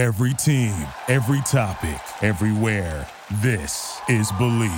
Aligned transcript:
Every 0.00 0.32
team, 0.32 0.74
every 1.08 1.42
topic, 1.42 2.00
everywhere. 2.22 3.06
This 3.42 4.00
is 4.08 4.32
Believe. 4.38 4.70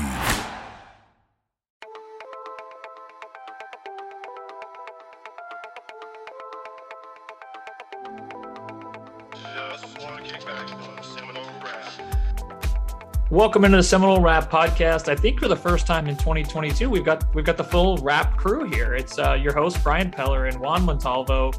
Welcome 13.31 13.65
into 13.65 13.77
the 13.77 13.83
Seminole 13.85 14.21
Rap 14.21 14.51
Podcast. 14.51 15.09
I 15.09 15.15
think 15.15 15.39
for 15.39 15.47
the 15.47 15.55
first 15.55 15.87
time 15.87 16.09
in 16.09 16.17
2022, 16.17 16.91
we've 16.91 17.05
got 17.05 17.33
we've 17.33 17.45
got 17.45 17.57
the 17.57 17.65
full 17.65 17.97
rap 17.99 18.37
crew 18.37 18.65
here. 18.65 18.95
It's 18.95 19.21
uh, 19.21 19.35
your 19.35 19.55
host 19.55 19.83
Brian 19.85 20.11
Peller 20.11 20.49
and 20.49 20.61
Juan 20.61 20.85
Montalvo, 20.85 21.53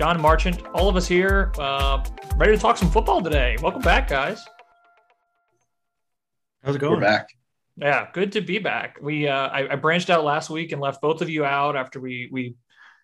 John 0.00 0.18
Marchant, 0.18 0.66
all 0.68 0.88
of 0.88 0.96
us 0.96 1.06
here, 1.06 1.52
uh, 1.58 2.02
ready 2.36 2.56
to 2.56 2.58
talk 2.58 2.78
some 2.78 2.90
football 2.90 3.20
today. 3.20 3.58
Welcome 3.60 3.82
back, 3.82 4.08
guys. 4.08 4.42
How's 6.64 6.74
it 6.74 6.78
going? 6.78 6.94
We're 6.94 7.00
back. 7.00 7.28
Yeah, 7.76 8.08
good 8.14 8.32
to 8.32 8.40
be 8.40 8.58
back. 8.58 8.96
We 9.02 9.28
uh, 9.28 9.48
I, 9.48 9.74
I, 9.74 9.76
branched 9.76 10.08
out 10.08 10.24
last 10.24 10.48
week 10.48 10.72
and 10.72 10.80
left 10.80 11.02
both 11.02 11.20
of 11.20 11.28
you 11.28 11.44
out 11.44 11.76
after 11.76 12.00
we 12.00 12.30
we 12.32 12.54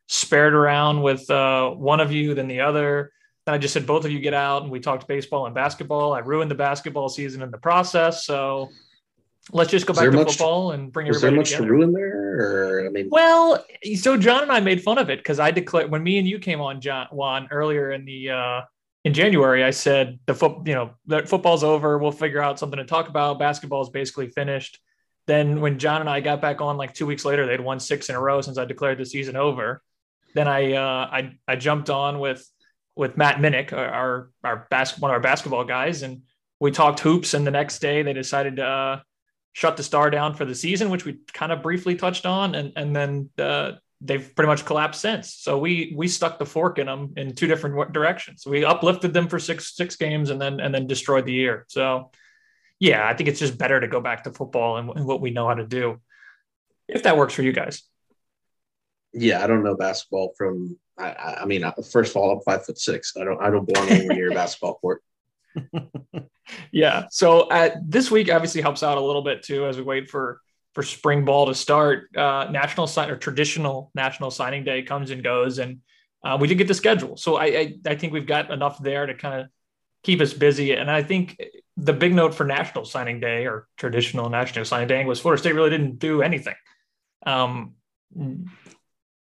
spared 0.06 0.54
around 0.54 1.02
with 1.02 1.30
uh, 1.30 1.68
one 1.68 2.00
of 2.00 2.12
you, 2.12 2.32
then 2.32 2.48
the 2.48 2.60
other. 2.60 3.12
Then 3.44 3.54
I 3.54 3.58
just 3.58 3.74
said 3.74 3.86
both 3.86 4.06
of 4.06 4.10
you 4.10 4.18
get 4.18 4.32
out, 4.32 4.62
and 4.62 4.72
we 4.72 4.80
talked 4.80 5.06
baseball 5.06 5.44
and 5.44 5.54
basketball. 5.54 6.14
I 6.14 6.20
ruined 6.20 6.50
the 6.50 6.54
basketball 6.54 7.10
season 7.10 7.42
in 7.42 7.50
the 7.50 7.58
process, 7.58 8.24
so 8.24 8.70
let's 9.52 9.70
just 9.70 9.86
go 9.86 9.94
back 9.94 10.10
to 10.10 10.24
football 10.24 10.72
and 10.72 10.92
bring 10.92 11.08
everybody 11.08 11.30
there 11.30 11.36
much 11.36 11.50
together. 11.50 11.66
to 11.66 11.72
ruin 11.72 11.92
there? 11.92 12.80
Or 12.80 12.86
I 12.86 12.90
mean, 12.90 13.08
well, 13.10 13.64
so 13.96 14.16
John 14.16 14.42
and 14.42 14.52
I 14.52 14.60
made 14.60 14.82
fun 14.82 14.98
of 14.98 15.10
it 15.10 15.18
because 15.18 15.38
I 15.38 15.50
declared 15.50 15.90
when 15.90 16.02
me 16.02 16.18
and 16.18 16.26
you 16.26 16.38
came 16.38 16.60
on 16.60 16.80
John 16.80 17.06
Juan 17.10 17.48
earlier 17.50 17.92
in 17.92 18.04
the 18.04 18.30
uh, 18.30 18.60
in 19.04 19.14
January, 19.14 19.62
I 19.62 19.70
said 19.70 20.18
the 20.26 20.34
foot, 20.34 20.66
you 20.66 20.74
know, 20.74 20.90
that 21.06 21.28
football's 21.28 21.62
over. 21.62 21.96
We'll 21.96 22.10
figure 22.10 22.42
out 22.42 22.58
something 22.58 22.78
to 22.78 22.84
talk 22.84 23.08
about. 23.08 23.38
Basketball 23.38 23.82
is 23.82 23.88
basically 23.88 24.28
finished. 24.28 24.80
Then 25.26 25.60
when 25.60 25.78
John 25.78 26.00
and 26.00 26.10
I 26.10 26.20
got 26.20 26.40
back 26.40 26.60
on 26.60 26.76
like 26.76 26.92
two 26.92 27.06
weeks 27.06 27.24
later, 27.24 27.46
they'd 27.46 27.60
won 27.60 27.78
six 27.80 28.08
in 28.08 28.16
a 28.16 28.20
row 28.20 28.40
since 28.40 28.58
I 28.58 28.64
declared 28.64 28.98
the 28.98 29.06
season 29.06 29.36
over. 29.36 29.82
Then 30.34 30.48
I 30.48 30.72
uh, 30.72 31.08
I 31.10 31.32
I 31.46 31.56
jumped 31.56 31.88
on 31.88 32.18
with 32.18 32.48
with 32.96 33.16
Matt 33.16 33.36
Minnick, 33.36 33.72
our 33.72 34.30
our 34.42 34.66
bas- 34.70 34.98
one 34.98 35.10
of 35.10 35.14
our 35.14 35.20
basketball 35.20 35.64
guys, 35.64 36.02
and 36.02 36.22
we 36.58 36.70
talked 36.70 37.00
hoops. 37.00 37.34
And 37.34 37.46
the 37.46 37.50
next 37.50 37.78
day, 37.78 38.02
they 38.02 38.12
decided 38.12 38.56
to 38.56 38.64
uh, 38.64 39.00
shut 39.56 39.78
the 39.78 39.82
star 39.82 40.10
down 40.10 40.34
for 40.34 40.44
the 40.44 40.54
season, 40.54 40.90
which 40.90 41.06
we 41.06 41.16
kind 41.32 41.50
of 41.50 41.62
briefly 41.62 41.94
touched 41.96 42.26
on, 42.26 42.54
and 42.54 42.74
and 42.76 42.94
then 42.94 43.30
uh, 43.38 43.72
they've 44.02 44.34
pretty 44.34 44.48
much 44.48 44.66
collapsed 44.66 45.00
since. 45.00 45.32
So 45.32 45.58
we 45.58 45.94
we 45.96 46.08
stuck 46.08 46.38
the 46.38 46.44
fork 46.44 46.78
in 46.78 46.86
them 46.86 47.14
in 47.16 47.34
two 47.34 47.46
different 47.46 47.90
directions. 47.90 48.44
We 48.46 48.66
uplifted 48.66 49.14
them 49.14 49.28
for 49.28 49.38
six 49.38 49.74
six 49.74 49.96
games, 49.96 50.28
and 50.28 50.38
then 50.38 50.60
and 50.60 50.74
then 50.74 50.86
destroyed 50.86 51.24
the 51.24 51.32
year. 51.32 51.64
So 51.68 52.10
yeah, 52.78 53.08
I 53.08 53.14
think 53.14 53.30
it's 53.30 53.40
just 53.40 53.56
better 53.56 53.80
to 53.80 53.88
go 53.88 53.98
back 53.98 54.24
to 54.24 54.30
football 54.30 54.76
and, 54.76 54.90
and 54.90 55.06
what 55.06 55.22
we 55.22 55.30
know 55.30 55.48
how 55.48 55.54
to 55.54 55.66
do, 55.66 56.02
if 56.86 57.04
that 57.04 57.16
works 57.16 57.32
for 57.32 57.40
you 57.40 57.52
guys. 57.52 57.82
Yeah, 59.14 59.42
I 59.42 59.46
don't 59.46 59.64
know 59.64 59.74
basketball 59.74 60.34
from 60.36 60.78
I, 60.98 61.38
I 61.40 61.44
mean, 61.46 61.64
first 61.90 62.10
of 62.10 62.16
all, 62.18 62.30
I'm 62.30 62.40
five 62.42 62.66
foot 62.66 62.78
six. 62.78 63.14
I 63.18 63.24
don't 63.24 63.40
I 63.40 63.48
don't 63.48 63.66
belong 63.66 63.88
anywhere 63.88 64.16
near 64.16 64.32
a 64.32 64.34
basketball 64.42 64.74
court. 64.74 65.02
yeah. 66.72 67.06
So 67.10 67.50
at, 67.50 67.78
this 67.88 68.10
week 68.10 68.30
obviously 68.30 68.60
helps 68.60 68.82
out 68.82 68.98
a 68.98 69.00
little 69.00 69.22
bit 69.22 69.42
too 69.42 69.66
as 69.66 69.76
we 69.76 69.82
wait 69.82 70.08
for 70.08 70.40
for 70.74 70.82
spring 70.82 71.24
ball 71.24 71.46
to 71.46 71.54
start. 71.54 72.14
Uh, 72.16 72.48
national 72.50 72.86
sign 72.86 73.10
or 73.10 73.16
traditional 73.16 73.90
national 73.94 74.30
signing 74.30 74.64
day 74.64 74.82
comes 74.82 75.10
and 75.10 75.24
goes, 75.24 75.58
and 75.58 75.80
uh, 76.24 76.36
we 76.40 76.48
did 76.48 76.56
get 76.58 76.68
the 76.68 76.74
schedule. 76.74 77.16
So 77.16 77.36
I, 77.36 77.44
I 77.44 77.74
I 77.86 77.94
think 77.94 78.12
we've 78.12 78.26
got 78.26 78.50
enough 78.50 78.82
there 78.82 79.06
to 79.06 79.14
kind 79.14 79.40
of 79.40 79.46
keep 80.02 80.20
us 80.20 80.32
busy. 80.32 80.72
And 80.72 80.90
I 80.90 81.02
think 81.02 81.40
the 81.76 81.92
big 81.92 82.14
note 82.14 82.34
for 82.34 82.44
national 82.44 82.84
signing 82.84 83.18
day 83.18 83.46
or 83.46 83.66
traditional 83.76 84.30
national 84.30 84.64
signing 84.64 84.86
day 84.86 85.04
was 85.04 85.20
Florida 85.20 85.40
State 85.40 85.54
really 85.54 85.70
didn't 85.70 85.98
do 85.98 86.22
anything. 86.22 86.54
Um, 87.26 87.74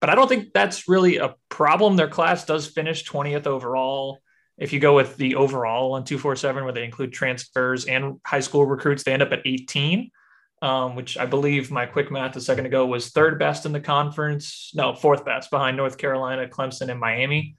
but 0.00 0.10
I 0.10 0.14
don't 0.14 0.28
think 0.28 0.52
that's 0.52 0.86
really 0.86 1.16
a 1.16 1.34
problem. 1.48 1.96
Their 1.96 2.08
class 2.08 2.44
does 2.44 2.66
finish 2.66 3.08
20th 3.08 3.46
overall. 3.46 4.18
If 4.58 4.72
you 4.72 4.80
go 4.80 4.94
with 4.94 5.16
the 5.16 5.34
overall 5.34 5.92
on 5.92 6.04
247, 6.04 6.64
where 6.64 6.72
they 6.72 6.84
include 6.84 7.12
transfers 7.12 7.84
and 7.84 8.20
high 8.24 8.40
school 8.40 8.64
recruits, 8.64 9.02
they 9.02 9.12
end 9.12 9.22
up 9.22 9.32
at 9.32 9.42
18, 9.44 10.10
um, 10.62 10.96
which 10.96 11.18
I 11.18 11.26
believe 11.26 11.70
my 11.70 11.84
quick 11.84 12.10
math 12.10 12.36
a 12.36 12.40
second 12.40 12.64
ago 12.64 12.86
was 12.86 13.10
third 13.10 13.38
best 13.38 13.66
in 13.66 13.72
the 13.72 13.80
conference. 13.80 14.72
No, 14.74 14.94
fourth 14.94 15.24
best 15.24 15.50
behind 15.50 15.76
North 15.76 15.98
Carolina, 15.98 16.48
Clemson, 16.48 16.88
and 16.88 16.98
Miami. 16.98 17.56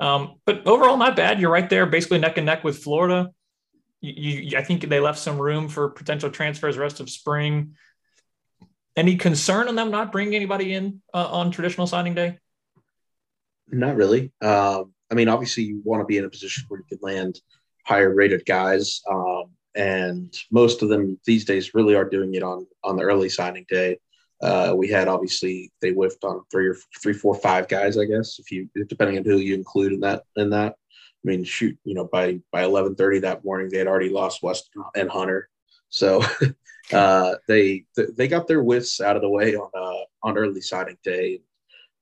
Um, 0.00 0.40
but 0.44 0.66
overall, 0.66 0.96
not 0.96 1.14
bad. 1.14 1.40
You're 1.40 1.52
right 1.52 1.68
there, 1.70 1.86
basically 1.86 2.18
neck 2.18 2.36
and 2.36 2.46
neck 2.46 2.64
with 2.64 2.82
Florida. 2.82 3.30
You, 4.00 4.40
you, 4.40 4.58
I 4.58 4.64
think 4.64 4.88
they 4.88 4.98
left 4.98 5.18
some 5.18 5.38
room 5.38 5.68
for 5.68 5.90
potential 5.90 6.30
transfers 6.30 6.78
rest 6.78 7.00
of 7.00 7.10
spring. 7.10 7.76
Any 8.96 9.16
concern 9.16 9.68
on 9.68 9.76
them 9.76 9.90
not 9.90 10.10
bringing 10.10 10.34
anybody 10.34 10.74
in 10.74 11.00
uh, 11.14 11.28
on 11.30 11.52
traditional 11.52 11.86
signing 11.86 12.14
day? 12.14 12.38
Not 13.68 13.94
really. 13.94 14.32
Um, 14.40 14.92
I 15.10 15.14
mean, 15.14 15.28
obviously, 15.28 15.64
you 15.64 15.80
want 15.84 16.00
to 16.00 16.06
be 16.06 16.18
in 16.18 16.24
a 16.24 16.30
position 16.30 16.64
where 16.68 16.80
you 16.80 16.86
can 16.96 16.98
land 17.02 17.40
higher 17.84 18.14
rated 18.14 18.44
guys, 18.46 19.02
um, 19.10 19.50
and 19.74 20.32
most 20.50 20.82
of 20.82 20.88
them 20.88 21.18
these 21.24 21.44
days 21.44 21.74
really 21.74 21.94
are 21.94 22.08
doing 22.08 22.34
it 22.34 22.42
on 22.42 22.66
on 22.84 22.96
the 22.96 23.02
early 23.02 23.28
signing 23.28 23.66
day. 23.68 23.98
Uh, 24.42 24.74
we 24.76 24.88
had 24.88 25.08
obviously 25.08 25.70
they 25.82 25.90
whiffed 25.90 26.24
on 26.24 26.42
three 26.50 26.66
or 26.66 26.76
three, 27.02 27.12
four, 27.12 27.34
five 27.34 27.68
guys, 27.68 27.98
I 27.98 28.04
guess, 28.04 28.38
if 28.38 28.50
you 28.50 28.68
depending 28.88 29.18
on 29.18 29.24
who 29.24 29.38
you 29.38 29.54
include 29.54 29.92
in 29.92 30.00
that 30.00 30.24
in 30.36 30.50
that. 30.50 30.74
I 31.22 31.28
mean, 31.28 31.44
shoot, 31.44 31.78
you 31.84 31.94
know, 31.94 32.08
by 32.10 32.40
by 32.52 32.62
eleven 32.62 32.94
thirty 32.94 33.18
that 33.20 33.44
morning, 33.44 33.68
they 33.68 33.78
had 33.78 33.86
already 33.86 34.08
lost 34.08 34.42
West 34.42 34.70
and 34.94 35.10
Hunter, 35.10 35.50
so 35.88 36.24
uh, 36.92 37.34
they 37.46 37.84
they 37.96 38.28
got 38.28 38.46
their 38.46 38.62
whiffs 38.62 39.00
out 39.00 39.16
of 39.16 39.22
the 39.22 39.28
way 39.28 39.54
on 39.56 39.70
uh, 39.76 40.04
on 40.22 40.38
early 40.38 40.60
signing 40.60 40.96
day. 41.04 41.42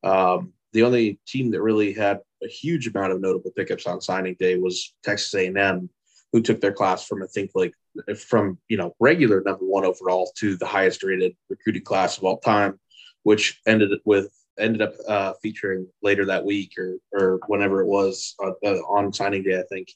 Um, 0.05 0.53
the 0.73 0.83
only 0.85 1.19
team 1.27 1.51
that 1.51 1.63
really 1.63 1.93
had 1.93 2.21
a 2.43 2.49
huge 2.49 2.87
amount 2.87 3.13
of 3.13 3.21
notable 3.21 3.51
pickups 3.57 3.87
on 3.87 4.01
signing 4.01 4.37
day 4.39 4.57
was 4.57 4.95
Texas 5.03 5.35
A&M, 5.35 5.91
who 6.33 6.43
took 6.43 6.61
their 6.61 6.73
class 6.73 7.07
from 7.07 7.23
I 7.23 7.27
think 7.27 7.51
like 7.55 7.73
from 8.17 8.59
you 8.69 8.77
know 8.77 8.95
regular 9.01 9.43
number 9.43 9.65
one 9.65 9.85
overall 9.85 10.31
to 10.39 10.57
the 10.57 10.67
highest 10.67 11.03
rated 11.03 11.37
recruiting 11.49 11.85
class 11.85 12.19
of 12.19 12.25
all 12.25 12.39
time, 12.39 12.79
which 13.23 13.61
ended 13.67 13.91
with 14.05 14.31
ended 14.59 14.83
up 14.83 14.95
uh, 15.07 15.33
featuring 15.43 15.87
later 16.03 16.27
that 16.27 16.45
week 16.45 16.73
or 16.79 16.97
or 17.13 17.41
whenever 17.47 17.81
it 17.81 17.87
was 17.87 18.35
uh, 18.43 18.69
on 18.89 19.13
signing 19.13 19.43
day 19.43 19.59
I 19.59 19.65
think 19.71 19.89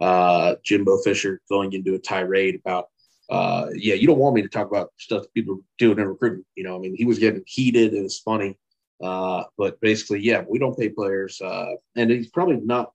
uh, 0.00 0.54
Jimbo 0.64 0.98
Fisher 0.98 1.40
going 1.50 1.72
into 1.72 1.94
a 1.94 1.98
tirade 1.98 2.54
about 2.54 2.88
uh, 3.30 3.68
yeah, 3.74 3.94
you 3.94 4.08
don't 4.08 4.18
want 4.18 4.34
me 4.34 4.42
to 4.42 4.48
talk 4.48 4.68
about 4.68 4.90
stuff 4.98 5.24
people 5.34 5.60
doing 5.78 5.98
in 5.98 6.06
recruiting. 6.06 6.44
You 6.56 6.64
know, 6.64 6.74
I 6.74 6.80
mean, 6.80 6.96
he 6.96 7.04
was 7.04 7.20
getting 7.20 7.44
heated. 7.46 7.94
It 7.94 8.02
was 8.02 8.18
funny. 8.18 8.58
Uh, 9.02 9.44
but 9.56 9.80
basically, 9.80 10.20
yeah, 10.20 10.44
we 10.48 10.58
don't 10.58 10.78
pay 10.78 10.88
players. 10.88 11.40
Uh, 11.40 11.72
and 11.96 12.10
he's 12.10 12.30
probably 12.30 12.56
not 12.56 12.92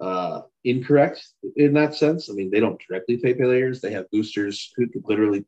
uh, 0.00 0.42
incorrect 0.64 1.26
in 1.56 1.74
that 1.74 1.94
sense. 1.94 2.28
I 2.30 2.34
mean, 2.34 2.50
they 2.50 2.60
don't 2.60 2.80
directly 2.86 3.16
pay 3.16 3.34
players. 3.34 3.80
They 3.80 3.92
have 3.92 4.10
boosters 4.10 4.72
who 4.76 4.88
could 4.88 5.04
literally 5.06 5.44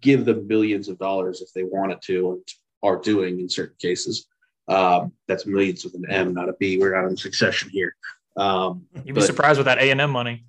give 0.00 0.24
them 0.24 0.46
billions 0.46 0.88
of 0.88 0.98
dollars 0.98 1.40
if 1.40 1.52
they 1.54 1.62
wanted 1.62 2.00
to 2.02 2.32
and 2.32 2.48
are 2.82 2.98
doing 2.98 3.40
in 3.40 3.48
certain 3.48 3.76
cases. 3.80 4.26
Um, 4.68 5.12
that's 5.26 5.46
millions 5.46 5.84
with 5.84 5.94
an 5.94 6.04
M, 6.10 6.34
not 6.34 6.48
a 6.48 6.54
B. 6.54 6.78
We're 6.78 7.00
not 7.00 7.08
in 7.08 7.16
succession 7.16 7.70
here. 7.70 7.96
Um, 8.36 8.86
You'd 8.94 9.06
be 9.06 9.12
but, 9.12 9.24
surprised 9.24 9.58
with 9.58 9.66
that 9.66 9.78
A&M 9.78 10.10
money. 10.10 10.44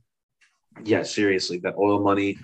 Yeah, 0.83 1.03
seriously, 1.03 1.57
that 1.59 1.75
oil 1.77 2.01
money 2.01 2.37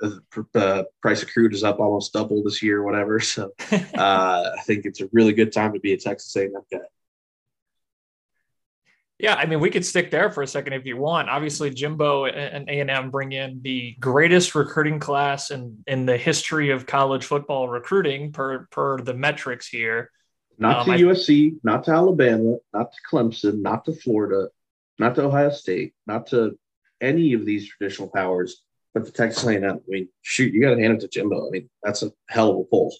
the 0.00 0.86
price 1.00 1.22
of 1.22 1.28
crude 1.28 1.54
is 1.54 1.64
up 1.64 1.80
almost 1.80 2.12
double 2.12 2.42
this 2.42 2.62
year, 2.62 2.82
whatever. 2.82 3.20
So 3.28 3.52
uh, 3.70 4.50
I 4.58 4.62
think 4.64 4.84
it's 4.86 5.00
a 5.00 5.08
really 5.12 5.32
good 5.32 5.52
time 5.52 5.72
to 5.74 5.80
be 5.80 5.92
a 5.92 5.96
Texas 5.96 6.34
A&M 6.36 6.52
guy. 6.72 6.78
Yeah, 9.18 9.34
I 9.34 9.46
mean, 9.46 9.58
we 9.58 9.70
could 9.70 9.84
stick 9.84 10.10
there 10.10 10.30
for 10.30 10.42
a 10.42 10.46
second 10.46 10.74
if 10.74 10.86
you 10.86 10.96
want. 10.96 11.28
Obviously, 11.28 11.70
Jimbo 11.70 12.26
and 12.26 12.68
A 12.70 12.80
and 12.80 12.88
M 12.88 13.10
bring 13.10 13.32
in 13.32 13.60
the 13.62 13.96
greatest 13.98 14.54
recruiting 14.54 15.00
class 15.00 15.50
in 15.50 15.82
in 15.88 16.06
the 16.06 16.16
history 16.16 16.70
of 16.70 16.86
college 16.86 17.24
football 17.24 17.68
recruiting 17.68 18.30
per 18.30 18.68
per 18.70 18.98
the 18.98 19.14
metrics 19.14 19.66
here. 19.66 20.12
Not 20.56 20.78
um, 20.78 20.86
to 20.86 20.92
I, 20.92 20.98
USC, 20.98 21.56
not 21.64 21.84
to 21.84 21.90
Alabama, 21.90 22.56
not 22.72 22.92
to 22.92 22.98
Clemson, 23.10 23.60
not 23.60 23.84
to 23.86 23.92
Florida, 23.92 24.48
not 25.00 25.16
to 25.16 25.24
Ohio 25.24 25.50
State, 25.50 25.94
not 26.06 26.28
to 26.28 26.56
any 27.00 27.32
of 27.32 27.44
these 27.44 27.68
traditional 27.68 28.08
powers 28.08 28.62
the 29.04 29.10
Texas 29.10 29.44
A&M, 29.44 29.64
I 29.64 29.78
mean, 29.86 30.08
shoot, 30.22 30.52
you 30.52 30.60
got 30.60 30.74
to 30.74 30.80
hand 30.80 30.94
it 30.94 31.00
to 31.00 31.08
Jimbo. 31.08 31.48
I 31.48 31.50
mean, 31.50 31.70
that's 31.82 32.02
a 32.02 32.12
hell 32.28 32.50
of 32.50 32.58
a 32.58 32.64
pull. 32.64 32.94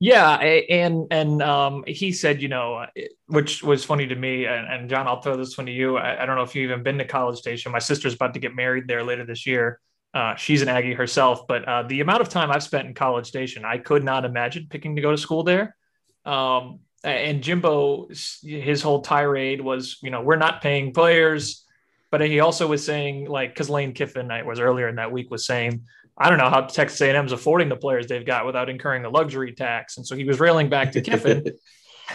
Yeah, 0.00 0.34
and 0.34 1.06
and 1.12 1.40
um, 1.42 1.84
he 1.86 2.10
said, 2.10 2.42
you 2.42 2.48
know, 2.48 2.86
which 3.28 3.62
was 3.62 3.84
funny 3.84 4.04
to 4.08 4.16
me. 4.16 4.46
And, 4.46 4.66
and 4.66 4.90
John, 4.90 5.06
I'll 5.06 5.22
throw 5.22 5.36
this 5.36 5.56
one 5.56 5.66
to 5.66 5.72
you. 5.72 5.96
I, 5.96 6.20
I, 6.20 6.26
don't 6.26 6.34
know 6.34 6.42
if 6.42 6.56
you've 6.56 6.72
even 6.72 6.82
been 6.82 6.98
to 6.98 7.04
College 7.04 7.38
Station. 7.38 7.70
My 7.70 7.78
sister's 7.78 8.14
about 8.14 8.34
to 8.34 8.40
get 8.40 8.56
married 8.56 8.88
there 8.88 9.04
later 9.04 9.24
this 9.24 9.46
year. 9.46 9.78
Uh, 10.12 10.34
she's 10.34 10.60
an 10.60 10.68
Aggie 10.68 10.94
herself, 10.94 11.46
but 11.46 11.68
uh, 11.68 11.84
the 11.84 12.00
amount 12.00 12.20
of 12.20 12.28
time 12.28 12.50
I've 12.50 12.64
spent 12.64 12.88
in 12.88 12.94
College 12.94 13.28
Station, 13.28 13.64
I 13.64 13.78
could 13.78 14.02
not 14.02 14.24
imagine 14.24 14.66
picking 14.68 14.96
to 14.96 15.02
go 15.02 15.12
to 15.12 15.16
school 15.16 15.44
there. 15.44 15.76
Um, 16.24 16.80
and 17.04 17.40
Jimbo, 17.40 18.08
his 18.42 18.82
whole 18.82 19.02
tirade 19.02 19.60
was, 19.60 19.98
you 20.02 20.10
know, 20.10 20.22
we're 20.22 20.34
not 20.34 20.62
paying 20.62 20.92
players 20.92 21.64
but 22.12 22.20
he 22.20 22.40
also 22.40 22.68
was 22.68 22.84
saying 22.84 23.24
like 23.24 23.52
because 23.52 23.70
Lane 23.70 23.92
Kiffin 23.94 24.30
I 24.30 24.42
was 24.42 24.60
earlier 24.60 24.86
in 24.86 24.96
that 24.96 25.10
week 25.10 25.30
was 25.30 25.44
saying 25.44 25.86
I 26.16 26.28
don't 26.28 26.38
know 26.38 26.50
how 26.50 26.60
Texas 26.60 27.00
A&M's 27.00 27.32
affording 27.32 27.70
the 27.70 27.76
players 27.76 28.06
they've 28.06 28.24
got 28.24 28.44
without 28.44 28.68
incurring 28.68 29.04
a 29.06 29.08
luxury 29.08 29.52
tax, 29.52 29.96
and 29.96 30.06
so 30.06 30.14
he 30.14 30.24
was 30.24 30.38
railing 30.38 30.68
back 30.68 30.92
to 30.92 31.00
Kiffin, 31.00 31.46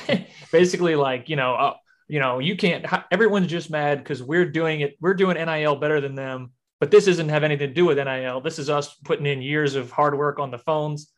basically 0.52 0.96
like 0.96 1.28
you 1.28 1.36
know 1.36 1.56
uh, 1.56 1.74
you 2.08 2.20
know 2.20 2.38
you 2.40 2.56
can't 2.56 2.86
everyone's 3.12 3.48
just 3.48 3.72
mad 3.72 3.98
because 3.98 4.22
we're 4.22 4.46
doing 4.46 4.82
it 4.82 4.96
we're 5.02 5.16
doing 5.16 5.36
NIL 5.36 5.76
better 5.76 6.00
than 6.00 6.14
them, 6.14 6.52
but 6.80 6.92
this 6.92 7.06
doesn't 7.06 7.30
have 7.30 7.44
anything 7.44 7.70
to 7.70 7.74
do 7.74 7.86
with 7.86 7.98
NIL. 7.98 8.40
This 8.40 8.60
is 8.60 8.70
us 8.70 8.94
putting 9.04 9.26
in 9.26 9.42
years 9.42 9.74
of 9.76 9.92
hard 9.92 10.16
work 10.16 10.40
on 10.40 10.52
the 10.52 10.60
phones. 10.60 11.12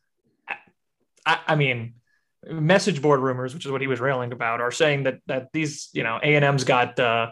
I, 1.26 1.40
I 1.46 1.56
mean 1.56 1.96
message 2.50 3.02
board 3.02 3.20
rumors, 3.20 3.54
which 3.54 3.66
is 3.66 3.72
what 3.74 3.82
he 3.82 3.88
was 3.88 4.00
railing 4.00 4.32
about, 4.32 4.62
are 4.62 4.72
saying 4.72 5.04
that 5.04 5.20
that 5.28 5.50
these 5.52 5.90
you 5.92 6.04
know 6.04 6.18
A 6.24 6.36
and 6.36 6.46
M's 6.46 6.64
got 6.64 6.98
uh, 6.98 7.32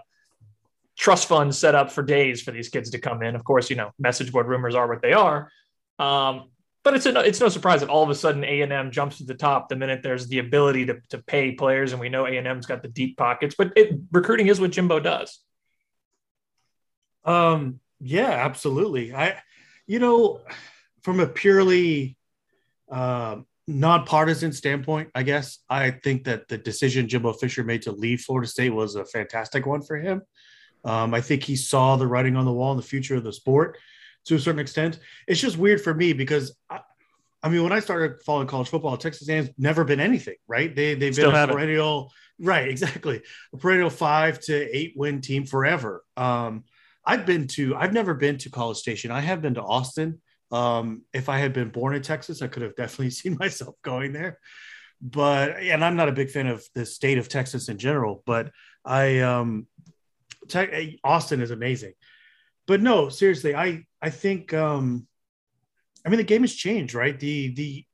trust 0.97 1.27
funds 1.27 1.57
set 1.57 1.75
up 1.75 1.91
for 1.91 2.03
days 2.03 2.41
for 2.41 2.51
these 2.51 2.69
kids 2.69 2.89
to 2.89 2.99
come 2.99 3.21
in. 3.21 3.35
Of 3.35 3.43
course, 3.43 3.69
you 3.69 3.75
know 3.75 3.91
message 3.99 4.31
board 4.31 4.47
rumors 4.47 4.75
are 4.75 4.87
what 4.87 5.01
they 5.01 5.13
are, 5.13 5.51
um, 5.99 6.49
but 6.83 6.95
it's 6.95 7.05
a, 7.05 7.19
it's 7.19 7.39
no 7.39 7.49
surprise 7.49 7.81
that 7.81 7.89
all 7.89 8.03
of 8.03 8.09
a 8.09 8.15
sudden 8.15 8.43
A 8.43 8.61
and 8.61 8.73
M 8.73 8.91
jumps 8.91 9.17
to 9.17 9.25
the 9.25 9.35
top 9.35 9.69
the 9.69 9.75
minute 9.75 10.01
there's 10.03 10.27
the 10.27 10.39
ability 10.39 10.85
to 10.87 10.99
to 11.09 11.17
pay 11.19 11.51
players, 11.51 11.91
and 11.91 12.01
we 12.01 12.09
know 12.09 12.25
A 12.25 12.37
and 12.37 12.47
M's 12.47 12.65
got 12.65 12.81
the 12.81 12.87
deep 12.87 13.17
pockets. 13.17 13.55
But 13.57 13.73
it, 13.75 13.99
recruiting 14.11 14.47
is 14.47 14.59
what 14.59 14.71
Jimbo 14.71 14.99
does. 14.99 15.39
Um. 17.25 17.79
Yeah. 17.99 18.29
Absolutely. 18.29 19.13
I. 19.13 19.41
You 19.89 19.99
know, 19.99 20.41
from 21.01 21.21
a 21.21 21.27
purely 21.27 22.17
uh, 22.91 23.37
nonpartisan 23.67 24.51
standpoint, 24.51 25.09
I 25.15 25.23
guess 25.23 25.59
I 25.69 25.91
think 25.91 26.25
that 26.25 26.49
the 26.49 26.57
decision 26.57 27.07
Jimbo 27.07 27.33
Fisher 27.33 27.63
made 27.63 27.83
to 27.83 27.93
leave 27.93 28.21
Florida 28.21 28.47
State 28.49 28.71
was 28.71 28.95
a 28.95 29.05
fantastic 29.05 29.65
one 29.65 29.81
for 29.81 29.97
him. 29.97 30.21
Um, 30.87 31.13
I 31.13 31.19
think 31.19 31.43
he 31.43 31.57
saw 31.57 31.97
the 31.97 32.07
writing 32.07 32.37
on 32.37 32.45
the 32.45 32.53
wall 32.53 32.71
in 32.71 32.77
the 32.77 32.83
future 32.83 33.15
of 33.15 33.23
the 33.23 33.33
sport 33.33 33.77
to 34.25 34.35
a 34.35 34.39
certain 34.39 34.59
extent. 34.59 34.99
It's 35.27 35.41
just 35.41 35.57
weird 35.57 35.81
for 35.81 35.93
me 35.93 36.13
because 36.13 36.55
I, 36.69 36.79
I 37.43 37.49
mean, 37.49 37.61
when 37.63 37.73
I 37.73 37.81
started 37.81 38.21
following 38.25 38.47
college 38.47 38.69
football, 38.69 38.95
Texas 38.95 39.27
A&M's 39.27 39.49
never 39.57 39.83
been 39.83 39.99
anything, 39.99 40.37
right? 40.47 40.73
They 40.73 40.95
they've 40.95 41.13
Still 41.13 41.31
been 41.31 41.49
a 41.49 41.53
perennial, 41.53 42.13
right? 42.39 42.69
Exactly, 42.69 43.21
a 43.53 43.57
perennial 43.57 43.89
five 43.89 44.39
to 44.41 44.75
eight 44.75 44.93
win 44.95 45.19
team 45.19 45.45
forever. 45.45 46.03
Um, 46.15 46.63
I've 47.05 47.25
been 47.25 47.47
to, 47.47 47.75
I've 47.75 47.93
never 47.93 48.13
been 48.13 48.37
to 48.39 48.49
College 48.49 48.77
Station. 48.77 49.11
I 49.11 49.19
have 49.21 49.41
been 49.41 49.55
to 49.55 49.61
Austin. 49.61 50.21
Um, 50.51 51.03
if 51.13 51.27
I 51.29 51.37
had 51.37 51.51
been 51.51 51.69
born 51.69 51.95
in 51.95 52.01
Texas, 52.01 52.41
I 52.41 52.47
could 52.47 52.63
have 52.63 52.75
definitely 52.75 53.09
seen 53.21 53.37
myself 53.37 53.75
going 53.81 54.13
there. 54.13 54.39
But 55.01 55.57
and 55.57 55.83
I'm 55.83 55.97
not 55.97 56.09
a 56.09 56.13
big 56.13 56.29
fan 56.29 56.47
of 56.47 56.65
the 56.75 56.85
state 56.85 57.17
of 57.17 57.27
Texas 57.27 57.67
in 57.69 57.77
general, 57.77 58.23
but 58.25 58.51
I 58.83 59.19
um 59.19 59.67
te- 60.47 60.99
Austin 61.03 61.41
is 61.41 61.51
amazing. 61.51 61.93
But 62.65 62.81
no, 62.81 63.09
seriously, 63.09 63.55
I 63.55 63.85
I 64.01 64.09
think 64.09 64.53
um 64.53 65.07
I 66.05 66.09
mean 66.09 66.17
the 66.17 66.23
game 66.23 66.41
has 66.41 66.53
changed, 66.53 66.93
right? 66.93 67.17
The 67.19 67.53
the 67.53 67.85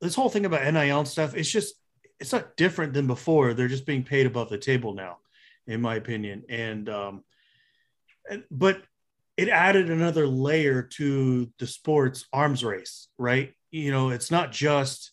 this 0.00 0.14
whole 0.14 0.28
thing 0.28 0.46
about 0.46 0.72
NIL 0.72 0.98
and 0.98 1.08
stuff, 1.08 1.34
it's 1.34 1.50
just 1.50 1.74
it's 2.20 2.32
not 2.32 2.56
different 2.56 2.92
than 2.92 3.06
before. 3.06 3.54
They're 3.54 3.68
just 3.68 3.86
being 3.86 4.04
paid 4.04 4.26
above 4.26 4.48
the 4.48 4.58
table 4.58 4.94
now, 4.94 5.18
in 5.66 5.80
my 5.80 5.96
opinion. 5.96 6.44
And 6.48 6.88
um 6.88 7.24
but 8.50 8.82
it 9.36 9.48
added 9.48 9.88
another 9.88 10.26
layer 10.26 10.82
to 10.82 11.48
the 11.58 11.66
sports 11.66 12.26
arms 12.32 12.64
race, 12.64 13.08
right? 13.18 13.54
You 13.70 13.92
know, 13.92 14.10
it's 14.10 14.30
not 14.30 14.50
just 14.50 15.12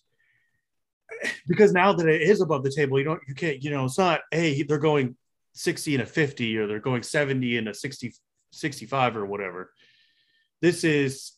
because 1.48 1.74
now 1.74 1.94
that 1.94 2.08
it 2.08 2.22
is 2.22 2.42
above 2.42 2.64
the 2.64 2.72
table, 2.72 2.98
you 2.98 3.06
don't, 3.06 3.22
you 3.28 3.36
can't, 3.36 3.64
you 3.64 3.70
know, 3.70 3.86
it's 3.86 4.00
not, 4.00 4.22
hey, 4.32 4.64
they're 4.64 4.80
going 4.80 5.16
60 5.56 5.96
and 5.96 6.04
a 6.04 6.06
50 6.06 6.58
or 6.58 6.68
they're 6.68 6.80
going 6.80 7.02
70 7.02 7.58
and 7.58 7.68
a 7.70 7.74
60, 7.74 8.14
65 8.52 9.18
or 9.18 9.26
whatever. 9.26 9.72
This 10.62 10.84
is 10.84 11.34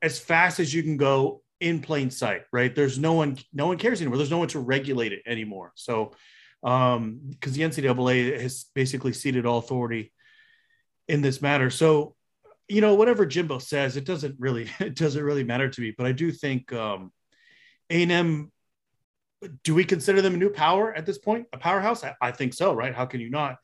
as 0.00 0.18
fast 0.18 0.58
as 0.58 0.74
you 0.74 0.82
can 0.82 0.96
go 0.96 1.42
in 1.60 1.80
plain 1.80 2.10
sight, 2.10 2.42
right? 2.52 2.74
There's 2.74 2.98
no 2.98 3.12
one, 3.12 3.38
no 3.52 3.68
one 3.68 3.78
cares 3.78 4.00
anymore. 4.00 4.16
There's 4.16 4.30
no 4.30 4.38
one 4.38 4.48
to 4.48 4.58
regulate 4.58 5.12
it 5.12 5.22
anymore. 5.26 5.72
So, 5.76 6.12
um, 6.64 7.20
because 7.30 7.52
the 7.52 7.62
NCAA 7.62 8.40
has 8.40 8.66
basically 8.74 9.12
ceded 9.12 9.46
all 9.46 9.58
authority 9.58 10.12
in 11.08 11.22
this 11.22 11.42
matter. 11.42 11.70
So, 11.70 12.14
you 12.68 12.80
know, 12.80 12.94
whatever 12.94 13.26
Jimbo 13.26 13.58
says, 13.58 13.96
it 13.96 14.04
doesn't 14.04 14.36
really 14.38 14.70
it 14.80 14.94
doesn't 14.94 15.22
really 15.22 15.44
matter 15.44 15.68
to 15.68 15.80
me. 15.80 15.94
But 15.96 16.06
I 16.06 16.12
do 16.12 16.30
think 16.30 16.72
um, 16.72 17.12
A&M. 17.90 18.51
Do 19.64 19.74
we 19.74 19.84
consider 19.84 20.22
them 20.22 20.34
a 20.34 20.38
new 20.38 20.50
power 20.50 20.94
at 20.94 21.06
this 21.06 21.18
point? 21.18 21.46
A 21.52 21.58
powerhouse? 21.58 22.04
I, 22.04 22.14
I 22.20 22.30
think 22.30 22.54
so, 22.54 22.72
right? 22.72 22.94
How 22.94 23.06
can 23.06 23.20
you 23.20 23.30
not? 23.30 23.56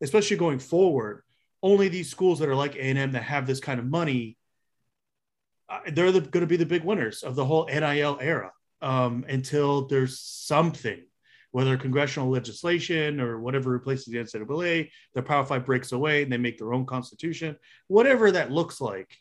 Especially 0.00 0.36
going 0.36 0.58
forward, 0.58 1.22
only 1.62 1.88
these 1.88 2.10
schools 2.10 2.38
that 2.38 2.48
are 2.48 2.54
like 2.54 2.76
A&M 2.76 3.12
that 3.12 3.22
have 3.22 3.46
this 3.46 3.60
kind 3.60 3.80
of 3.80 3.86
money, 3.86 4.36
uh, 5.68 5.80
they're 5.92 6.12
the, 6.12 6.20
going 6.20 6.42
to 6.42 6.46
be 6.46 6.56
the 6.56 6.66
big 6.66 6.84
winners 6.84 7.22
of 7.22 7.34
the 7.34 7.44
whole 7.44 7.66
NIL 7.66 8.18
era 8.20 8.52
um, 8.82 9.24
until 9.28 9.86
there's 9.86 10.20
something 10.20 11.02
whether 11.56 11.78
congressional 11.78 12.28
legislation 12.28 13.18
or 13.18 13.40
whatever 13.40 13.70
replaces 13.70 14.04
the 14.06 14.18
NCAA, 14.18 14.90
the 15.14 15.22
Power 15.22 15.42
Five 15.42 15.64
breaks 15.64 15.92
away 15.92 16.22
and 16.22 16.30
they 16.30 16.36
make 16.36 16.58
their 16.58 16.74
own 16.74 16.84
constitution, 16.84 17.56
whatever 17.88 18.30
that 18.30 18.52
looks 18.52 18.78
like. 18.78 19.16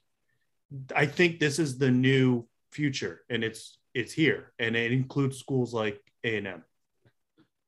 I 0.93 1.05
think 1.05 1.39
this 1.39 1.59
is 1.59 1.77
the 1.77 1.89
new 1.89 2.45
future, 2.73 3.21
and 3.29 3.41
it's 3.41 3.77
it's 3.95 4.13
here, 4.13 4.51
and 4.59 4.75
it 4.75 4.91
includes 4.91 5.39
schools 5.39 5.73
like 5.73 5.99
A 6.23 6.37
and 6.37 6.47
M. 6.47 6.63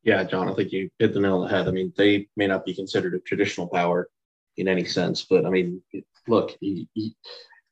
Yeah, 0.04 0.24
John, 0.24 0.50
I 0.50 0.54
think 0.54 0.72
you 0.72 0.90
hit 1.00 1.14
the 1.14 1.20
nail 1.20 1.40
on 1.40 1.48
the 1.48 1.50
head. 1.50 1.68
I 1.68 1.72
mean, 1.72 1.92
they 1.98 2.28
may 2.36 2.48
not 2.48 2.66
be 2.66 2.76
considered 2.76 3.16
a 3.16 3.20
traditional 3.20 3.68
power 3.68 4.10
in 4.58 4.68
any 4.68 4.86
sense, 4.86 5.24
but 5.24 5.46
I 5.46 5.50
mean, 5.50 5.82
look, 6.28 6.56
he, 6.60 6.88
he, 6.94 7.16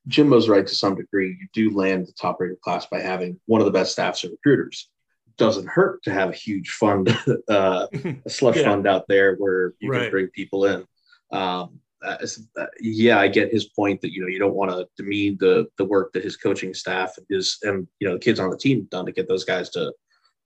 Jimbo's 0.08 0.48
right 0.48 0.66
to 0.66 0.74
some 0.74 0.96
degree. 0.96 1.36
You 1.40 1.48
do 1.52 1.76
land 1.76 2.06
the 2.06 2.12
top 2.12 2.40
rated 2.40 2.60
class 2.60 2.86
by 2.86 3.00
having 3.00 3.38
one 3.46 3.60
of 3.60 3.64
the 3.66 3.72
best 3.72 3.92
staffs 3.92 4.24
of 4.24 4.32
recruiters 4.32 4.88
doesn't 5.36 5.68
hurt 5.68 6.02
to 6.04 6.12
have 6.12 6.30
a 6.30 6.34
huge 6.34 6.70
fund, 6.70 7.08
uh, 7.48 7.86
a 7.92 8.16
slush 8.30 8.56
yeah. 8.56 8.64
fund 8.64 8.86
out 8.86 9.06
there 9.08 9.36
where 9.36 9.74
you 9.80 9.90
right. 9.90 10.02
can 10.02 10.10
bring 10.10 10.28
people 10.28 10.64
in. 10.64 10.84
Um, 11.30 11.80
uh, 12.06 12.26
uh, 12.58 12.66
yeah, 12.80 13.18
I 13.18 13.28
get 13.28 13.52
his 13.52 13.64
point 13.64 14.00
that 14.00 14.12
you 14.12 14.22
know 14.22 14.28
you 14.28 14.38
don't 14.38 14.54
want 14.54 14.70
to 14.70 14.86
demean 14.96 15.36
the 15.40 15.66
the 15.76 15.84
work 15.84 16.12
that 16.12 16.24
his 16.24 16.36
coaching 16.36 16.72
staff 16.72 17.14
and 17.18 17.26
his 17.28 17.58
and 17.62 17.86
you 17.98 18.06
know 18.06 18.14
the 18.14 18.20
kids 18.20 18.38
on 18.38 18.50
the 18.50 18.56
team 18.56 18.86
done 18.90 19.06
to 19.06 19.12
get 19.12 19.28
those 19.28 19.44
guys 19.44 19.70
to 19.70 19.92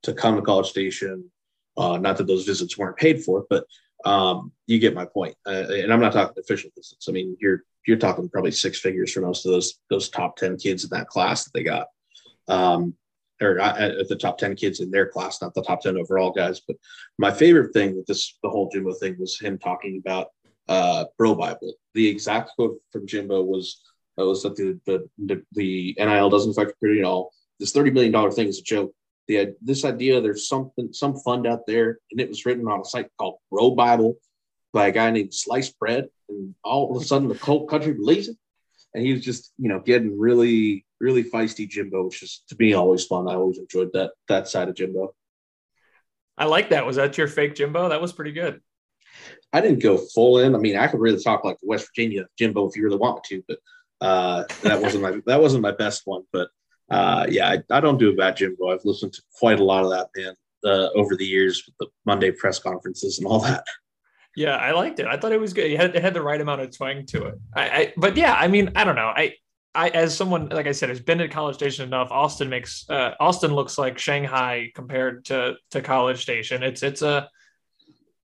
to 0.03 0.13
come 0.13 0.35
to 0.35 0.41
College 0.41 0.69
Station. 0.69 1.29
Uh, 1.77 1.97
not 1.97 2.17
that 2.17 2.27
those 2.27 2.45
visits 2.45 2.77
weren't 2.77 2.97
paid 2.97 3.23
for, 3.23 3.45
but 3.49 3.65
um, 4.03 4.51
you 4.67 4.79
get 4.79 4.95
my 4.95 5.05
point. 5.05 5.35
Uh, 5.45 5.65
and 5.69 5.93
I'm 5.93 6.01
not 6.01 6.13
talking 6.13 6.35
official 6.37 6.71
visits. 6.75 7.07
I 7.07 7.11
mean, 7.11 7.37
you're 7.39 7.63
you're 7.87 7.97
talking 7.97 8.29
probably 8.29 8.51
six 8.51 8.79
figures 8.79 9.13
for 9.13 9.21
most 9.21 9.45
of 9.45 9.51
those 9.51 9.79
those 9.89 10.09
top 10.09 10.37
ten 10.37 10.57
kids 10.57 10.83
in 10.83 10.89
that 10.91 11.07
class 11.07 11.43
that 11.43 11.51
they 11.53 11.63
got. 11.63 11.87
Um, 12.47 12.95
or 13.41 13.59
at, 13.59 14.07
the 14.07 14.15
top 14.15 14.37
10 14.37 14.55
kids 14.55 14.81
in 14.81 14.91
their 14.91 15.07
class, 15.07 15.41
not 15.41 15.55
the 15.55 15.63
top 15.63 15.81
10 15.81 15.97
overall 15.97 16.31
guys. 16.31 16.59
But 16.59 16.75
my 17.17 17.31
favorite 17.31 17.73
thing 17.73 17.95
with 17.95 18.05
this, 18.05 18.37
the 18.43 18.49
whole 18.49 18.69
Jimbo 18.69 18.93
thing 18.93 19.15
was 19.19 19.39
him 19.39 19.57
talking 19.57 19.97
about 19.97 20.27
uh, 20.67 21.05
Bro 21.17 21.35
Bible. 21.35 21.73
The 21.93 22.07
exact 22.07 22.51
quote 22.55 22.79
from 22.91 23.07
Jimbo 23.07 23.41
was, 23.43 23.81
uh, 24.19 24.25
was 24.25 24.41
something 24.41 24.79
that 24.85 24.85
the, 24.85 25.09
the, 25.17 25.43
the, 25.53 25.95
NIL 25.97 26.29
doesn't 26.29 26.51
affect 26.51 26.75
recruiting 26.81 27.03
at 27.03 27.07
all. 27.07 27.31
This 27.59 27.73
$30 27.73 27.93
million 27.93 28.31
thing 28.31 28.47
is 28.47 28.59
a 28.59 28.63
joke. 28.63 28.93
The, 29.27 29.55
this 29.61 29.85
idea 29.85 30.19
there's 30.21 30.47
something, 30.47 30.91
some 30.93 31.15
fund 31.17 31.47
out 31.47 31.67
there, 31.67 31.99
and 32.11 32.19
it 32.19 32.29
was 32.29 32.45
written 32.45 32.67
on 32.67 32.81
a 32.81 32.85
site 32.85 33.07
called 33.17 33.37
Bro 33.51 33.71
Bible 33.71 34.15
by 34.73 34.87
a 34.87 34.91
guy 34.91 35.11
named 35.11 35.33
Sliced 35.33 35.77
Bread. 35.79 36.07
And 36.29 36.55
all 36.63 36.95
of 36.95 37.01
a 37.01 37.05
sudden, 37.05 37.27
the 37.27 37.35
whole 37.35 37.67
country 37.67 37.93
believes 37.93 38.29
it. 38.29 38.37
And 38.93 39.05
he 39.05 39.13
was 39.13 39.23
just, 39.23 39.53
you 39.57 39.69
know, 39.69 39.79
getting 39.79 40.19
really 40.19 40.85
really 41.01 41.23
feisty 41.23 41.67
Jimbo, 41.67 42.05
which 42.05 42.23
is 42.23 42.43
to 42.49 42.55
me 42.57 42.73
always 42.73 43.05
fun. 43.05 43.27
I 43.27 43.33
always 43.33 43.57
enjoyed 43.57 43.89
that 43.93 44.11
that 44.29 44.47
side 44.47 44.69
of 44.69 44.75
Jimbo. 44.75 45.13
I 46.37 46.45
like 46.45 46.69
that. 46.69 46.85
Was 46.85 46.95
that 46.95 47.17
your 47.17 47.27
fake 47.27 47.55
Jimbo? 47.55 47.89
That 47.89 48.01
was 48.01 48.13
pretty 48.13 48.31
good. 48.31 48.61
I 49.53 49.61
didn't 49.61 49.79
go 49.79 49.97
full 49.97 50.39
in. 50.39 50.55
I 50.55 50.57
mean, 50.57 50.77
I 50.77 50.87
could 50.87 50.99
really 50.99 51.21
talk 51.21 51.43
like 51.43 51.57
West 51.61 51.89
Virginia 51.89 52.25
Jimbo 52.37 52.69
if 52.69 52.75
you 52.75 52.83
really 52.83 52.97
want 52.97 53.17
me 53.17 53.37
to, 53.37 53.43
but 53.47 53.57
uh, 54.05 54.43
that 54.63 54.81
wasn't 54.81 55.03
my 55.03 55.19
that 55.25 55.41
wasn't 55.41 55.61
my 55.61 55.71
best 55.71 56.03
one. 56.05 56.23
But 56.31 56.49
uh, 56.89 57.27
yeah, 57.29 57.49
I, 57.49 57.77
I, 57.77 57.79
don't 57.79 57.97
do 57.97 58.11
a 58.11 58.15
bad 58.15 58.37
Jimbo. 58.37 58.69
I've 58.69 58.85
listened 58.85 59.13
to 59.13 59.21
quite 59.37 59.59
a 59.59 59.63
lot 59.63 59.83
of 59.83 59.91
that 59.91 60.09
man 60.15 60.35
uh, 60.65 60.89
over 60.95 61.15
the 61.15 61.25
years 61.25 61.63
with 61.65 61.75
the 61.79 61.87
Monday 62.05 62.31
press 62.31 62.59
conferences 62.59 63.19
and 63.19 63.27
all 63.27 63.39
that. 63.41 63.63
Yeah, 64.35 64.55
I 64.55 64.71
liked 64.71 64.99
it. 64.99 65.07
I 65.07 65.17
thought 65.17 65.33
it 65.33 65.39
was 65.39 65.53
good. 65.53 65.69
It 65.69 65.79
had, 65.79 65.95
it 65.95 66.01
had 66.01 66.13
the 66.13 66.21
right 66.21 66.39
amount 66.39 66.61
of 66.61 66.75
twang 66.75 67.05
to 67.07 67.25
it. 67.25 67.35
I, 67.53 67.69
I, 67.69 67.93
but 67.97 68.15
yeah, 68.15 68.33
I 68.33 68.47
mean, 68.47 68.71
I 68.75 68.85
don't 68.85 68.95
know. 68.95 69.11
I 69.13 69.35
I, 69.73 69.89
as 69.89 70.15
someone 70.15 70.49
like 70.49 70.67
I 70.67 70.73
said, 70.73 70.89
has 70.89 70.99
been 70.99 71.21
at 71.21 71.31
College 71.31 71.55
Station 71.55 71.85
enough. 71.85 72.11
Austin 72.11 72.49
makes 72.49 72.89
uh, 72.89 73.11
Austin 73.19 73.53
looks 73.53 73.77
like 73.77 73.97
Shanghai 73.97 74.71
compared 74.75 75.25
to 75.25 75.55
to 75.71 75.81
College 75.81 76.21
Station. 76.21 76.63
It's 76.63 76.83
it's 76.83 77.01
a 77.01 77.29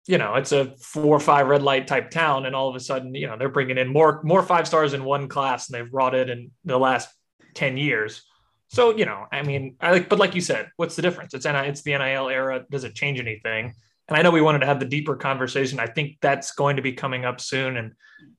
you 0.08 0.18
know 0.18 0.36
it's 0.36 0.52
a 0.52 0.76
four 0.78 1.16
or 1.16 1.20
five 1.20 1.48
red 1.48 1.62
light 1.62 1.88
type 1.88 2.10
town, 2.10 2.46
and 2.46 2.56
all 2.56 2.70
of 2.70 2.76
a 2.76 2.80
sudden 2.80 3.14
you 3.14 3.28
know 3.28 3.38
they're 3.38 3.50
bringing 3.50 3.78
in 3.78 3.88
more 3.88 4.22
more 4.24 4.44
five 4.44 4.68
stars 4.68 4.94
in 4.94 5.04
one 5.04 5.28
class 5.28 5.68
than 5.68 5.80
they've 5.80 5.92
brought 5.92 6.16
in 6.16 6.30
in 6.30 6.52
the 6.66 6.78
last 6.78 7.10
ten 7.54 7.78
years. 7.78 8.24
So 8.70 8.96
you 8.96 9.06
know, 9.06 9.26
I 9.32 9.44
mean, 9.44 9.76
I 9.80 9.92
like, 9.92 10.10
but 10.10 10.20
like 10.20 10.36
you 10.36 10.42
said, 10.42 10.70
what's 10.78 10.96
the 10.96 11.02
difference? 11.02 11.34
It's 11.34 11.46
it's 11.46 11.82
the 11.82 11.98
NIL 11.98 12.30
era. 12.30 12.66
Does 12.70 12.84
it 12.84 12.96
change 12.96 13.20
anything? 13.20 13.74
And 14.08 14.18
I 14.18 14.22
know 14.22 14.32
we 14.32 14.42
wanted 14.42 14.60
to 14.60 14.66
have 14.66 14.80
the 14.80 14.86
deeper 14.86 15.16
conversation. 15.16 15.80
I 15.80 15.88
think 15.88 16.18
that's 16.22 16.52
going 16.54 16.78
to 16.78 16.82
be 16.82 16.94
coming 16.94 17.26
up 17.26 17.42
soon. 17.42 17.78
And 17.78 17.94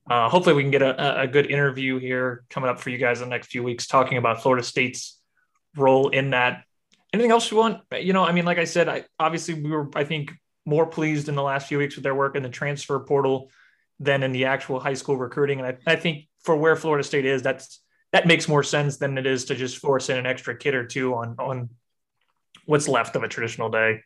uh, 0.09 0.27
hopefully 0.27 0.55
we 0.55 0.63
can 0.63 0.71
get 0.71 0.81
a, 0.81 1.21
a 1.21 1.27
good 1.27 1.45
interview 1.45 1.99
here 1.99 2.43
coming 2.49 2.69
up 2.69 2.79
for 2.79 2.89
you 2.89 2.97
guys 2.97 3.21
in 3.21 3.29
the 3.29 3.35
next 3.35 3.47
few 3.47 3.63
weeks 3.63 3.85
talking 3.85 4.17
about 4.17 4.41
Florida 4.41 4.63
State's 4.63 5.19
role 5.75 6.09
in 6.09 6.31
that. 6.31 6.63
Anything 7.13 7.31
else 7.31 7.49
you 7.51 7.57
want? 7.57 7.81
You 7.99 8.13
know, 8.13 8.23
I 8.23 8.31
mean, 8.31 8.45
like 8.45 8.57
I 8.57 8.63
said, 8.63 8.89
I 8.89 9.05
obviously 9.19 9.55
we 9.55 9.69
were, 9.69 9.89
I 9.95 10.03
think, 10.03 10.31
more 10.69 10.85
pleased 10.85 11.27
in 11.27 11.35
the 11.35 11.43
last 11.43 11.67
few 11.67 11.77
weeks 11.79 11.95
with 11.95 12.03
their 12.03 12.15
work 12.15 12.35
in 12.35 12.43
the 12.43 12.49
transfer 12.49 12.99
portal 12.99 13.49
than 13.99 14.23
in 14.23 14.31
the 14.31 14.45
actual 14.45 14.79
high 14.79 14.93
school 14.93 15.17
recruiting. 15.17 15.59
And 15.59 15.67
I, 15.67 15.93
I 15.93 15.95
think 15.95 16.27
for 16.43 16.55
where 16.55 16.75
Florida 16.75 17.03
State 17.03 17.25
is, 17.25 17.41
that's 17.41 17.81
that 18.11 18.27
makes 18.27 18.47
more 18.47 18.63
sense 18.63 18.97
than 18.97 19.17
it 19.17 19.25
is 19.25 19.45
to 19.45 19.55
just 19.55 19.77
force 19.77 20.09
in 20.09 20.17
an 20.17 20.25
extra 20.25 20.55
kid 20.55 20.75
or 20.75 20.85
two 20.85 21.13
on 21.15 21.35
on 21.39 21.69
what's 22.65 22.87
left 22.87 23.15
of 23.15 23.23
a 23.23 23.27
traditional 23.27 23.69
day. 23.69 24.01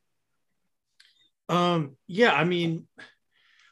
Um, 1.50 1.98
yeah, 2.08 2.34
I 2.34 2.46
mean, 2.46 2.88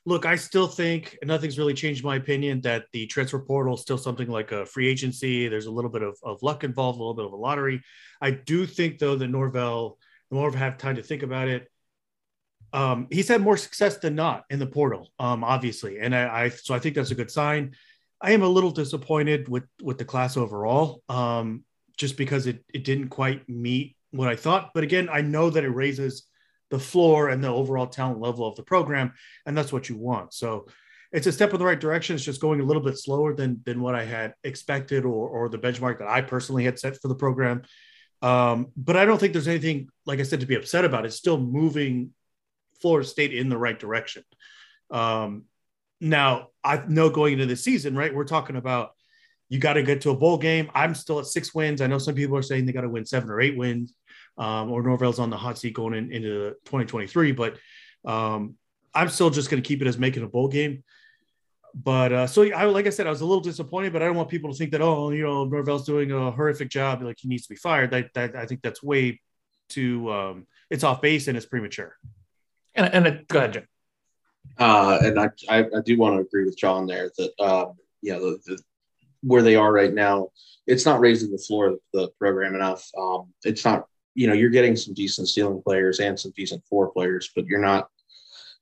look, 0.06 0.26
I 0.26 0.36
still 0.36 0.68
think 0.68 1.18
nothing's 1.24 1.58
really 1.58 1.74
changed 1.74 2.04
my 2.04 2.18
opinion 2.18 2.62
that 2.62 2.86
the 2.92 3.08
transfer 3.08 3.40
portal 3.40 3.76
is 3.76 3.82
still 3.82 3.98
something 3.98 4.28
like 4.28 4.52
a 4.52 4.66
free 4.66 4.90
agency. 4.90 5.48
There's 5.48 5.68
a 5.68 5.72
little 5.72 5.92
bit 5.92 6.02
of, 6.02 6.18
of 6.24 6.44
luck 6.44 6.64
involved, 6.64 6.98
a 6.98 7.02
little 7.02 7.14
bit 7.14 7.26
of 7.26 7.34
a 7.34 7.38
lottery. 7.38 7.82
I 8.22 8.32
do 8.32 8.66
think 8.66 9.00
though 9.00 9.16
that 9.16 9.28
Norvell, 9.28 9.98
the 10.30 10.36
more 10.36 10.56
I've 10.56 10.78
time 10.78 10.98
to 10.98 11.04
think 11.04 11.24
about 11.24 11.48
it, 11.48 11.72
um, 12.74 13.08
he's 13.12 13.28
had 13.28 13.42
more 13.42 13.58
success 13.58 13.98
than 13.98 14.16
not 14.16 14.46
in 14.50 14.60
the 14.60 14.66
portal, 14.66 15.10
um, 15.20 15.44
obviously, 15.44 16.00
and 16.00 16.16
I, 16.16 16.44
I, 16.44 16.50
so 16.50 16.74
I 16.74 16.80
think 16.80 16.96
that's 16.96 17.12
a 17.12 17.16
good 17.16 17.32
sign. 17.32 17.76
I 18.22 18.32
am 18.32 18.44
a 18.44 18.48
little 18.48 18.72
disappointed 18.72 19.50
with 19.50 19.64
with 19.82 19.98
the 19.98 20.06
class 20.06 20.38
overall, 20.38 21.02
um, 21.10 21.64
just 21.98 22.18
because 22.18 22.48
it 22.48 22.64
it 22.74 22.84
didn't 22.84 23.10
quite 23.10 23.48
meet 23.50 23.96
what 24.12 24.30
I 24.30 24.36
thought. 24.36 24.72
But 24.74 24.84
again, 24.84 25.10
I 25.12 25.22
know 25.22 25.50
that 25.50 25.64
it 25.64 25.70
raises 25.70 26.28
the 26.70 26.80
floor 26.80 27.30
and 27.30 27.44
the 27.44 27.50
overall 27.50 27.88
talent 27.88 28.22
level 28.22 28.48
of 28.48 28.56
the 28.56 28.64
program, 28.64 29.14
and 29.46 29.58
that's 29.58 29.74
what 29.74 29.90
you 29.90 29.98
want. 29.98 30.34
So 30.34 30.68
it's 31.12 31.28
a 31.28 31.32
step 31.32 31.52
in 31.52 31.60
the 31.60 31.66
right 31.66 31.80
direction. 31.80 32.16
It's 32.16 32.24
just 32.24 32.40
going 32.40 32.62
a 32.62 32.64
little 32.64 32.82
bit 32.82 32.98
slower 32.98 33.34
than 33.34 33.62
than 33.66 33.82
what 33.82 33.96
I 33.96 34.06
had 34.06 34.34
expected 34.44 35.04
or 35.04 35.28
or 35.28 35.50
the 35.50 35.60
benchmark 35.60 36.00
that 36.00 36.08
I 36.08 36.22
personally 36.22 36.64
had 36.64 36.80
set 36.80 37.02
for 37.02 37.10
the 37.10 37.16
program. 37.16 37.64
Um, 38.22 38.68
but 38.78 38.96
I 38.96 39.06
don't 39.06 39.18
think 39.20 39.34
there's 39.34 39.48
anything, 39.48 39.90
like 40.06 40.20
I 40.20 40.24
said, 40.24 40.42
to 40.42 40.46
be 40.46 40.56
upset 40.56 40.86
about. 40.86 41.06
It's 41.06 41.16
still 41.16 41.40
moving 41.40 42.12
Florida 42.82 43.08
State 43.08 43.34
in 43.34 43.50
the 43.50 43.58
right 43.58 43.78
direction. 43.78 44.24
Um, 44.90 45.46
now, 46.00 46.50
I 46.64 46.84
know 46.88 47.10
going 47.10 47.34
into 47.34 47.46
the 47.46 47.56
season, 47.56 47.96
right? 47.96 48.14
We're 48.14 48.26
talking 48.26 48.56
about 48.56 48.92
you 49.50 49.60
got 49.60 49.74
to 49.74 49.84
get 49.84 50.02
to 50.02 50.12
a 50.12 50.16
bowl 50.16 50.38
game. 50.38 50.72
I'm 50.74 50.96
still 50.96 51.20
at 51.20 51.26
six 51.26 51.54
wins. 51.54 51.82
I 51.82 51.88
know 51.88 51.98
some 51.98 52.16
people 52.16 52.38
are 52.38 52.42
saying 52.42 52.66
they 52.66 52.72
got 52.72 52.82
to 52.82 52.90
win 52.90 53.06
seven 53.06 53.30
or 53.30 53.42
eight 53.42 53.58
wins, 53.58 53.94
um, 54.38 54.72
or 54.72 54.82
Norvell's 54.82 55.20
on 55.20 55.30
the 55.30 55.38
hot 55.38 55.58
seat 55.58 55.74
going 55.74 55.94
in, 55.94 56.12
into 56.12 56.52
2023. 56.66 57.34
But 57.34 57.58
um, 58.06 58.56
I'm 58.94 59.10
still 59.10 59.30
just 59.30 59.50
going 59.50 59.62
to 59.62 59.68
keep 59.68 59.82
it 59.82 59.88
as 59.88 59.98
making 59.98 60.24
a 60.24 60.28
bowl 60.28 60.48
game. 60.48 60.84
But 61.74 62.12
uh, 62.12 62.28
so, 62.28 62.44
I, 62.52 62.66
like 62.66 62.88
I 62.88 62.90
said, 62.90 63.08
I 63.08 63.10
was 63.10 63.22
a 63.22 63.26
little 63.26 63.42
disappointed, 63.42 63.94
but 63.94 64.02
I 64.02 64.06
don't 64.06 64.16
want 64.16 64.30
people 64.30 64.52
to 64.52 64.58
think 64.58 64.72
that, 64.72 64.82
oh, 64.82 65.12
you 65.12 65.24
know, 65.24 65.46
Norvell's 65.46 65.86
doing 65.86 66.12
a 66.12 66.32
horrific 66.32 66.70
job, 66.70 67.02
like 67.02 67.18
he 67.20 67.28
needs 67.28 67.44
to 67.44 67.50
be 67.50 67.56
fired. 67.56 67.92
That, 67.92 68.14
that 68.14 68.36
I 68.36 68.46
think 68.46 68.62
that's 68.62 68.84
way 68.84 69.22
too, 69.70 70.12
um, 70.12 70.48
it's 70.70 70.84
off 70.84 71.02
base 71.02 71.28
and 71.28 71.38
it's 71.38 71.46
premature. 71.46 71.96
And, 72.76 72.94
and 72.94 73.08
it, 73.08 73.28
go 73.28 73.40
ahead, 73.40 73.54
Jim. 73.54 73.68
Uh, 74.58 75.00
and 75.04 75.20
I, 75.20 75.30
I, 75.50 75.60
I, 75.60 75.82
do 75.86 75.98
want 75.98 76.16
to 76.16 76.22
agree 76.22 76.46
with 76.46 76.58
John 76.58 76.86
there 76.86 77.10
that, 77.18 77.40
um, 77.40 77.74
you 78.02 78.14
know, 78.14 78.20
the, 78.20 78.40
the, 78.46 78.60
where 79.24 79.42
they 79.42 79.56
are 79.56 79.72
right 79.72 79.94
now, 79.94 80.30
it's 80.68 80.86
not 80.86 81.00
raising 81.00 81.32
the 81.32 81.38
floor 81.38 81.68
of 81.68 81.80
the 81.94 82.10
program 82.20 82.56
enough. 82.56 82.88
Um, 82.98 83.34
it's 83.44 83.66
not, 83.66 83.86
you 84.14 84.28
know, 84.28 84.34
you're 84.34 84.50
getting 84.50 84.76
some 84.76 84.94
decent 84.94 85.30
ceiling 85.30 85.62
players 85.64 86.00
and 86.00 86.20
some 86.20 86.34
decent 86.36 86.66
floor 86.66 86.92
players, 86.92 87.32
but 87.36 87.46
you're 87.46 87.62
not, 87.62 87.90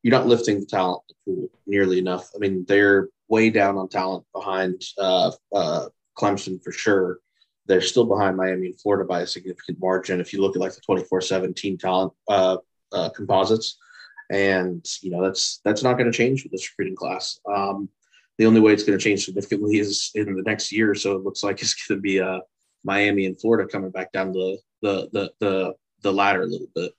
you're 0.04 0.18
not 0.18 0.28
lifting 0.28 0.60
the 0.60 0.66
talent 0.66 1.02
pool 1.26 1.50
nearly 1.66 2.00
enough. 2.00 2.30
I 2.36 2.40
mean, 2.40 2.66
they're 2.68 3.10
way 3.28 3.50
down 3.50 3.78
on 3.78 3.90
talent 3.90 4.26
behind 4.34 4.82
uh, 4.98 5.32
uh, 5.54 5.88
Clemson 6.18 6.62
for 6.64 6.72
sure. 6.72 7.20
They're 7.66 7.82
still 7.82 8.06
behind 8.06 8.38
Miami 8.38 8.68
and 8.68 8.82
Florida 8.82 9.06
by 9.06 9.22
a 9.22 9.28
significant 9.28 9.80
margin. 9.80 10.20
If 10.20 10.34
you 10.34 10.42
look 10.42 10.56
at 10.56 10.62
like 10.62 10.74
the 10.74 10.82
24 10.82 11.22
7 11.22 11.54
team 11.54 11.78
talent 11.78 12.14
uh, 12.28 12.58
uh 12.92 13.10
composites, 13.10 13.78
and 14.30 14.86
you 15.02 15.12
know 15.12 15.24
that's 15.24 15.60
that's 15.64 15.84
not 15.84 15.94
going 15.94 16.12
to 16.12 16.18
change 16.18 16.44
with 16.44 16.52
this 16.52 16.70
recruiting 16.72 16.96
class. 16.96 17.40
Um, 17.52 17.90
the 18.38 18.46
only 18.46 18.62
way 18.62 18.72
it's 18.72 18.84
going 18.84 18.98
to 18.98 19.04
change 19.04 19.26
significantly 19.26 19.80
is 19.80 20.12
in 20.16 20.34
the 20.34 20.44
next 20.44 20.72
year. 20.72 20.96
So 20.96 21.16
it 21.16 21.24
looks 21.24 21.44
like 21.44 21.62
it's 21.62 21.74
going 21.74 21.98
to 21.98 22.02
be 22.02 22.22
uh, 22.22 22.40
Miami 22.84 23.26
and 23.26 23.40
Florida 23.40 23.70
coming 23.70 23.92
back 23.92 24.12
down 24.12 24.32
the 24.32 24.58
the 24.82 25.10
the 25.12 25.32
the, 25.40 25.74
the 26.02 26.14
ladder 26.14 26.44
a 26.44 26.48
little 26.48 26.70
bit. 26.74 26.94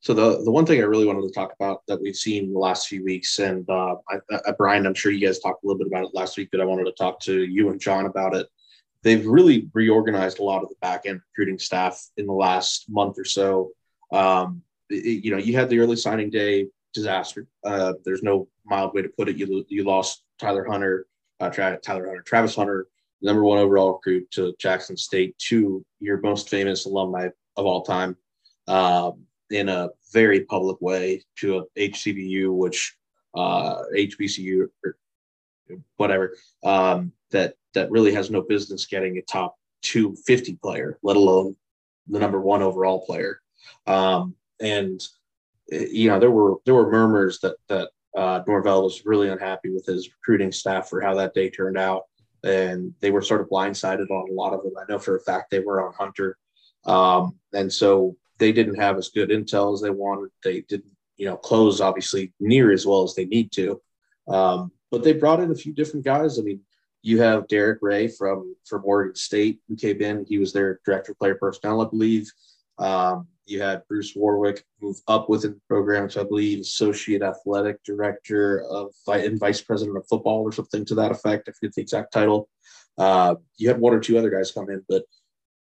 So 0.00 0.14
the 0.14 0.42
the 0.44 0.50
one 0.50 0.64
thing 0.64 0.80
I 0.80 0.84
really 0.84 1.06
wanted 1.06 1.22
to 1.22 1.34
talk 1.34 1.52
about 1.58 1.82
that 1.88 2.00
we've 2.00 2.16
seen 2.16 2.52
the 2.52 2.58
last 2.58 2.88
few 2.88 3.04
weeks, 3.04 3.38
and 3.38 3.68
uh, 3.68 3.96
I, 4.08 4.18
I, 4.46 4.52
Brian, 4.56 4.86
I'm 4.86 4.94
sure 4.94 5.12
you 5.12 5.26
guys 5.26 5.38
talked 5.38 5.64
a 5.64 5.66
little 5.66 5.78
bit 5.78 5.88
about 5.88 6.04
it 6.04 6.14
last 6.14 6.36
week, 6.36 6.48
but 6.52 6.60
I 6.60 6.64
wanted 6.64 6.84
to 6.84 6.92
talk 6.92 7.20
to 7.20 7.44
you 7.44 7.70
and 7.70 7.80
John 7.80 8.06
about 8.06 8.34
it. 8.34 8.46
They've 9.02 9.26
really 9.26 9.68
reorganized 9.74 10.38
a 10.38 10.44
lot 10.44 10.62
of 10.62 10.68
the 10.68 10.76
back 10.80 11.02
end 11.06 11.20
recruiting 11.30 11.58
staff 11.58 12.02
in 12.16 12.26
the 12.26 12.32
last 12.32 12.86
month 12.88 13.18
or 13.18 13.24
so. 13.24 13.70
Um, 14.12 14.62
it, 14.88 15.24
you 15.24 15.30
know, 15.30 15.38
you 15.38 15.54
had 15.54 15.68
the 15.68 15.78
early 15.80 15.96
signing 15.96 16.30
day 16.30 16.68
disaster. 16.96 17.46
Uh, 17.64 17.92
there's 18.04 18.22
no 18.22 18.48
mild 18.64 18.94
way 18.94 19.02
to 19.02 19.08
put 19.08 19.28
it. 19.28 19.36
You 19.36 19.64
you 19.68 19.84
lost 19.84 20.24
Tyler 20.40 20.66
Hunter, 20.68 21.06
uh, 21.38 21.50
Tra- 21.50 21.78
Tyler 21.78 22.06
Hunter, 22.06 22.22
Travis 22.22 22.56
Hunter, 22.56 22.88
number 23.22 23.44
one 23.44 23.58
overall 23.58 23.92
recruit 23.92 24.28
to 24.32 24.54
Jackson 24.58 24.96
State, 24.96 25.38
to 25.50 25.84
your 26.00 26.20
most 26.20 26.48
famous 26.48 26.86
alumni 26.86 27.28
of 27.56 27.66
all 27.66 27.82
time, 27.82 28.16
um, 28.66 29.22
in 29.50 29.68
a 29.68 29.90
very 30.12 30.40
public 30.40 30.80
way 30.80 31.22
to 31.36 31.66
a 31.76 31.90
HCBU, 31.90 32.52
which 32.52 32.96
uh, 33.34 33.82
HBCU 33.94 34.66
or 34.84 34.96
whatever 35.96 36.34
um, 36.64 37.12
that 37.30 37.54
that 37.74 37.90
really 37.90 38.12
has 38.12 38.30
no 38.30 38.40
business 38.40 38.86
getting 38.86 39.18
a 39.18 39.22
top 39.22 39.56
250 39.82 40.56
player, 40.56 40.98
let 41.02 41.16
alone 41.16 41.54
the 42.08 42.18
number 42.18 42.40
one 42.40 42.62
overall 42.62 43.04
player. 43.04 43.40
Um, 43.86 44.34
and 44.60 45.00
you 45.68 46.08
know, 46.08 46.18
there 46.18 46.30
were 46.30 46.56
there 46.64 46.74
were 46.74 46.90
murmurs 46.90 47.40
that 47.40 47.56
that 47.68 47.90
uh, 48.16 48.42
Norvell 48.46 48.84
was 48.84 49.04
really 49.04 49.28
unhappy 49.28 49.70
with 49.70 49.86
his 49.86 50.08
recruiting 50.08 50.52
staff 50.52 50.88
for 50.88 51.00
how 51.00 51.14
that 51.14 51.34
day 51.34 51.50
turned 51.50 51.76
out, 51.76 52.04
and 52.44 52.94
they 53.00 53.10
were 53.10 53.22
sort 53.22 53.40
of 53.40 53.48
blindsided 53.48 54.10
on 54.10 54.30
a 54.30 54.32
lot 54.32 54.54
of 54.54 54.62
them. 54.62 54.72
I 54.78 54.90
know 54.90 54.98
for 54.98 55.16
a 55.16 55.20
fact 55.20 55.50
they 55.50 55.60
were 55.60 55.86
on 55.86 55.92
Hunter, 55.94 56.38
um, 56.86 57.36
and 57.52 57.72
so 57.72 58.16
they 58.38 58.52
didn't 58.52 58.76
have 58.76 58.96
as 58.96 59.08
good 59.08 59.30
intel 59.30 59.74
as 59.74 59.80
they 59.80 59.90
wanted. 59.90 60.30
They 60.44 60.62
didn't, 60.62 60.92
you 61.16 61.26
know, 61.26 61.36
close 61.36 61.80
obviously 61.80 62.32
near 62.40 62.72
as 62.72 62.86
well 62.86 63.02
as 63.02 63.14
they 63.14 63.24
need 63.24 63.52
to, 63.52 63.80
um, 64.28 64.72
but 64.90 65.02
they 65.02 65.12
brought 65.12 65.40
in 65.40 65.50
a 65.50 65.54
few 65.54 65.72
different 65.72 66.04
guys. 66.04 66.38
I 66.38 66.42
mean, 66.42 66.60
you 67.02 67.20
have 67.20 67.48
Derek 67.48 67.80
Ray 67.82 68.08
from 68.08 68.54
from 68.64 68.82
Oregon 68.84 69.16
State 69.16 69.60
who 69.68 69.76
came 69.76 70.00
in. 70.00 70.24
He 70.28 70.38
was 70.38 70.52
their 70.52 70.80
director 70.84 71.12
of 71.12 71.18
player 71.18 71.34
personnel, 71.34 71.82
I 71.82 71.88
believe. 71.88 72.30
Um, 72.78 73.28
you 73.46 73.62
had 73.62 73.86
Bruce 73.88 74.14
Warwick 74.14 74.64
move 74.80 74.96
up 75.06 75.28
within 75.28 75.52
the 75.52 75.60
program 75.68 76.08
to, 76.10 76.20
I 76.20 76.24
believe, 76.24 76.60
associate 76.60 77.22
athletic 77.22 77.82
director 77.84 78.62
of 78.68 78.92
and 79.06 79.38
vice 79.38 79.60
president 79.60 79.96
of 79.96 80.06
football 80.08 80.42
or 80.42 80.52
something 80.52 80.84
to 80.86 80.94
that 80.96 81.12
effect. 81.12 81.48
I 81.48 81.52
forget 81.52 81.74
the 81.74 81.82
exact 81.82 82.12
title. 82.12 82.48
Uh, 82.98 83.36
you 83.56 83.68
had 83.68 83.80
one 83.80 83.94
or 83.94 84.00
two 84.00 84.18
other 84.18 84.30
guys 84.30 84.50
come 84.50 84.68
in, 84.68 84.84
but 84.88 85.04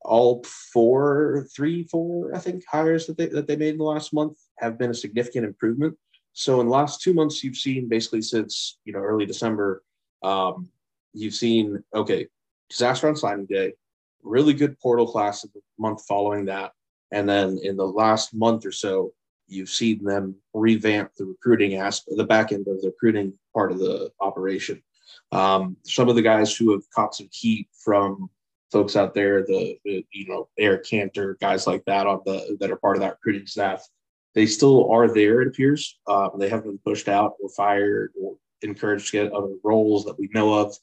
all 0.04 0.44
four, 0.72 1.46
three, 1.54 1.84
four, 1.84 2.34
I 2.34 2.38
think, 2.38 2.64
hires 2.68 3.06
that 3.06 3.16
they 3.16 3.26
that 3.26 3.46
they 3.46 3.56
made 3.56 3.70
in 3.70 3.78
the 3.78 3.84
last 3.84 4.12
month 4.12 4.38
have 4.58 4.78
been 4.78 4.90
a 4.90 4.94
significant 4.94 5.44
improvement. 5.44 5.96
So 6.34 6.60
in 6.60 6.66
the 6.66 6.72
last 6.72 7.02
two 7.02 7.14
months, 7.14 7.42
you've 7.42 7.56
seen 7.56 7.88
basically 7.88 8.22
since 8.22 8.78
you 8.84 8.92
know 8.92 9.00
early 9.00 9.26
December, 9.26 9.82
um, 10.22 10.68
you've 11.12 11.34
seen 11.34 11.82
okay, 11.94 12.28
disaster 12.70 13.08
on 13.08 13.16
signing 13.16 13.46
day, 13.46 13.74
really 14.22 14.54
good 14.54 14.78
portal 14.78 15.06
class 15.06 15.42
the 15.42 15.60
month 15.78 16.04
following 16.06 16.46
that, 16.46 16.72
and 17.12 17.28
then 17.28 17.58
in 17.62 17.76
the 17.76 17.86
last 17.86 18.34
month 18.34 18.66
or 18.66 18.72
so, 18.72 19.12
you've 19.46 19.68
seen 19.68 20.02
them 20.02 20.34
revamp 20.54 21.14
the 21.14 21.26
recruiting 21.26 21.76
aspect, 21.76 22.16
the 22.16 22.24
back 22.24 22.52
end 22.52 22.66
of 22.66 22.80
the 22.80 22.88
recruiting 22.88 23.34
part 23.54 23.70
of 23.70 23.78
the 23.78 24.10
operation. 24.20 24.82
Um, 25.30 25.76
some 25.84 26.08
of 26.08 26.16
the 26.16 26.22
guys 26.22 26.56
who 26.56 26.72
have 26.72 26.88
caught 26.90 27.14
some 27.14 27.28
heat 27.30 27.68
from 27.72 28.30
folks 28.70 28.96
out 28.96 29.12
there, 29.12 29.42
the, 29.42 29.76
the, 29.84 30.04
you 30.10 30.26
know 30.26 30.48
Eric 30.58 30.84
Cantor, 30.86 31.36
guys 31.40 31.66
like 31.66 31.84
that 31.84 32.06
on 32.06 32.22
the 32.24 32.56
that 32.60 32.70
are 32.70 32.76
part 32.76 32.96
of 32.96 33.02
that 33.02 33.18
recruiting 33.22 33.46
staff, 33.46 33.86
they 34.34 34.46
still 34.46 34.90
are 34.90 35.12
there. 35.12 35.42
It 35.42 35.48
appears 35.48 35.98
uh, 36.06 36.30
they 36.38 36.48
haven't 36.48 36.70
been 36.70 36.78
pushed 36.78 37.08
out 37.08 37.34
or 37.42 37.50
fired 37.50 38.12
or 38.20 38.36
encouraged 38.62 39.10
to 39.10 39.24
get 39.24 39.32
other 39.32 39.54
roles 39.62 40.04
that 40.06 40.18
we 40.18 40.30
know 40.32 40.54
of. 40.54 40.76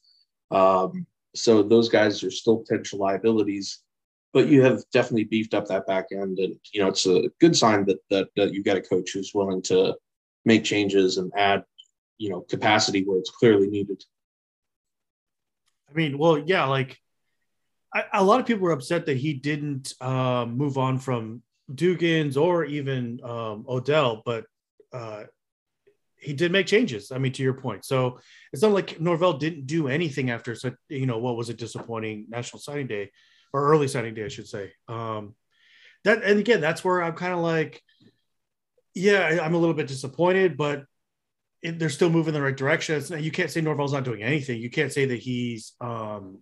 Um, 0.51 1.07
so 1.35 1.63
those 1.63 1.89
guys 1.89 2.23
are 2.23 2.31
still 2.31 2.57
potential 2.57 2.99
liabilities 2.99 3.79
but 4.33 4.47
you 4.47 4.61
have 4.61 4.83
definitely 4.91 5.23
beefed 5.23 5.53
up 5.53 5.67
that 5.67 5.87
back 5.87 6.07
end, 6.11 6.39
and 6.39 6.55
you 6.71 6.81
know 6.81 6.87
it's 6.87 7.05
a 7.05 7.29
good 7.39 7.55
sign 7.55 7.85
that 7.85 7.99
that, 8.09 8.29
that 8.35 8.53
you've 8.53 8.65
got 8.65 8.77
a 8.77 8.81
coach 8.81 9.11
who's 9.13 9.33
willing 9.33 9.61
to 9.63 9.95
make 10.45 10.63
changes 10.63 11.17
and 11.17 11.31
add 11.35 11.63
you 12.17 12.29
know 12.29 12.41
capacity 12.41 13.03
where 13.03 13.19
it's 13.19 13.31
clearly 13.31 13.67
needed. 13.67 14.03
I 15.89 15.93
mean, 15.93 16.17
well, 16.17 16.37
yeah, 16.37 16.65
like 16.65 16.97
I, 17.93 18.05
a 18.13 18.23
lot 18.23 18.39
of 18.39 18.45
people 18.45 18.63
were 18.63 18.71
upset 18.71 19.05
that 19.07 19.17
he 19.17 19.33
didn't 19.33 19.93
uh, 19.99 20.45
move 20.45 20.77
on 20.77 20.99
from 20.99 21.41
Dugans 21.73 22.37
or 22.37 22.65
even 22.65 23.19
um, 23.23 23.65
Odell, 23.67 24.21
but 24.25 24.45
uh, 24.93 25.23
he 26.17 26.33
did 26.33 26.51
make 26.51 26.67
changes. 26.67 27.11
I 27.11 27.17
mean, 27.17 27.31
to 27.33 27.43
your 27.43 27.53
point. 27.53 27.85
So 27.85 28.19
it's 28.53 28.61
not 28.61 28.73
like 28.73 28.99
Norvell 28.99 29.33
didn't 29.33 29.65
do 29.65 29.87
anything 29.87 30.29
after 30.29 30.53
such, 30.53 30.75
you 30.89 31.05
know, 31.05 31.17
what 31.17 31.37
was 31.37 31.49
a 31.49 31.53
disappointing 31.53 32.25
National 32.29 32.59
Signing 32.59 32.87
Day 32.87 33.11
or 33.53 33.69
early 33.69 33.87
signing 33.87 34.13
day, 34.13 34.25
I 34.25 34.29
should 34.29 34.47
say. 34.47 34.71
Um, 34.87 35.35
that 36.03 36.23
and 36.23 36.39
again, 36.39 36.61
that's 36.61 36.83
where 36.83 37.03
I'm 37.03 37.13
kind 37.13 37.33
of 37.33 37.39
like, 37.39 37.81
yeah, 38.93 39.39
I'm 39.41 39.53
a 39.53 39.57
little 39.57 39.75
bit 39.75 39.87
disappointed, 39.87 40.57
but 40.57 40.85
it, 41.61 41.77
they're 41.79 41.89
still 41.89 42.09
moving 42.09 42.33
in 42.33 42.39
the 42.39 42.45
right 42.45 42.55
direction. 42.55 43.03
Not, 43.09 43.21
you 43.21 43.31
can't 43.31 43.51
say 43.51 43.61
Norvell's 43.61 43.93
not 43.93 44.05
doing 44.05 44.23
anything. 44.23 44.61
You 44.61 44.69
can't 44.69 44.93
say 44.93 45.05
that 45.05 45.19
he's 45.19 45.73
um, 45.81 46.39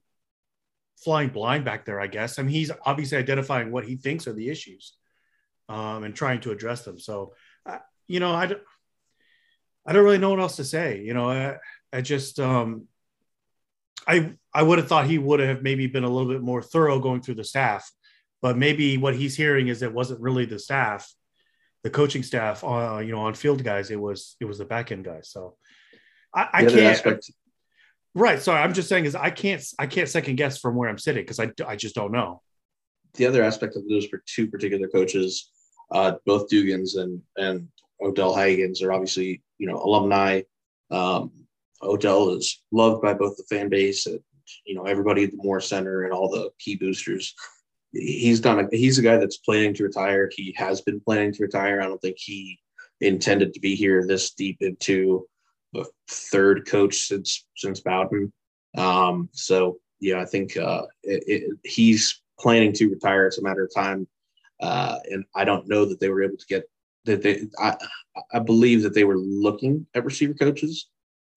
flying 0.98 1.30
blind 1.30 1.66
back 1.66 1.86
there. 1.86 2.00
I 2.00 2.08
guess. 2.08 2.40
I 2.40 2.44
mean, 2.44 2.52
he's 2.52 2.72
obviously 2.86 3.18
identifying 3.18 3.72
what 3.72 3.86
he 3.86 3.96
thinks 3.96 4.28
are 4.28 4.34
the 4.34 4.50
issues 4.50 4.94
um, 5.70 6.04
and 6.04 6.16
trying 6.16 6.42
to 6.42 6.52
address 6.52 6.84
them. 6.84 7.00
So, 7.00 7.34
uh, 7.66 7.80
you 8.08 8.20
know, 8.20 8.32
I. 8.32 8.56
I 9.90 9.94
don't 9.94 10.04
really 10.04 10.18
know 10.18 10.32
what 10.32 10.42
else 10.42 10.58
to 10.58 10.66
say. 10.66 11.00
You 11.00 11.14
know, 11.14 11.30
I, 11.32 11.56
I 11.94 12.02
just 12.02 12.42
um, 12.42 12.90
I 14.06 14.34
I 14.58 14.64
would 14.64 14.80
have 14.80 14.88
thought 14.88 15.06
he 15.06 15.20
would 15.20 15.40
have 15.40 15.62
maybe 15.62 15.86
been 15.86 16.04
a 16.04 16.10
little 16.10 16.34
bit 16.34 16.42
more 16.42 16.64
thorough 16.64 17.00
going 17.00 17.22
through 17.22 17.36
the 17.36 17.44
staff, 17.44 17.92
but 18.42 18.58
maybe 18.58 18.98
what 18.98 19.16
he's 19.16 19.38
hearing 19.38 19.68
is 19.68 19.84
it 19.84 19.94
wasn't 19.94 20.20
really 20.20 20.46
the 20.46 20.58
staff, 20.58 21.14
the 21.84 21.92
coaching 21.92 22.24
staff, 22.24 22.64
uh, 22.64 22.98
you 22.98 23.12
know, 23.12 23.20
on 23.20 23.36
field 23.36 23.64
guys. 23.64 23.92
It 23.92 24.02
was 24.02 24.36
it 24.40 24.46
was 24.46 24.58
the 24.58 24.66
back 24.66 24.92
end 24.92 25.06
guys. 25.06 25.30
So 25.30 25.58
I, 26.34 26.48
I 26.52 26.66
can't. 26.66 26.80
Aspect. 26.80 27.30
Right. 28.16 28.42
Sorry, 28.42 28.60
I'm 28.60 28.74
just 28.74 28.90
saying 28.90 29.06
is 29.06 29.14
I 29.14 29.30
can't 29.30 29.64
I 29.78 29.86
can't 29.86 30.10
second 30.10 30.38
guess 30.38 30.58
from 30.58 30.76
where 30.76 30.90
I'm 30.90 30.98
sitting 30.98 31.22
because 31.22 31.40
I 31.40 31.52
I 31.68 31.76
just 31.76 31.94
don't 31.94 32.12
know. 32.12 32.42
The 33.14 33.28
other 33.28 33.44
aspect 33.44 33.76
of 33.76 33.88
those 33.88 34.08
for 34.08 34.24
two 34.26 34.48
particular 34.48 34.88
coaches, 34.88 35.52
uh, 35.92 36.14
both 36.26 36.50
Dugans 36.50 36.98
and 36.98 37.22
and 37.36 37.68
Odell 38.02 38.34
Haggins 38.34 38.82
are 38.82 38.92
obviously 38.92 39.44
you 39.60 39.68
know 39.68 39.78
alumni. 39.78 40.42
Um, 40.90 41.32
Odell 41.84 42.32
is 42.32 42.64
loved 42.72 43.04
by 43.04 43.14
both 43.14 43.38
the 43.38 43.44
fan 43.44 43.70
base 43.70 44.08
and 44.08 44.20
you 44.66 44.76
know 44.76 44.84
everybody 44.84 45.24
at 45.24 45.32
the 45.32 45.38
Moore 45.38 45.62
Center 45.62 46.04
and 46.04 46.14
all 46.14 46.30
the 46.30 46.50
key 46.60 46.76
boosters. 46.76 47.34
He's 47.94 48.40
done. 48.40 48.60
A, 48.60 48.68
he's 48.76 49.00
a 49.00 49.02
guy 49.02 49.18
that's 49.18 49.38
planning 49.38 49.74
to 49.76 49.84
retire. 49.84 50.30
He 50.34 50.54
has 50.58 50.82
been 50.82 51.00
planning 51.00 51.34
to 51.34 51.44
retire. 51.44 51.82
I 51.82 51.86
don't 51.86 52.02
think 52.02 52.18
he 52.20 52.60
intended 53.02 53.54
to 53.54 53.60
be 53.60 53.76
here 53.76 54.06
this 54.06 54.34
deep 54.34 54.58
into 54.62 55.28
the 55.74 55.86
third 56.10 56.68
coach 56.68 57.08
since 57.08 57.46
since 57.56 57.80
Bowden. 57.80 58.32
Um, 58.78 59.30
so 59.32 59.80
yeah, 60.00 60.20
I 60.22 60.26
think 60.26 60.58
uh, 60.58 60.84
it, 61.04 61.24
it, 61.28 61.58
he's 61.64 62.22
planning 62.40 62.74
to 62.74 62.90
retire. 62.90 63.28
It's 63.28 63.40
a 63.40 63.44
matter 63.44 63.64
of 63.64 63.74
time. 63.74 64.08
Uh, 64.62 65.00
and 65.10 65.24
I 65.36 65.46
don't 65.46 65.68
know 65.68 65.86
that 65.86 66.00
they 66.00 66.10
were 66.10 66.24
able 66.24 66.38
to 66.38 66.46
get 66.48 66.64
that 67.06 67.22
they 67.22 67.48
I, 67.60 67.76
I 68.34 68.40
believe 68.40 68.84
that 68.84 68.94
they 68.94 69.04
were 69.04 69.18
looking 69.18 69.86
at 69.94 70.06
receiver 70.06 70.34
coaches. 70.34 70.88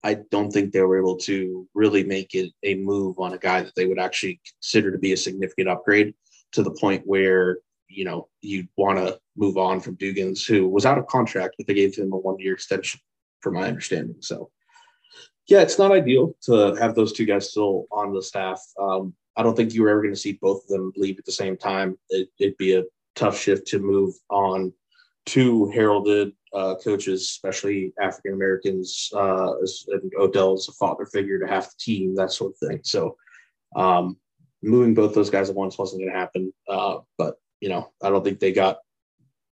I 0.03 0.19
don't 0.31 0.51
think 0.51 0.73
they 0.73 0.81
were 0.81 0.99
able 0.99 1.17
to 1.19 1.69
really 1.75 2.05
make 2.05 2.35
it 2.35 2.51
a 2.63 2.75
move 2.77 3.19
on 3.19 3.35
a 3.35 3.39
guy 3.39 3.63
that 3.63 3.75
they 3.77 3.87
would 3.87 3.99
actually 3.99 4.41
consider 4.49 4.91
to 4.91 4.99
be 4.99 5.13
a 5.13 5.17
significant 5.17 5.69
upgrade 5.69 6.15
to 6.53 6.63
the 6.63 6.71
point 6.71 7.03
where 7.05 7.59
you 7.89 8.05
know 8.05 8.29
you'd 8.41 8.69
want 8.77 8.99
to 8.99 9.19
move 9.37 9.57
on 9.57 9.81
from 9.81 9.97
Dugans, 9.97 10.47
who 10.47 10.69
was 10.69 10.87
out 10.87 10.99
of 10.99 11.07
contract, 11.07 11.57
but 11.59 11.67
they 11.67 11.75
gave 11.75 11.95
him 11.97 12.13
a 12.13 12.17
one-year 12.17 12.55
extension, 12.55 13.01
from 13.41 13.55
my 13.55 13.67
understanding. 13.67 14.17
So, 14.21 14.51
yeah, 15.49 15.61
it's 15.61 15.79
not 15.79 15.93
ideal 15.93 16.35
to 16.43 16.75
have 16.77 16.95
those 16.95 17.13
two 17.13 17.25
guys 17.25 17.51
still 17.51 17.87
on 17.91 18.13
the 18.13 18.23
staff. 18.23 18.61
Um, 18.81 19.15
I 19.37 19.43
don't 19.43 19.57
think 19.57 19.75
you 19.75 19.83
were 19.83 19.89
ever 19.89 20.03
going 20.03 20.15
to 20.15 20.21
see 20.21 20.39
both 20.41 20.63
of 20.65 20.69
them 20.69 20.93
leave 20.97 21.19
at 21.19 21.25
the 21.25 21.33
same 21.33 21.57
time. 21.57 21.99
It, 22.11 22.29
it'd 22.39 22.57
be 22.57 22.75
a 22.75 22.85
tough 23.17 23.39
shift 23.39 23.67
to 23.69 23.79
move 23.79 24.15
on 24.29 24.73
two 25.31 25.71
heralded 25.71 26.33
uh, 26.53 26.75
coaches, 26.83 27.23
especially 27.23 27.93
African 28.03 28.35
Americans, 28.35 29.11
uh, 29.15 29.53
Odell 30.19 30.55
is 30.55 30.69
a 30.69 30.73
father 30.73 31.07
figure 31.07 31.39
to 31.39 31.47
half 31.47 31.71
the 31.71 31.77
team, 31.79 32.17
that 32.17 32.33
sort 32.33 32.53
of 32.53 32.69
thing. 32.69 32.81
So, 32.83 33.17
um, 33.77 34.17
moving 34.61 34.93
both 34.93 35.15
those 35.15 35.31
guys 35.31 35.49
at 35.49 35.55
once 35.55 35.79
wasn't 35.79 36.03
going 36.03 36.13
to 36.13 36.19
happen. 36.19 36.53
Uh, 36.69 36.99
but 37.17 37.37
you 37.61 37.69
know, 37.69 37.93
I 38.03 38.11
don't 38.11 38.25
think 38.25 38.41
they 38.41 38.53
got 38.53 38.79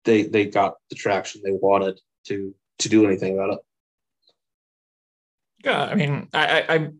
they 0.05 0.25
they 0.25 0.45
got 0.45 0.75
the 0.91 0.97
traction 0.97 1.41
they 1.43 1.53
wanted 1.53 1.99
to 2.27 2.55
to 2.81 2.89
do 2.91 3.07
anything 3.07 3.33
about 3.33 3.55
it. 3.55 3.61
Yeah, 5.65 5.83
I 5.85 5.95
mean, 5.95 6.29
I 6.35 6.91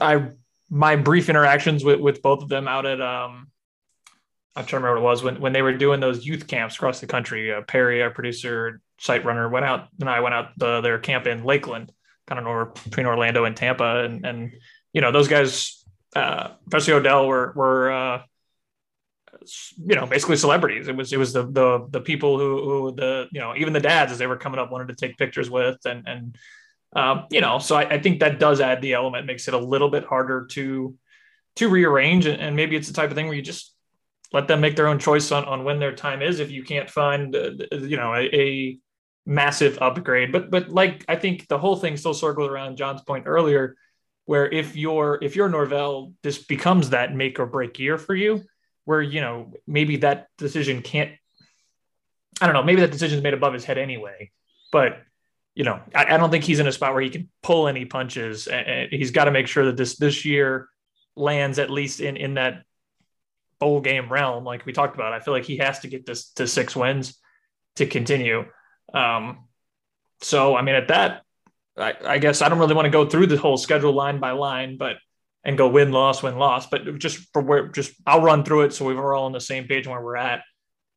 I 0.00 0.14
I 0.14 0.28
my 0.70 0.94
brief 0.94 1.28
interactions 1.28 1.84
with 1.84 1.98
with 1.98 2.22
both 2.22 2.42
of 2.42 2.48
them 2.48 2.68
out 2.68 2.86
at 2.86 3.00
um 3.00 3.48
I'm 4.56 4.66
trying 4.66 4.82
to 4.82 4.88
remember 4.88 5.00
what 5.00 5.08
it 5.08 5.12
was 5.12 5.22
when, 5.22 5.40
when 5.40 5.52
they 5.52 5.62
were 5.62 5.74
doing 5.74 6.00
those 6.00 6.26
youth 6.26 6.46
camps 6.46 6.74
across 6.74 7.00
the 7.00 7.06
country. 7.06 7.52
Uh, 7.52 7.62
Perry, 7.62 8.02
our 8.02 8.10
producer, 8.10 8.80
site 8.98 9.24
runner, 9.24 9.48
went 9.48 9.64
out 9.64 9.88
and 10.00 10.10
I 10.10 10.20
went 10.20 10.34
out 10.34 10.50
the, 10.56 10.80
their 10.80 10.98
camp 10.98 11.26
in 11.26 11.44
Lakeland, 11.44 11.92
kind 12.26 12.44
of 12.44 12.74
between 12.84 13.06
Orlando 13.06 13.44
and 13.44 13.56
Tampa, 13.56 14.04
and 14.04 14.26
and 14.26 14.52
you 14.92 15.00
know 15.00 15.12
those 15.12 15.28
guys, 15.28 15.84
uh, 16.16 16.50
especially 16.66 16.94
Odell, 16.94 17.28
were 17.28 17.52
were 17.54 17.92
uh, 17.92 18.22
you 19.86 19.94
know 19.94 20.06
basically 20.06 20.36
celebrities. 20.36 20.88
It 20.88 20.96
was 20.96 21.12
it 21.12 21.18
was 21.18 21.32
the 21.32 21.44
the 21.44 21.86
the 21.90 22.00
people 22.00 22.38
who 22.38 22.64
who 22.64 22.94
the 22.94 23.28
you 23.32 23.40
know 23.40 23.54
even 23.56 23.72
the 23.72 23.80
dads 23.80 24.12
as 24.12 24.18
they 24.18 24.26
were 24.26 24.36
coming 24.36 24.58
up 24.58 24.70
wanted 24.72 24.88
to 24.88 24.94
take 24.94 25.16
pictures 25.16 25.48
with 25.48 25.78
and 25.84 26.06
and 26.06 26.36
um, 26.96 27.26
you 27.30 27.40
know 27.40 27.58
so 27.58 27.76
I, 27.76 27.82
I 27.82 28.00
think 28.00 28.20
that 28.20 28.40
does 28.40 28.60
add 28.60 28.82
the 28.82 28.94
element 28.94 29.26
makes 29.26 29.46
it 29.48 29.54
a 29.54 29.58
little 29.58 29.90
bit 29.90 30.04
harder 30.04 30.46
to 30.52 30.96
to 31.56 31.68
rearrange 31.68 32.26
and 32.26 32.56
maybe 32.56 32.76
it's 32.76 32.88
the 32.88 32.94
type 32.94 33.10
of 33.10 33.16
thing 33.16 33.26
where 33.26 33.34
you 33.34 33.42
just 33.42 33.74
let 34.32 34.48
them 34.48 34.60
make 34.60 34.76
their 34.76 34.86
own 34.86 34.98
choice 34.98 35.32
on, 35.32 35.44
on 35.44 35.64
when 35.64 35.78
their 35.78 35.94
time 35.94 36.22
is 36.22 36.40
if 36.40 36.50
you 36.50 36.62
can't 36.62 36.88
find 36.88 37.34
uh, 37.34 37.50
you 37.72 37.96
know 37.96 38.14
a, 38.14 38.28
a, 38.34 38.78
massive 39.26 39.78
upgrade. 39.80 40.32
But 40.32 40.50
but 40.50 40.70
like 40.70 41.04
i 41.06 41.14
think 41.14 41.46
the 41.46 41.58
whole 41.58 41.76
thing 41.76 41.96
still 41.96 42.14
circles 42.14 42.48
around 42.48 42.78
john's 42.78 43.02
point 43.02 43.24
earlier 43.26 43.76
where 44.24 44.50
if 44.50 44.74
you're 44.74 45.18
if 45.22 45.36
you're 45.36 45.48
norvell 45.48 46.14
this 46.22 46.38
becomes 46.38 46.90
that 46.90 47.14
make 47.14 47.38
or 47.38 47.46
break 47.46 47.78
year 47.78 47.98
for 47.98 48.14
you 48.14 48.42
where 48.86 49.02
you 49.02 49.20
know 49.20 49.52
maybe 49.66 49.96
that 49.98 50.28
decision 50.38 50.80
can't 50.82 51.12
i 52.40 52.46
don't 52.46 52.54
know 52.54 52.62
maybe 52.62 52.80
that 52.80 52.90
decision 52.90 53.18
is 53.18 53.22
made 53.22 53.34
above 53.34 53.52
his 53.52 53.64
head 53.64 53.78
anyway. 53.78 54.30
But 54.72 55.02
you 55.54 55.64
know 55.64 55.80
I, 55.94 56.14
I 56.14 56.16
don't 56.16 56.30
think 56.30 56.44
he's 56.44 56.60
in 56.60 56.66
a 56.66 56.72
spot 56.72 56.92
where 56.92 57.02
he 57.02 57.10
can 57.10 57.28
pull 57.42 57.68
any 57.68 57.84
punches. 57.84 58.46
And 58.46 58.90
he's 58.90 59.10
got 59.10 59.24
to 59.24 59.30
make 59.30 59.46
sure 59.46 59.66
that 59.66 59.76
this 59.76 59.96
this 59.96 60.24
year 60.24 60.68
lands 61.16 61.58
at 61.58 61.70
least 61.70 62.00
in 62.00 62.16
in 62.16 62.34
that 62.34 62.62
bowl 63.60 63.80
game 63.80 64.10
realm, 64.10 64.44
like 64.44 64.66
we 64.66 64.72
talked 64.72 64.94
about, 64.94 65.12
I 65.12 65.20
feel 65.20 65.34
like 65.34 65.44
he 65.44 65.58
has 65.58 65.80
to 65.80 65.88
get 65.88 66.06
this 66.06 66.32
to 66.32 66.46
six 66.46 66.74
wins 66.74 67.18
to 67.76 67.86
continue. 67.86 68.46
Um, 68.92 69.44
so, 70.22 70.56
I 70.56 70.62
mean, 70.62 70.74
at 70.74 70.88
that, 70.88 71.22
I, 71.76 71.94
I, 72.04 72.18
guess 72.18 72.42
I 72.42 72.48
don't 72.48 72.58
really 72.58 72.74
want 72.74 72.86
to 72.86 72.90
go 72.90 73.06
through 73.06 73.26
the 73.26 73.36
whole 73.36 73.56
schedule 73.56 73.92
line 73.92 74.18
by 74.18 74.32
line, 74.32 74.76
but 74.76 74.96
and 75.44 75.56
go 75.56 75.68
win, 75.68 75.92
loss, 75.92 76.22
win, 76.22 76.36
loss. 76.36 76.66
But 76.66 76.98
just 76.98 77.18
for 77.32 77.42
where, 77.42 77.68
just 77.68 77.92
I'll 78.06 78.20
run 78.20 78.44
through 78.44 78.62
it 78.62 78.74
so 78.74 78.84
we're 78.84 79.14
all 79.14 79.26
on 79.26 79.32
the 79.32 79.40
same 79.40 79.66
page 79.66 79.86
where 79.86 80.00
we're 80.00 80.16
at, 80.16 80.42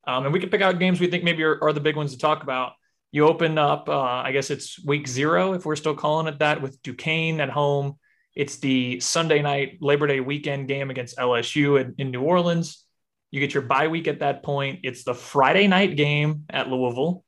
um, 0.06 0.26
and 0.26 0.34
we 0.34 0.40
can 0.40 0.50
pick 0.50 0.62
out 0.62 0.80
games 0.80 1.00
we 1.00 1.08
think 1.08 1.24
maybe 1.24 1.44
are, 1.44 1.64
are 1.64 1.74
the 1.74 1.80
big 1.80 1.96
ones 1.96 2.12
to 2.12 2.18
talk 2.18 2.44
about. 2.44 2.74
You 3.12 3.28
open 3.28 3.58
up, 3.58 3.88
uh, 3.88 4.02
I 4.02 4.32
guess 4.32 4.50
it's 4.50 4.84
week 4.84 5.08
zero 5.08 5.54
if 5.54 5.66
we're 5.66 5.76
still 5.76 5.96
calling 5.96 6.28
it 6.28 6.40
that, 6.40 6.62
with 6.62 6.82
Duquesne 6.82 7.40
at 7.40 7.50
home. 7.50 7.98
It's 8.36 8.58
the 8.58 9.00
Sunday 9.00 9.42
night 9.42 9.78
Labor 9.80 10.08
Day 10.08 10.20
weekend 10.20 10.68
game 10.68 10.90
against 10.90 11.18
LSU 11.18 11.80
in, 11.80 11.96
in 11.98 12.12
New 12.12 12.22
Orleans. 12.22 12.84
You 13.32 13.40
get 13.40 13.54
your 13.54 13.64
bye 13.64 13.88
week 13.88 14.08
at 14.08 14.20
that 14.20 14.44
point. 14.44 14.82
It's 14.84 15.04
the 15.04 15.14
Friday 15.14 15.68
night 15.68 15.96
game 15.96 16.46
at 16.50 16.70
Louisville. 16.70 17.24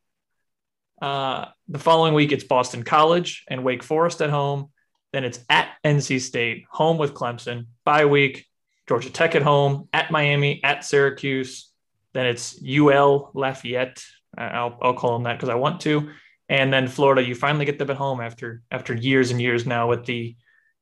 Uh, 1.02 1.46
the 1.68 1.80
following 1.80 2.14
week, 2.14 2.32
it's 2.32 2.44
Boston 2.44 2.84
College 2.84 3.44
and 3.50 3.64
Wake 3.64 3.84
Forest 3.84 4.22
at 4.22 4.30
home. 4.30 4.72
Then 5.14 5.24
it's 5.24 5.40
at 5.50 5.70
NC 5.84 6.22
State, 6.22 6.66
home 6.70 6.98
with 6.98 7.14
Clemson. 7.14 7.68
Bye 7.86 8.06
week, 8.06 8.46
Georgia 8.88 9.10
Tech 9.10 9.36
at 9.36 9.44
home, 9.44 9.88
at 9.94 10.12
Miami, 10.12 10.62
at 10.64 10.84
Syracuse. 10.84 11.72
Then 12.14 12.26
it's 12.26 12.60
UL 12.64 13.32
Lafayette. 13.34 14.04
I'll, 14.38 14.78
I'll 14.82 14.94
call 14.94 15.14
them 15.14 15.24
that 15.24 15.34
because 15.34 15.50
I 15.50 15.56
want 15.56 15.82
to. 15.82 16.10
And 16.50 16.72
then 16.72 16.88
Florida, 16.88 17.24
you 17.24 17.36
finally 17.36 17.66
get 17.66 17.80
them 17.80 17.90
at 17.90 17.98
home 17.98 18.22
after 18.22 18.62
after 18.72 18.94
years 18.94 19.32
and 19.32 19.42
years 19.42 19.66
now 19.66 19.90
with 19.90 20.06
the 20.06 20.36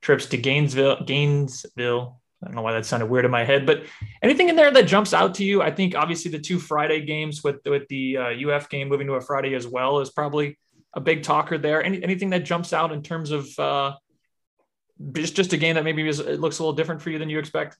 trips 0.03 0.25
to 0.27 0.37
Gainesville, 0.37 1.03
Gainesville. 1.05 2.19
I 2.41 2.47
don't 2.47 2.55
know 2.55 2.61
why 2.61 2.73
that 2.73 2.85
sounded 2.85 3.05
weird 3.05 3.23
in 3.23 3.31
my 3.31 3.45
head, 3.45 3.65
but 3.65 3.83
anything 4.21 4.49
in 4.49 4.57
there 4.57 4.69
that 4.69 4.85
jumps 4.85 5.13
out 5.13 5.35
to 5.35 5.45
you? 5.45 5.61
I 5.61 5.71
think 5.71 5.95
obviously 5.95 6.29
the 6.29 6.39
two 6.39 6.59
Friday 6.59 7.05
games 7.05 7.41
with 7.41 7.61
with 7.65 7.87
the 7.87 8.17
uh, 8.17 8.49
UF 8.49 8.69
game 8.69 8.89
moving 8.89 9.07
to 9.07 9.13
a 9.13 9.21
Friday 9.21 9.55
as 9.55 9.65
well 9.65 10.01
is 10.01 10.09
probably 10.09 10.59
a 10.93 10.99
big 10.99 11.23
talker 11.23 11.57
there. 11.57 11.81
Any, 11.81 12.03
anything 12.03 12.31
that 12.31 12.43
jumps 12.43 12.73
out 12.73 12.91
in 12.91 13.01
terms 13.01 13.31
of 13.31 13.57
uh, 13.57 13.93
just 15.13 15.35
just 15.35 15.53
a 15.53 15.57
game 15.57 15.75
that 15.75 15.85
maybe 15.85 16.05
is, 16.05 16.19
it 16.19 16.41
looks 16.41 16.59
a 16.59 16.63
little 16.63 16.75
different 16.75 17.01
for 17.01 17.09
you 17.09 17.17
than 17.17 17.29
you 17.29 17.39
expect? 17.39 17.77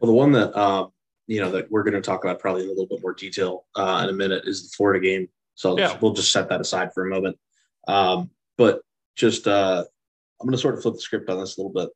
Well, 0.00 0.06
the 0.06 0.16
one 0.16 0.30
that 0.32 0.56
uh, 0.56 0.86
you 1.26 1.40
know 1.40 1.50
that 1.50 1.68
we're 1.68 1.82
going 1.82 1.94
to 1.94 2.00
talk 2.00 2.24
about 2.24 2.38
probably 2.38 2.62
in 2.62 2.68
a 2.68 2.70
little 2.70 2.86
bit 2.86 3.02
more 3.02 3.12
detail 3.12 3.66
uh, 3.74 4.02
in 4.04 4.08
a 4.08 4.16
minute 4.16 4.44
is 4.46 4.70
the 4.70 4.76
Florida 4.76 5.00
game. 5.00 5.28
So 5.56 5.76
yeah. 5.76 5.98
we'll 6.00 6.14
just 6.14 6.30
set 6.30 6.48
that 6.50 6.60
aside 6.60 6.94
for 6.94 7.04
a 7.04 7.10
moment. 7.10 7.38
Um, 7.88 8.30
but 8.56 8.82
just 9.16 9.48
uh, 9.48 9.84
I'm 10.42 10.48
going 10.48 10.56
to 10.56 10.60
sort 10.60 10.74
of 10.74 10.82
flip 10.82 10.94
the 10.94 11.00
script 11.00 11.30
on 11.30 11.38
this 11.38 11.56
a 11.56 11.60
little 11.60 11.72
bit. 11.72 11.90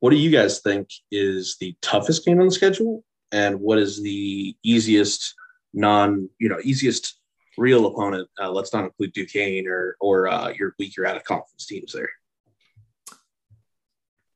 What 0.00 0.10
do 0.10 0.16
you 0.16 0.30
guys 0.30 0.60
think 0.60 0.88
is 1.10 1.56
the 1.60 1.76
toughest 1.82 2.24
game 2.24 2.40
on 2.40 2.46
the 2.46 2.52
schedule, 2.52 3.04
and 3.30 3.60
what 3.60 3.78
is 3.78 4.02
the 4.02 4.56
easiest 4.62 5.34
non, 5.74 6.28
you 6.38 6.48
know, 6.48 6.58
easiest 6.62 7.18
real 7.56 7.86
opponent. 7.86 8.28
Uh, 8.40 8.50
let's 8.50 8.72
not 8.72 8.84
include 8.84 9.12
Duquesne 9.12 9.66
or 9.68 9.96
or 10.00 10.28
uh, 10.28 10.48
your 10.48 10.74
weaker 10.78 11.06
out 11.06 11.16
of 11.16 11.24
conference 11.24 11.66
teams 11.66 11.92
there. 11.92 12.10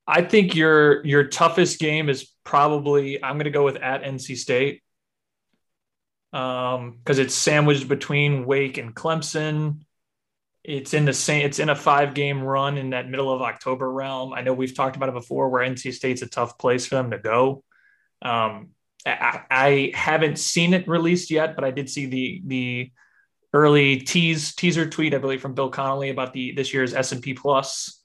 I 0.06 0.22
think 0.22 0.54
your 0.54 1.04
your 1.06 1.24
toughest 1.24 1.78
game 1.78 2.08
is 2.08 2.30
probably 2.44 3.22
I'm 3.22 3.36
going 3.36 3.44
to 3.44 3.50
go 3.50 3.64
with 3.64 3.76
at 3.76 4.02
NC 4.02 4.36
State 4.36 4.82
um 6.34 6.98
because 6.98 7.18
it's 7.18 7.34
sandwiched 7.34 7.88
between 7.88 8.44
Wake 8.44 8.78
and 8.78 8.94
Clemson. 8.94 9.80
It's 10.68 10.92
in 10.92 11.06
the 11.06 11.14
same. 11.14 11.46
It's 11.46 11.60
in 11.60 11.70
a 11.70 11.74
five 11.74 12.12
game 12.12 12.42
run 12.42 12.76
in 12.76 12.90
that 12.90 13.08
middle 13.08 13.32
of 13.32 13.40
October 13.40 13.90
realm. 13.90 14.34
I 14.34 14.42
know 14.42 14.52
we've 14.52 14.74
talked 14.74 14.96
about 14.96 15.08
it 15.08 15.14
before, 15.14 15.48
where 15.48 15.66
NC 15.66 15.94
State's 15.94 16.20
a 16.20 16.26
tough 16.26 16.58
place 16.58 16.84
for 16.84 16.96
them 16.96 17.10
to 17.10 17.18
go. 17.18 17.64
Um, 18.20 18.68
I, 19.06 19.44
I 19.50 19.92
haven't 19.94 20.38
seen 20.38 20.74
it 20.74 20.86
released 20.86 21.30
yet, 21.30 21.54
but 21.54 21.64
I 21.64 21.70
did 21.70 21.88
see 21.88 22.04
the 22.04 22.42
the 22.44 22.92
early 23.54 23.96
tease 24.00 24.54
teaser 24.54 24.86
tweet, 24.86 25.14
I 25.14 25.18
believe, 25.18 25.40
from 25.40 25.54
Bill 25.54 25.70
Connelly 25.70 26.10
about 26.10 26.34
the 26.34 26.52
this 26.52 26.74
year's 26.74 26.92
S 26.92 27.12
and 27.12 27.22
P 27.22 27.32
Plus 27.32 28.02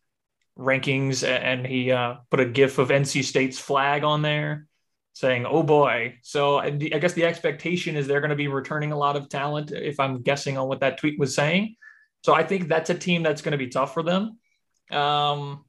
rankings, 0.57 1.27
and 1.27 1.67
he 1.67 1.91
uh, 1.91 2.15
put 2.31 2.39
a 2.39 2.45
GIF 2.45 2.77
of 2.77 2.87
NC 2.87 3.25
State's 3.25 3.59
flag 3.59 4.05
on 4.05 4.21
there, 4.21 4.67
saying, 5.11 5.45
"Oh 5.45 5.63
boy." 5.63 6.15
So 6.21 6.59
I 6.59 6.69
guess 6.69 7.11
the 7.11 7.25
expectation 7.25 7.97
is 7.97 8.07
they're 8.07 8.21
going 8.21 8.29
to 8.29 8.37
be 8.37 8.47
returning 8.47 8.93
a 8.93 8.97
lot 8.97 9.17
of 9.17 9.27
talent, 9.27 9.73
if 9.73 9.99
I'm 9.99 10.21
guessing 10.21 10.57
on 10.57 10.69
what 10.69 10.79
that 10.79 10.97
tweet 10.97 11.19
was 11.19 11.35
saying. 11.35 11.75
So 12.23 12.33
I 12.33 12.43
think 12.43 12.69
that's 12.69 12.89
a 12.89 12.95
team 12.95 13.21
that's 13.21 13.41
going 13.41 13.51
to 13.51 13.57
be 13.57 13.67
tough 13.67 13.93
for 13.93 14.01
them. 14.01 14.37
Um, 14.91 15.65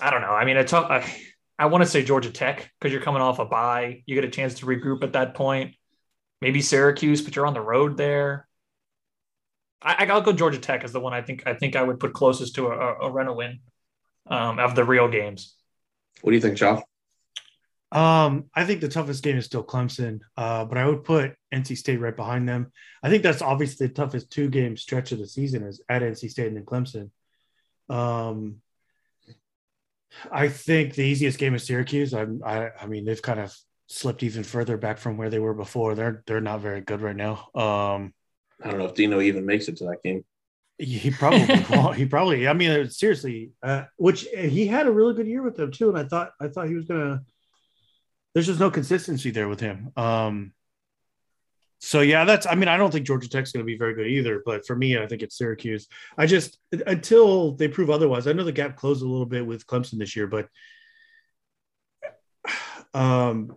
I 0.00 0.10
don't 0.10 0.20
know. 0.20 0.32
I 0.32 0.44
mean, 0.44 0.56
it's 0.56 0.70
tough. 0.70 0.90
I, 0.90 1.10
I 1.58 1.66
want 1.66 1.82
to 1.82 1.90
say 1.90 2.02
Georgia 2.02 2.30
Tech 2.30 2.70
because 2.78 2.92
you're 2.92 3.02
coming 3.02 3.22
off 3.22 3.38
a 3.38 3.44
bye. 3.44 4.02
You 4.06 4.14
get 4.14 4.24
a 4.24 4.30
chance 4.30 4.54
to 4.54 4.66
regroup 4.66 5.02
at 5.02 5.12
that 5.14 5.34
point. 5.34 5.74
Maybe 6.40 6.60
Syracuse, 6.60 7.22
but 7.22 7.34
you're 7.34 7.46
on 7.46 7.54
the 7.54 7.60
road 7.60 7.96
there. 7.96 8.46
I, 9.80 10.12
will 10.12 10.20
go 10.20 10.32
Georgia 10.32 10.58
Tech 10.58 10.82
as 10.82 10.92
the 10.92 11.00
one 11.00 11.14
I 11.14 11.22
think 11.22 11.44
I 11.46 11.54
think 11.54 11.76
I 11.76 11.82
would 11.82 12.00
put 12.00 12.12
closest 12.12 12.56
to 12.56 12.66
a, 12.66 13.06
a 13.06 13.10
Rena 13.10 13.32
win 13.32 13.60
um, 14.26 14.58
of 14.58 14.74
the 14.74 14.84
real 14.84 15.08
games. 15.08 15.54
What 16.22 16.32
do 16.32 16.36
you 16.36 16.42
think, 16.42 16.56
Josh? 16.56 16.82
Um, 17.92 18.46
I 18.54 18.64
think 18.64 18.80
the 18.80 18.88
toughest 18.88 19.22
game 19.22 19.36
is 19.36 19.46
still 19.46 19.64
Clemson, 19.64 20.20
uh, 20.36 20.64
but 20.64 20.78
I 20.78 20.86
would 20.86 21.04
put 21.04 21.34
NC 21.52 21.76
State 21.76 22.00
right 22.00 22.16
behind 22.16 22.48
them. 22.48 22.72
I 23.02 23.10
think 23.10 23.22
that's 23.22 23.42
obviously 23.42 23.86
the 23.86 23.94
toughest 23.94 24.30
two 24.30 24.48
game 24.48 24.76
stretch 24.76 25.12
of 25.12 25.18
the 25.18 25.26
season 25.26 25.64
is 25.64 25.82
at 25.88 26.02
NC 26.02 26.30
State 26.30 26.48
and 26.48 26.56
then 26.56 26.64
Clemson. 26.64 27.10
Um, 27.88 28.56
I 30.30 30.48
think 30.48 30.94
the 30.94 31.04
easiest 31.04 31.38
game 31.38 31.54
is 31.54 31.64
Syracuse. 31.64 32.14
I'm, 32.14 32.42
I, 32.44 32.70
I 32.80 32.86
mean, 32.86 33.04
they've 33.04 33.20
kind 33.20 33.40
of 33.40 33.54
slipped 33.86 34.22
even 34.22 34.44
further 34.44 34.76
back 34.76 34.98
from 34.98 35.16
where 35.16 35.30
they 35.30 35.38
were 35.38 35.54
before. 35.54 35.94
They're 35.94 36.22
they're 36.26 36.40
not 36.40 36.60
very 36.60 36.80
good 36.80 37.00
right 37.00 37.16
now. 37.16 37.48
Um, 37.54 38.12
I 38.62 38.70
don't 38.70 38.78
know 38.78 38.86
if 38.86 38.94
Dino 38.94 39.20
even 39.20 39.46
makes 39.46 39.68
it 39.68 39.76
to 39.78 39.84
that 39.84 40.02
game. 40.02 40.24
He 40.78 41.10
probably 41.10 41.40
He 41.96 42.06
probably. 42.06 42.48
I 42.48 42.52
mean, 42.52 42.88
seriously, 42.90 43.52
uh, 43.62 43.84
which 43.96 44.22
he 44.22 44.66
had 44.66 44.86
a 44.86 44.92
really 44.92 45.14
good 45.14 45.26
year 45.26 45.42
with 45.42 45.56
them 45.56 45.72
too, 45.72 45.88
and 45.88 45.98
I 45.98 46.04
thought 46.04 46.32
I 46.40 46.48
thought 46.48 46.68
he 46.68 46.74
was 46.74 46.86
gonna. 46.86 47.22
There's 48.34 48.46
just 48.46 48.60
no 48.60 48.70
consistency 48.70 49.30
there 49.30 49.48
with 49.48 49.60
him. 49.60 49.90
Um, 49.96 50.52
so 51.80 52.00
yeah, 52.00 52.24
that's. 52.24 52.46
I 52.46 52.54
mean, 52.54 52.68
I 52.68 52.76
don't 52.76 52.92
think 52.92 53.06
Georgia 53.06 53.28
Tech's 53.28 53.52
going 53.52 53.64
to 53.64 53.66
be 53.66 53.78
very 53.78 53.94
good 53.94 54.08
either. 54.08 54.42
But 54.44 54.66
for 54.66 54.74
me, 54.74 54.98
I 54.98 55.06
think 55.06 55.22
it's 55.22 55.38
Syracuse. 55.38 55.86
I 56.16 56.26
just 56.26 56.58
until 56.86 57.52
they 57.52 57.68
prove 57.68 57.90
otherwise. 57.90 58.26
I 58.26 58.32
know 58.32 58.44
the 58.44 58.52
gap 58.52 58.76
closed 58.76 59.02
a 59.02 59.08
little 59.08 59.26
bit 59.26 59.46
with 59.46 59.66
Clemson 59.66 59.98
this 59.98 60.16
year, 60.16 60.26
but 60.26 60.48
um, 62.94 63.56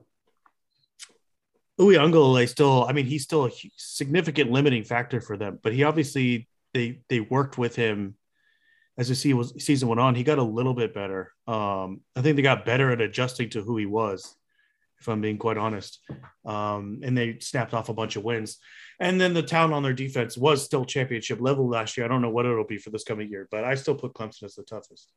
Uiagalelei 1.80 2.48
still. 2.48 2.86
I 2.86 2.94
mean, 2.94 3.06
he's 3.06 3.24
still 3.24 3.46
a 3.46 3.52
significant 3.76 4.52
limiting 4.52 4.84
factor 4.84 5.20
for 5.20 5.36
them. 5.36 5.60
But 5.62 5.74
he 5.74 5.84
obviously 5.84 6.48
they 6.76 7.02
they 7.10 7.22
worked 7.22 7.58
with 7.58 7.76
him 7.76 8.16
as 9.00 9.10
the 9.10 9.16
season 9.16 9.88
went 9.88 10.00
on. 10.00 10.14
He 10.14 10.24
got 10.24 10.38
a 10.38 10.44
little 10.44 10.76
bit 10.76 10.94
better. 10.94 11.32
Um, 11.48 12.02
I 12.16 12.22
think 12.22 12.36
they 12.36 12.44
got 12.44 12.66
better 12.66 12.92
at 12.92 13.02
adjusting 13.02 13.50
to 13.52 13.64
who 13.64 13.78
he 13.78 13.88
was 13.88 14.36
if 15.02 15.10
I'm 15.10 15.20
being 15.20 15.38
quite 15.38 15.58
honest. 15.58 16.00
Um, 16.46 17.02
and 17.04 17.18
they 17.18 17.40
snapped 17.40 17.74
off 17.74 17.90
a 17.90 17.94
bunch 17.94 18.16
of 18.16 18.24
wins. 18.24 18.58
And 19.00 19.20
then 19.20 19.34
the 19.34 19.42
town 19.42 19.74
on 19.74 19.82
their 19.82 19.94
defense 19.94 20.38
was 20.38 20.64
still 20.64 20.86
championship 20.86 21.42
level 21.42 21.68
last 21.68 21.98
year. 21.98 22.06
I 22.06 22.10
don't 22.10 22.22
know 22.22 22.30
what 22.30 22.46
it'll 22.46 22.66
be 22.66 22.78
for 22.78 22.92
this 22.92 23.04
coming 23.04 23.30
year, 23.30 23.48
but 23.50 23.64
I 23.64 23.76
still 23.76 23.96
put 23.96 24.14
Clemson 24.14 24.44
as 24.44 24.56
the 24.56 24.64
toughest. 24.64 25.12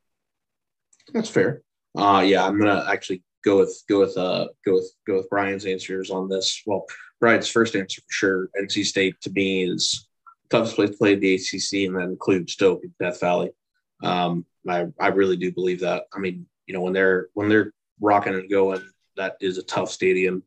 That's 1.13 1.29
fair. 1.29 1.63
Uh, 1.97 2.25
yeah, 2.27 2.45
I'm 2.45 2.59
gonna 2.59 2.87
actually 2.91 3.23
go 3.45 3.59
with 3.59 3.83
go 3.89 4.01
with 4.01 4.17
uh 4.17 4.49
go 4.65 4.75
with 4.75 4.91
go 5.07 5.17
with 5.17 5.29
Brian's 5.29 5.67
answers 5.67 6.11
on 6.11 6.29
this. 6.29 6.63
Well, 6.67 6.87
Brian's 7.21 7.47
first 7.47 7.77
answer 7.77 8.01
for 8.01 8.13
sure. 8.13 8.51
NC 8.61 8.87
State 8.87 9.21
to 9.21 9.31
me 9.31 9.69
is 9.71 10.09
toughest 10.49 10.77
place 10.77 10.91
to 10.91 10.97
play 10.97 11.15
the 11.15 11.35
ACC, 11.35 11.87
and 11.87 11.97
that 11.97 12.09
includes 12.09 12.57
Doak 12.57 12.83
and 12.83 12.93
Death 12.99 13.21
Valley. 13.21 13.51
Um, 14.03 14.47
I 14.67 14.87
I 14.99 15.09
really 15.09 15.37
do 15.37 15.53
believe 15.53 15.81
that. 15.81 16.05
I 16.13 16.19
mean, 16.19 16.47
you 16.67 16.75
know, 16.75 16.81
when 16.81 16.95
they're 16.95 17.29
when 17.35 17.49
they're 17.49 17.73
rocking 18.01 18.35
and 18.35 18.51
going 18.51 18.83
that 19.17 19.37
is 19.41 19.59
a 19.59 19.63
tough 19.63 19.91
stadium. 19.91 20.43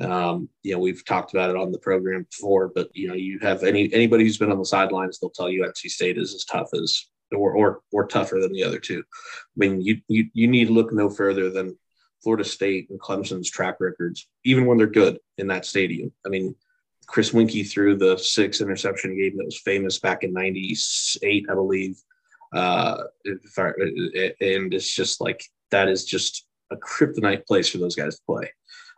Um, 0.00 0.48
you 0.62 0.72
know, 0.72 0.78
we've 0.78 1.04
talked 1.04 1.32
about 1.32 1.50
it 1.50 1.56
on 1.56 1.70
the 1.70 1.78
program 1.78 2.26
before, 2.30 2.68
but 2.74 2.88
you 2.94 3.08
know, 3.08 3.14
you 3.14 3.38
have 3.40 3.62
any 3.62 3.92
anybody 3.92 4.24
who's 4.24 4.38
been 4.38 4.52
on 4.52 4.58
the 4.58 4.64
sidelines, 4.64 5.18
they'll 5.18 5.30
tell 5.30 5.50
you 5.50 5.64
NC 5.64 5.90
State 5.90 6.18
is 6.18 6.34
as 6.34 6.44
tough 6.44 6.68
as 6.74 7.06
or 7.32 7.52
or 7.52 7.80
or 7.92 8.06
tougher 8.06 8.40
than 8.40 8.52
the 8.52 8.64
other 8.64 8.78
two. 8.78 9.00
I 9.00 9.56
mean, 9.56 9.80
you 9.80 10.00
you 10.08 10.26
you 10.32 10.48
need 10.48 10.68
to 10.68 10.72
look 10.72 10.92
no 10.92 11.08
further 11.08 11.50
than 11.50 11.78
Florida 12.22 12.44
State 12.44 12.88
and 12.90 13.00
Clemson's 13.00 13.50
track 13.50 13.76
records, 13.80 14.28
even 14.44 14.66
when 14.66 14.78
they're 14.78 14.86
good 14.86 15.18
in 15.38 15.48
that 15.48 15.66
stadium. 15.66 16.12
I 16.24 16.28
mean, 16.28 16.54
Chris 17.06 17.32
Weinke 17.32 17.68
threw 17.68 17.96
the 17.96 18.16
six 18.16 18.60
interception 18.60 19.16
game 19.16 19.36
that 19.36 19.44
was 19.44 19.60
famous 19.60 19.98
back 19.98 20.24
in 20.24 20.32
'98, 20.32 21.46
I 21.50 21.54
believe. 21.54 21.96
Uh, 22.54 23.04
and 23.24 24.74
it's 24.74 24.94
just 24.94 25.20
like 25.20 25.42
that 25.70 25.88
is 25.88 26.04
just 26.04 26.46
a 26.72 26.76
kryptonite 26.76 27.46
place 27.46 27.68
for 27.68 27.78
those 27.78 27.96
guys 27.96 28.16
to 28.16 28.22
play. 28.26 28.50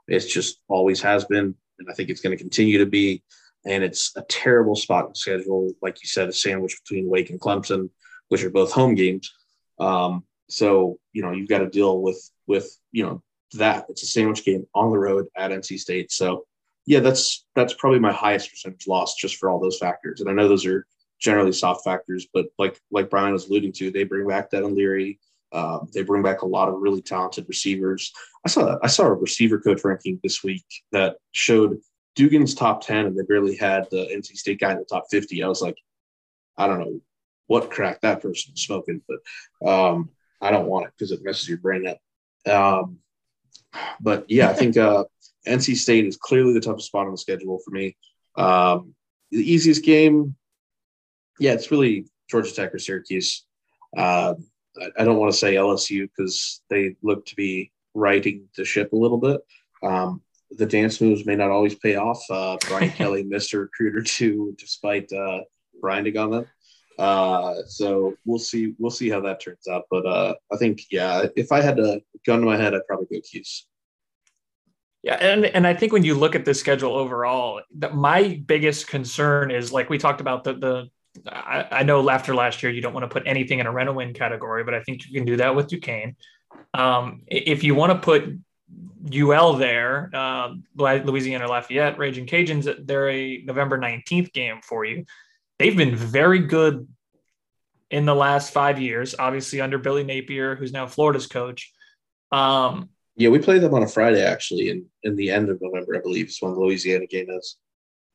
It's 0.08 0.32
just 0.32 0.60
always 0.68 1.00
has 1.02 1.24
been, 1.24 1.54
and 1.78 1.88
I 1.90 1.94
think 1.94 2.10
it's 2.10 2.20
going 2.20 2.36
to 2.36 2.42
continue 2.42 2.78
to 2.78 2.86
be. 2.86 3.22
And 3.66 3.82
it's 3.82 4.14
a 4.16 4.22
terrible 4.22 4.76
spot 4.76 5.08
in 5.08 5.14
schedule, 5.14 5.72
like 5.80 6.02
you 6.02 6.06
said, 6.06 6.28
a 6.28 6.32
sandwich 6.32 6.78
between 6.82 7.08
Wake 7.08 7.30
and 7.30 7.40
Clemson, 7.40 7.88
which 8.28 8.44
are 8.44 8.50
both 8.50 8.72
home 8.72 8.94
games. 8.94 9.32
Um, 9.78 10.24
so 10.48 10.98
you 11.12 11.22
know 11.22 11.32
you've 11.32 11.48
got 11.48 11.58
to 11.58 11.68
deal 11.68 12.00
with 12.00 12.30
with 12.46 12.78
you 12.92 13.04
know 13.04 13.22
that 13.54 13.86
it's 13.88 14.02
a 14.02 14.06
sandwich 14.06 14.44
game 14.44 14.66
on 14.74 14.90
the 14.90 14.98
road 14.98 15.26
at 15.36 15.50
NC 15.50 15.78
State. 15.78 16.12
So 16.12 16.44
yeah, 16.86 17.00
that's 17.00 17.46
that's 17.54 17.74
probably 17.74 18.00
my 18.00 18.12
highest 18.12 18.50
percentage 18.50 18.86
loss 18.86 19.14
just 19.14 19.36
for 19.36 19.48
all 19.48 19.60
those 19.60 19.78
factors. 19.78 20.20
And 20.20 20.28
I 20.28 20.32
know 20.32 20.48
those 20.48 20.66
are 20.66 20.86
generally 21.20 21.52
soft 21.52 21.84
factors, 21.84 22.26
but 22.32 22.46
like 22.58 22.78
like 22.90 23.10
Brian 23.10 23.32
was 23.32 23.48
alluding 23.48 23.72
to, 23.74 23.90
they 23.90 24.04
bring 24.04 24.28
back 24.28 24.50
Devin 24.50 24.74
Leary. 24.74 25.18
Um, 25.54 25.88
they 25.94 26.02
bring 26.02 26.22
back 26.22 26.42
a 26.42 26.46
lot 26.46 26.68
of 26.68 26.80
really 26.80 27.00
talented 27.00 27.46
receivers. 27.48 28.12
I 28.44 28.48
saw 28.48 28.76
I 28.82 28.88
saw 28.88 29.04
a 29.04 29.14
receiver 29.14 29.60
coach 29.60 29.84
ranking 29.84 30.18
this 30.22 30.42
week 30.42 30.64
that 30.90 31.16
showed 31.30 31.78
Dugan's 32.16 32.54
top 32.54 32.84
ten, 32.84 33.06
and 33.06 33.16
they 33.16 33.22
barely 33.22 33.56
had 33.56 33.86
the 33.90 34.08
NC 34.12 34.36
State 34.36 34.60
guy 34.60 34.72
in 34.72 34.78
the 34.78 34.84
top 34.84 35.04
fifty. 35.10 35.42
I 35.42 35.48
was 35.48 35.62
like, 35.62 35.76
I 36.58 36.66
don't 36.66 36.80
know 36.80 37.00
what 37.46 37.70
crack 37.70 38.00
that 38.00 38.20
person 38.20 38.52
was 38.52 38.62
smoking, 38.62 39.00
but 39.08 39.68
um, 39.68 40.10
I 40.40 40.50
don't 40.50 40.66
want 40.66 40.86
it 40.86 40.92
because 40.96 41.12
it 41.12 41.20
messes 41.22 41.48
your 41.48 41.58
brain 41.58 41.86
up. 41.86 41.98
Um, 42.52 42.98
but 44.00 44.24
yeah, 44.28 44.50
I 44.50 44.54
think 44.54 44.76
uh, 44.76 45.04
NC 45.46 45.76
State 45.76 46.06
is 46.06 46.16
clearly 46.16 46.52
the 46.52 46.60
toughest 46.60 46.88
spot 46.88 47.06
on 47.06 47.12
the 47.12 47.18
schedule 47.18 47.60
for 47.64 47.70
me. 47.70 47.96
Um, 48.36 48.94
the 49.30 49.52
easiest 49.52 49.84
game, 49.84 50.34
yeah, 51.38 51.52
it's 51.52 51.70
really 51.70 52.06
Georgia 52.28 52.52
Tech 52.52 52.74
or 52.74 52.78
Syracuse. 52.78 53.44
Uh, 53.96 54.34
I 54.98 55.04
don't 55.04 55.18
want 55.18 55.32
to 55.32 55.38
say 55.38 55.54
LSU 55.54 56.08
because 56.08 56.62
they 56.68 56.96
look 57.02 57.26
to 57.26 57.36
be 57.36 57.72
righting 57.94 58.48
the 58.56 58.64
ship 58.64 58.92
a 58.92 58.96
little 58.96 59.18
bit. 59.18 59.40
Um, 59.82 60.22
the 60.50 60.66
dance 60.66 61.00
moves 61.00 61.26
may 61.26 61.36
not 61.36 61.50
always 61.50 61.74
pay 61.74 61.96
off. 61.96 62.22
Uh, 62.30 62.56
Brian 62.68 62.90
Kelly 62.96 63.22
missed 63.22 63.54
a 63.54 63.58
recruiter 63.58 64.02
too, 64.02 64.54
despite 64.58 65.12
uh, 65.12 65.40
grinding 65.80 66.16
on 66.16 66.30
them. 66.30 66.46
Uh, 66.98 67.54
so 67.66 68.14
we'll 68.24 68.38
see. 68.38 68.74
We'll 68.78 68.90
see 68.90 69.10
how 69.10 69.20
that 69.20 69.40
turns 69.40 69.66
out. 69.68 69.84
But 69.90 70.06
uh, 70.06 70.34
I 70.52 70.56
think, 70.56 70.82
yeah, 70.90 71.26
if 71.36 71.50
I 71.50 71.60
had 71.60 71.78
a 71.78 72.00
gun 72.24 72.40
to 72.40 72.46
my 72.46 72.56
head, 72.56 72.74
I'd 72.74 72.86
probably 72.86 73.06
go 73.10 73.20
Cuse. 73.20 73.66
Yeah, 75.02 75.16
and 75.16 75.44
and 75.44 75.66
I 75.66 75.74
think 75.74 75.92
when 75.92 76.04
you 76.04 76.14
look 76.14 76.34
at 76.34 76.44
the 76.44 76.54
schedule 76.54 76.94
overall, 76.94 77.60
that 77.78 77.94
my 77.94 78.42
biggest 78.46 78.86
concern 78.86 79.50
is 79.50 79.72
like 79.72 79.90
we 79.90 79.98
talked 79.98 80.20
about 80.20 80.44
the 80.44 80.54
the 80.54 80.90
I, 81.26 81.66
I, 81.70 81.82
know 81.84 82.08
after 82.10 82.34
last 82.34 82.62
year 82.62 82.72
you 82.72 82.80
don't 82.80 82.92
want 82.92 83.04
to 83.04 83.08
put 83.08 83.22
anything 83.26 83.60
in 83.60 83.66
a 83.66 83.72
rent 83.72 83.94
win 83.94 84.14
category, 84.14 84.64
but 84.64 84.74
I 84.74 84.82
think 84.82 85.06
you 85.06 85.12
can 85.12 85.24
do 85.24 85.36
that 85.36 85.54
with 85.54 85.68
Duquesne. 85.68 86.16
Um, 86.72 87.22
if 87.26 87.62
you 87.62 87.74
want 87.74 87.92
to 87.92 87.98
put 87.98 88.36
UL 89.12 89.54
there, 89.54 90.10
uh, 90.12 90.54
Louisiana 90.76 91.48
Lafayette, 91.48 91.98
Raging 91.98 92.26
Cajuns, 92.26 92.86
they're 92.86 93.10
a 93.10 93.42
November 93.44 93.78
19th 93.78 94.32
game 94.32 94.60
for 94.62 94.84
you. 94.84 95.04
They've 95.58 95.76
been 95.76 95.94
very 95.94 96.40
good 96.40 96.88
in 97.90 98.06
the 98.06 98.14
last 98.14 98.52
five 98.52 98.80
years, 98.80 99.14
obviously 99.18 99.60
under 99.60 99.78
Billy 99.78 100.02
Napier, 100.02 100.56
who's 100.56 100.72
now 100.72 100.86
Florida's 100.86 101.26
coach. 101.26 101.72
Um, 102.32 102.88
yeah, 103.16 103.28
we 103.28 103.38
play 103.38 103.60
them 103.60 103.74
on 103.74 103.84
a 103.84 103.88
Friday 103.88 104.24
actually, 104.24 104.70
in, 104.70 104.86
in 105.04 105.14
the 105.14 105.30
end 105.30 105.48
of 105.48 105.60
November, 105.60 105.96
I 105.96 106.00
believe, 106.00 106.28
is 106.28 106.38
when 106.40 106.54
the 106.54 106.60
Louisiana 106.60 107.06
game 107.06 107.30
is. 107.30 107.56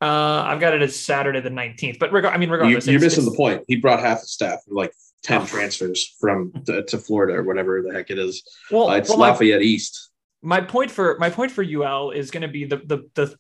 Uh, 0.02 0.44
I've 0.48 0.60
got 0.62 0.74
it 0.74 0.82
as 0.82 0.96
Saturday 0.98 1.42
the 1.42 1.50
19th. 1.50 2.00
But 2.00 2.12
reg- 2.14 2.26
I 2.26 2.38
mean, 2.38 2.50
You, 2.50 2.54
regardless, 2.56 2.88
you're 2.88 3.02
missing 3.02 3.26
the 3.26 3.36
point. 3.36 3.64
He 3.68 3.76
brought 3.76 4.00
half 4.00 4.22
the 4.22 4.28
staff, 4.28 4.60
like 4.68 4.94
10 5.24 5.46
transfers 5.46 6.16
from 6.22 6.54
to, 6.66 6.84
to 6.84 6.98
Florida 6.98 7.38
or 7.38 7.44
whatever 7.44 7.82
the 7.82 7.94
heck 7.94 8.10
it 8.10 8.18
is. 8.18 8.44
Well, 8.72 8.90
Uh, 8.90 8.96
it's 8.98 9.10
well, 9.10 9.18
my- 9.18 9.30
Lafayette 9.32 9.62
East. 9.62 10.10
my 10.42 10.62
point 10.62 10.90
for 10.90 11.18
my 11.20 11.30
point 11.30 11.52
for 11.52 11.64
UL 11.64 12.12
is 12.12 12.32
going 12.32 12.44
to 12.44 12.48
be 12.48 12.64
the 12.66 12.78
the 12.78 13.10
the 13.16 13.36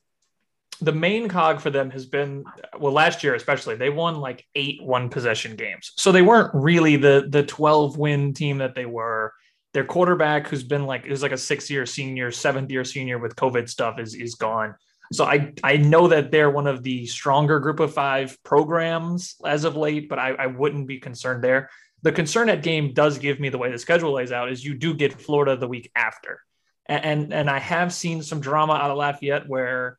the 0.81 0.91
main 0.91 1.27
cog 1.29 1.59
for 1.61 1.69
them 1.69 1.89
has 1.91 2.05
been 2.05 2.43
well 2.77 2.91
last 2.93 3.21
year 3.23 3.35
especially 3.35 3.75
they 3.75 3.89
won 3.89 4.19
like 4.19 4.45
eight 4.55 4.81
one 4.81 5.09
possession 5.09 5.55
games 5.57 5.91
so 5.97 6.11
they 6.11 6.21
weren't 6.21 6.51
really 6.53 6.95
the 6.97 7.27
the 7.29 7.43
12 7.43 7.97
win 7.97 8.33
team 8.33 8.57
that 8.59 8.75
they 8.75 8.85
were 8.85 9.33
their 9.73 9.83
quarterback 9.83 10.47
who's 10.47 10.63
been 10.63 10.85
like 10.85 11.05
who's 11.05 11.21
like 11.21 11.33
a 11.33 11.37
six 11.37 11.69
year 11.69 11.85
senior 11.85 12.31
seventh 12.31 12.69
year 12.71 12.85
senior 12.85 13.17
with 13.17 13.35
covid 13.35 13.67
stuff 13.69 13.99
is 13.99 14.13
is 14.15 14.35
gone 14.35 14.73
so 15.11 15.25
i 15.25 15.51
i 15.63 15.77
know 15.77 16.07
that 16.07 16.31
they're 16.31 16.49
one 16.49 16.67
of 16.67 16.83
the 16.83 17.05
stronger 17.05 17.59
group 17.59 17.79
of 17.79 17.93
five 17.93 18.37
programs 18.43 19.35
as 19.45 19.63
of 19.63 19.75
late 19.75 20.09
but 20.09 20.19
i, 20.19 20.29
I 20.31 20.47
wouldn't 20.47 20.87
be 20.87 20.99
concerned 20.99 21.43
there 21.43 21.69
the 22.01 22.11
concern 22.11 22.49
at 22.49 22.63
game 22.63 22.93
does 22.93 23.17
give 23.17 23.39
me 23.39 23.49
the 23.49 23.57
way 23.57 23.71
the 23.71 23.77
schedule 23.77 24.13
lays 24.13 24.31
out 24.31 24.51
is 24.51 24.63
you 24.63 24.73
do 24.73 24.93
get 24.93 25.19
florida 25.19 25.55
the 25.57 25.67
week 25.67 25.91
after 25.95 26.41
and, 26.89 27.05
and 27.05 27.33
and 27.33 27.49
I 27.49 27.59
have 27.59 27.93
seen 27.93 28.23
some 28.23 28.41
drama 28.41 28.73
out 28.73 28.91
of 28.91 28.97
Lafayette 28.97 29.47
where 29.47 29.97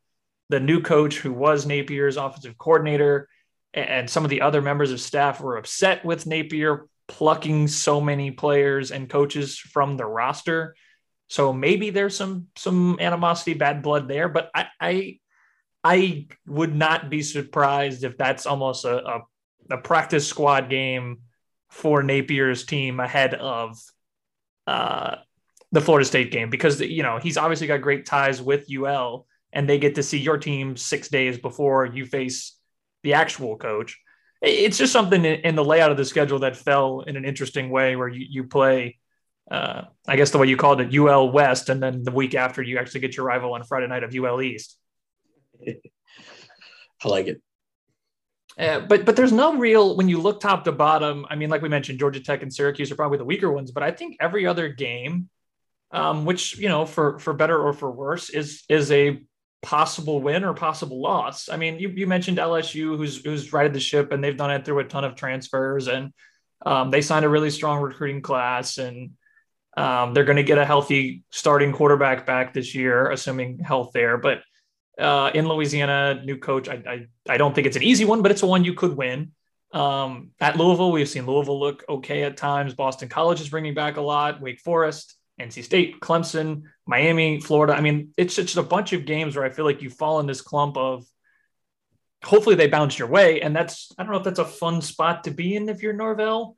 the 0.50 0.60
new 0.60 0.82
coach, 0.82 1.18
who 1.18 1.32
was 1.32 1.64
Napier's 1.64 2.16
offensive 2.16 2.58
coordinator, 2.58 3.28
and 3.72 4.10
some 4.10 4.24
of 4.24 4.30
the 4.30 4.42
other 4.42 4.60
members 4.60 4.90
of 4.90 5.00
staff 5.00 5.40
were 5.40 5.56
upset 5.56 6.04
with 6.04 6.26
Napier 6.26 6.86
plucking 7.06 7.68
so 7.68 8.00
many 8.00 8.32
players 8.32 8.90
and 8.90 9.08
coaches 9.08 9.56
from 9.56 9.96
the 9.96 10.04
roster. 10.04 10.74
So 11.30 11.52
maybe 11.52 11.90
there's 11.90 12.16
some 12.16 12.48
some 12.56 12.98
animosity, 13.00 13.54
bad 13.54 13.82
blood 13.82 14.08
there. 14.08 14.28
But 14.28 14.50
I 14.52 14.66
I, 14.80 15.18
I 15.84 16.26
would 16.46 16.74
not 16.74 17.08
be 17.08 17.22
surprised 17.22 18.02
if 18.02 18.18
that's 18.18 18.46
almost 18.46 18.84
a, 18.84 19.06
a, 19.06 19.20
a 19.70 19.78
practice 19.78 20.26
squad 20.26 20.68
game 20.68 21.20
for 21.70 22.02
Napier's 22.02 22.66
team 22.66 22.98
ahead 22.98 23.34
of 23.34 23.78
uh, 24.66 25.16
the 25.70 25.80
Florida 25.80 26.04
State 26.04 26.32
game 26.32 26.50
because 26.50 26.80
you 26.80 27.04
know 27.04 27.18
he's 27.18 27.36
obviously 27.36 27.68
got 27.68 27.80
great 27.80 28.06
ties 28.06 28.42
with 28.42 28.66
UL, 28.68 29.24
and 29.52 29.68
they 29.68 29.78
get 29.78 29.94
to 29.94 30.02
see 30.02 30.18
your 30.18 30.36
team 30.36 30.76
six 30.76 31.08
days 31.08 31.38
before 31.38 31.86
you 31.86 32.06
face 32.06 32.56
the 33.04 33.14
actual 33.14 33.56
coach. 33.56 34.00
It's 34.42 34.78
just 34.78 34.92
something 34.92 35.24
in 35.24 35.54
the 35.54 35.64
layout 35.64 35.92
of 35.92 35.96
the 35.96 36.04
schedule 36.04 36.40
that 36.40 36.56
fell 36.56 37.02
in 37.02 37.16
an 37.16 37.24
interesting 37.24 37.70
way 37.70 37.94
where 37.94 38.08
you 38.08 38.26
you 38.28 38.44
play. 38.48 38.98
Uh, 39.50 39.86
I 40.06 40.16
guess 40.16 40.30
the 40.30 40.38
way 40.38 40.46
you 40.46 40.56
called 40.56 40.80
it, 40.80 40.94
UL 40.94 41.32
West, 41.32 41.68
and 41.68 41.82
then 41.82 42.04
the 42.04 42.12
week 42.12 42.34
after 42.34 42.62
you 42.62 42.78
actually 42.78 43.00
get 43.00 43.16
your 43.16 43.26
rival 43.26 43.54
on 43.54 43.64
Friday 43.64 43.88
night 43.88 44.04
of 44.04 44.14
UL 44.14 44.40
East. 44.40 44.76
I 45.66 47.08
like 47.08 47.26
it. 47.26 47.42
Uh, 48.58 48.80
but 48.80 49.04
but 49.04 49.16
there's 49.16 49.32
no 49.32 49.56
real 49.56 49.96
when 49.96 50.08
you 50.08 50.20
look 50.20 50.40
top 50.40 50.64
to 50.64 50.72
bottom. 50.72 51.26
I 51.30 51.36
mean, 51.36 51.50
like 51.50 51.62
we 51.62 51.68
mentioned, 51.68 51.98
Georgia 51.98 52.20
Tech 52.20 52.42
and 52.42 52.52
Syracuse 52.52 52.92
are 52.92 52.96
probably 52.96 53.18
the 53.18 53.24
weaker 53.24 53.50
ones, 53.50 53.70
but 53.70 53.82
I 53.82 53.90
think 53.90 54.16
every 54.20 54.46
other 54.46 54.68
game, 54.68 55.28
um, 55.92 56.24
which 56.24 56.58
you 56.58 56.68
know, 56.68 56.84
for 56.84 57.18
for 57.18 57.32
better 57.32 57.58
or 57.58 57.72
for 57.72 57.90
worse, 57.90 58.28
is 58.28 58.62
is 58.68 58.92
a 58.92 59.22
possible 59.62 60.20
win 60.20 60.44
or 60.44 60.54
possible 60.54 61.00
loss. 61.00 61.48
I 61.48 61.56
mean, 61.56 61.78
you, 61.78 61.88
you 61.90 62.06
mentioned 62.06 62.38
LSU, 62.38 62.96
who's 62.96 63.24
who's 63.24 63.52
righted 63.52 63.72
the 63.72 63.80
ship, 63.80 64.12
and 64.12 64.22
they've 64.22 64.36
done 64.36 64.50
it 64.50 64.64
through 64.64 64.80
a 64.80 64.84
ton 64.84 65.04
of 65.04 65.14
transfers, 65.14 65.88
and 65.88 66.12
um, 66.64 66.90
they 66.90 67.02
signed 67.02 67.24
a 67.24 67.28
really 67.28 67.50
strong 67.50 67.80
recruiting 67.80 68.20
class, 68.20 68.78
and 68.78 69.12
um, 69.76 70.14
they're 70.14 70.24
going 70.24 70.36
to 70.36 70.42
get 70.42 70.58
a 70.58 70.64
healthy 70.64 71.22
starting 71.30 71.72
quarterback 71.72 72.26
back 72.26 72.52
this 72.52 72.74
year, 72.74 73.10
assuming 73.10 73.58
health 73.58 73.90
there. 73.92 74.18
But 74.18 74.42
uh, 74.98 75.30
in 75.32 75.48
Louisiana, 75.48 76.20
new 76.24 76.36
coach. 76.36 76.68
I, 76.68 76.82
I 76.86 77.06
I 77.32 77.36
don't 77.38 77.54
think 77.54 77.66
it's 77.66 77.76
an 77.76 77.82
easy 77.82 78.04
one, 78.04 78.22
but 78.22 78.30
it's 78.30 78.42
a 78.42 78.46
one 78.46 78.64
you 78.64 78.74
could 78.74 78.96
win. 78.96 79.32
Um, 79.72 80.32
at 80.40 80.56
Louisville, 80.56 80.92
we've 80.92 81.08
seen 81.08 81.26
Louisville 81.26 81.58
look 81.58 81.84
okay 81.88 82.24
at 82.24 82.36
times. 82.36 82.74
Boston 82.74 83.08
College 83.08 83.40
is 83.40 83.48
bringing 83.48 83.74
back 83.74 83.96
a 83.96 84.00
lot. 84.00 84.40
Wake 84.40 84.60
Forest, 84.60 85.16
NC 85.40 85.64
State, 85.64 86.00
Clemson, 86.00 86.64
Miami, 86.86 87.40
Florida. 87.40 87.74
I 87.74 87.80
mean, 87.80 88.12
it's 88.16 88.34
just 88.34 88.56
a 88.56 88.62
bunch 88.62 88.92
of 88.92 89.06
games 89.06 89.36
where 89.36 89.44
I 89.44 89.50
feel 89.50 89.64
like 89.64 89.80
you 89.80 89.90
fall 89.90 90.20
in 90.20 90.26
this 90.26 90.40
clump 90.40 90.76
of. 90.76 91.04
Hopefully 92.22 92.54
they 92.54 92.66
bounce 92.66 92.98
your 92.98 93.08
way, 93.08 93.40
and 93.40 93.56
that's 93.56 93.92
I 93.96 94.02
don't 94.02 94.12
know 94.12 94.18
if 94.18 94.24
that's 94.24 94.40
a 94.40 94.44
fun 94.44 94.82
spot 94.82 95.24
to 95.24 95.30
be 95.30 95.56
in 95.56 95.68
if 95.70 95.82
you're 95.82 95.94
Norvell 95.94 96.56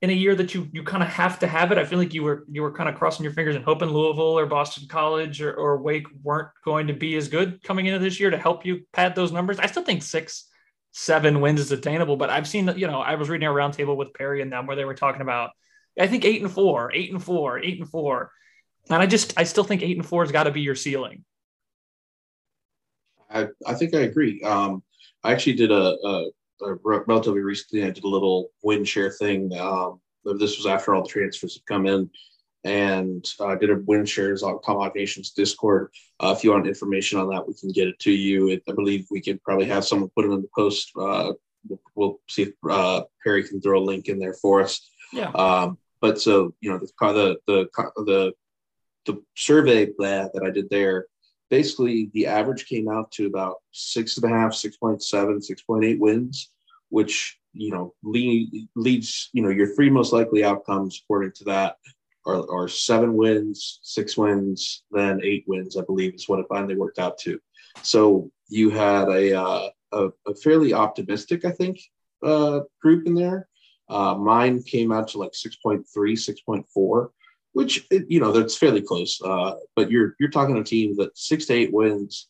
in 0.00 0.10
a 0.10 0.14
year 0.14 0.34
that 0.34 0.54
you 0.54 0.68
you 0.72 0.82
kind 0.82 1.02
of 1.02 1.08
have 1.08 1.38
to 1.40 1.46
have 1.46 1.72
it. 1.72 1.78
I 1.78 1.84
feel 1.84 1.98
like 1.98 2.14
you 2.14 2.22
were 2.22 2.44
you 2.50 2.62
were 2.62 2.72
kind 2.72 2.88
of 2.88 2.94
crossing 2.94 3.24
your 3.24 3.32
fingers 3.32 3.56
and 3.56 3.64
hoping 3.64 3.88
Louisville 3.88 4.38
or 4.38 4.46
Boston 4.46 4.86
College 4.88 5.42
or, 5.42 5.54
or 5.54 5.82
Wake 5.82 6.06
weren't 6.22 6.48
going 6.64 6.86
to 6.86 6.92
be 6.92 7.16
as 7.16 7.28
good 7.28 7.62
coming 7.62 7.86
into 7.86 7.98
this 7.98 8.20
year 8.20 8.30
to 8.30 8.38
help 8.38 8.64
you 8.64 8.82
pad 8.92 9.14
those 9.14 9.32
numbers. 9.32 9.58
I 9.58 9.66
still 9.66 9.82
think 9.82 10.02
six, 10.02 10.48
seven 10.92 11.40
wins 11.40 11.60
is 11.60 11.72
attainable, 11.72 12.16
but 12.16 12.30
I've 12.30 12.48
seen 12.48 12.72
you 12.76 12.86
know 12.86 13.00
I 13.00 13.16
was 13.16 13.28
reading 13.28 13.48
a 13.48 13.52
roundtable 13.52 13.96
with 13.96 14.14
Perry 14.14 14.40
and 14.40 14.52
them 14.52 14.66
where 14.66 14.76
they 14.76 14.84
were 14.84 14.94
talking 14.94 15.22
about 15.22 15.50
I 15.98 16.06
think 16.06 16.24
eight 16.24 16.42
and 16.42 16.50
four, 16.50 16.92
eight 16.92 17.12
and 17.12 17.22
four, 17.22 17.58
eight 17.58 17.78
and 17.80 17.88
four, 17.88 18.30
and 18.88 19.02
I 19.02 19.06
just 19.06 19.34
I 19.36 19.44
still 19.44 19.64
think 19.64 19.82
eight 19.82 19.96
and 19.96 20.06
four 20.06 20.22
has 20.22 20.32
got 20.32 20.44
to 20.44 20.52
be 20.52 20.60
your 20.60 20.76
ceiling. 20.76 21.24
I, 23.30 23.48
I 23.66 23.74
think 23.74 23.94
I 23.94 24.00
agree. 24.00 24.42
Um, 24.42 24.82
I 25.22 25.32
actually 25.32 25.54
did 25.54 25.70
a, 25.70 25.96
a, 26.02 26.30
re- 26.60 27.00
relatively 27.06 27.40
recently. 27.40 27.84
I 27.84 27.90
did 27.90 28.04
a 28.04 28.08
little 28.08 28.50
win 28.62 28.84
share 28.84 29.10
thing. 29.10 29.56
Um, 29.58 30.00
this 30.24 30.56
was 30.56 30.66
after 30.66 30.94
all 30.94 31.02
the 31.02 31.08
transfers 31.08 31.54
had 31.54 31.66
come 31.66 31.86
in, 31.86 32.10
and 32.64 33.26
I 33.40 33.54
did 33.54 33.70
a 33.70 33.76
win 33.86 34.04
shares 34.04 34.42
on 34.42 34.60
Tomahawk 34.62 34.94
Nation's 34.94 35.30
Discord. 35.30 35.90
Uh, 36.20 36.34
if 36.36 36.44
you 36.44 36.50
want 36.50 36.66
information 36.66 37.18
on 37.18 37.30
that, 37.30 37.46
we 37.46 37.54
can 37.54 37.70
get 37.70 37.88
it 37.88 37.98
to 38.00 38.12
you. 38.12 38.48
It, 38.48 38.62
I 38.68 38.72
believe 38.72 39.06
we 39.10 39.20
could 39.20 39.42
probably 39.42 39.66
have 39.66 39.84
someone 39.84 40.10
put 40.14 40.24
it 40.24 40.32
in 40.32 40.42
the 40.42 40.48
post. 40.54 40.92
Uh, 40.98 41.32
we'll, 41.68 41.80
we'll 41.94 42.20
see 42.28 42.42
if 42.42 42.52
uh, 42.68 43.02
Perry 43.22 43.44
can 43.44 43.60
throw 43.60 43.78
a 43.78 43.84
link 43.84 44.08
in 44.08 44.18
there 44.18 44.34
for 44.34 44.60
us. 44.60 44.90
Yeah. 45.12 45.30
Um, 45.30 45.78
but 46.00 46.20
so 46.20 46.54
you 46.60 46.70
know 46.70 46.78
the 46.78 46.90
the 47.06 47.36
the 47.46 47.68
the 48.04 48.32
the 49.06 49.22
survey 49.36 49.86
that 49.98 50.42
I 50.44 50.50
did 50.50 50.68
there, 50.70 51.06
basically 51.50 52.10
the 52.14 52.26
average 52.26 52.66
came 52.66 52.88
out 52.88 53.10
to 53.12 53.26
about 53.26 53.56
six 53.72 54.16
and 54.16 54.30
a 54.30 54.34
half, 54.34 54.52
6.7, 54.52 55.00
6.8 55.02 55.98
wins, 55.98 56.50
which 56.88 57.38
you 57.52 57.70
know 57.70 57.94
lead, 58.02 58.68
leads 58.76 59.30
you 59.32 59.42
know 59.42 59.48
your 59.48 59.74
three 59.74 59.90
most 59.90 60.12
likely 60.12 60.44
outcomes 60.44 61.00
according 61.02 61.32
to 61.32 61.44
that 61.44 61.76
are, 62.26 62.44
are 62.52 62.68
seven 62.68 63.14
wins, 63.14 63.80
six 63.82 64.16
wins, 64.16 64.84
then 64.90 65.20
eight 65.22 65.44
wins. 65.46 65.76
I 65.76 65.82
believe 65.82 66.14
is 66.14 66.28
what 66.28 66.40
it 66.40 66.46
finally 66.48 66.76
worked 66.76 66.98
out 66.98 67.18
to. 67.18 67.40
So 67.82 68.30
you 68.48 68.70
had 68.70 69.08
a 69.08 69.40
uh, 69.40 69.68
a, 69.92 70.08
a 70.26 70.34
fairly 70.34 70.72
optimistic, 70.72 71.44
I 71.44 71.50
think, 71.50 71.80
uh, 72.22 72.60
group 72.80 73.06
in 73.06 73.14
there. 73.14 73.48
Uh, 73.88 74.14
mine 74.14 74.62
came 74.62 74.92
out 74.92 75.08
to 75.08 75.18
like 75.18 75.32
6.3, 75.32 75.84
6.4, 75.96 77.08
which 77.58 77.88
you 77.90 78.20
know 78.20 78.30
that's 78.30 78.56
fairly 78.56 78.80
close. 78.80 79.20
Uh, 79.20 79.54
but 79.74 79.90
you're 79.90 80.14
you're 80.20 80.30
talking 80.30 80.56
a 80.56 80.62
team 80.62 80.94
that 80.94 81.18
six 81.18 81.46
to 81.46 81.54
eight 81.54 81.72
wins 81.72 82.28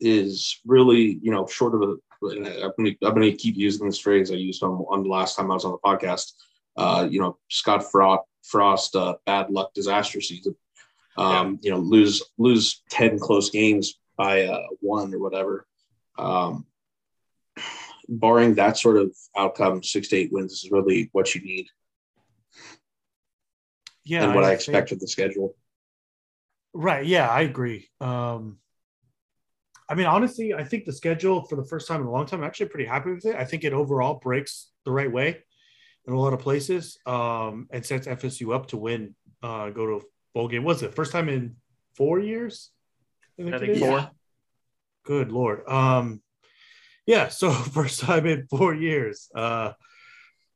is 0.00 0.58
really 0.64 1.18
you 1.22 1.30
know 1.30 1.46
short 1.46 1.74
of 1.74 1.82
a. 1.82 1.94
I'm 2.22 2.72
gonna, 3.12 3.32
keep 3.32 3.56
using 3.56 3.84
this 3.84 3.98
phrase 3.98 4.30
I 4.30 4.36
used 4.36 4.62
on, 4.62 4.70
on 4.88 5.02
the 5.02 5.10
last 5.10 5.36
time 5.36 5.50
I 5.50 5.54
was 5.54 5.66
on 5.66 5.72
the 5.72 5.78
podcast. 5.90 6.32
Uh, 6.74 7.06
you 7.10 7.20
know, 7.20 7.36
Scott 7.50 7.90
Frost, 7.90 8.22
Frost 8.42 8.96
uh, 8.96 9.16
bad 9.26 9.50
luck 9.50 9.74
disaster 9.74 10.22
season. 10.22 10.56
Um, 11.18 11.58
You 11.60 11.72
know, 11.72 11.80
lose 11.80 12.22
lose 12.38 12.82
ten 12.88 13.18
close 13.18 13.50
games 13.50 14.00
by 14.16 14.46
uh, 14.46 14.62
one 14.80 15.12
or 15.12 15.18
whatever. 15.18 15.66
Um, 16.16 16.64
barring 18.08 18.54
that 18.54 18.78
sort 18.78 18.96
of 18.96 19.14
outcome, 19.36 19.82
six 19.82 20.08
to 20.08 20.16
eight 20.16 20.32
wins 20.32 20.52
is 20.54 20.70
really 20.70 21.10
what 21.12 21.34
you 21.34 21.42
need 21.42 21.66
Yeah, 24.04 24.24
and 24.24 24.34
what 24.34 24.44
I, 24.44 24.48
think- 24.48 24.60
expect 24.60 24.92
of 24.92 25.00
the 25.00 25.08
schedule. 25.08 25.54
Right. 26.72 27.06
Yeah, 27.06 27.28
I 27.28 27.42
agree. 27.42 27.88
Um, 28.00 28.58
I 29.88 29.94
mean, 29.94 30.06
honestly, 30.06 30.54
I 30.54 30.64
think 30.64 30.86
the 30.86 30.92
schedule 30.92 31.44
for 31.44 31.56
the 31.56 31.64
first 31.64 31.86
time 31.86 32.00
in 32.00 32.06
a 32.06 32.10
long 32.10 32.26
time, 32.26 32.40
I'm 32.40 32.46
actually 32.46 32.68
pretty 32.68 32.86
happy 32.88 33.12
with 33.12 33.26
it. 33.26 33.36
I 33.36 33.44
think 33.44 33.64
it 33.64 33.72
overall 33.72 34.14
breaks 34.14 34.70
the 34.84 34.90
right 34.90 35.10
way 35.10 35.44
in 36.06 36.12
a 36.12 36.18
lot 36.18 36.32
of 36.32 36.40
places 36.40 36.98
um, 37.06 37.68
and 37.70 37.84
sets 37.84 38.06
FSU 38.06 38.54
up 38.54 38.68
to 38.68 38.76
win, 38.76 39.14
uh, 39.42 39.70
go 39.70 39.86
to 39.86 39.92
a 39.94 40.00
bowl 40.34 40.48
game. 40.48 40.64
Was 40.64 40.82
it 40.82 40.94
first 40.94 41.12
time 41.12 41.28
in 41.28 41.56
four 41.96 42.18
years? 42.18 42.70
I 43.38 43.42
it 43.42 43.58
think 43.60 43.72
is? 43.74 43.80
four. 43.80 44.10
Good 45.04 45.30
lord. 45.30 45.68
Um, 45.68 46.22
yeah, 47.06 47.28
so 47.28 47.50
first 47.78 48.00
time 48.00 48.26
in 48.26 48.46
four 48.48 48.74
years. 48.74 49.28
Uh, 49.34 49.72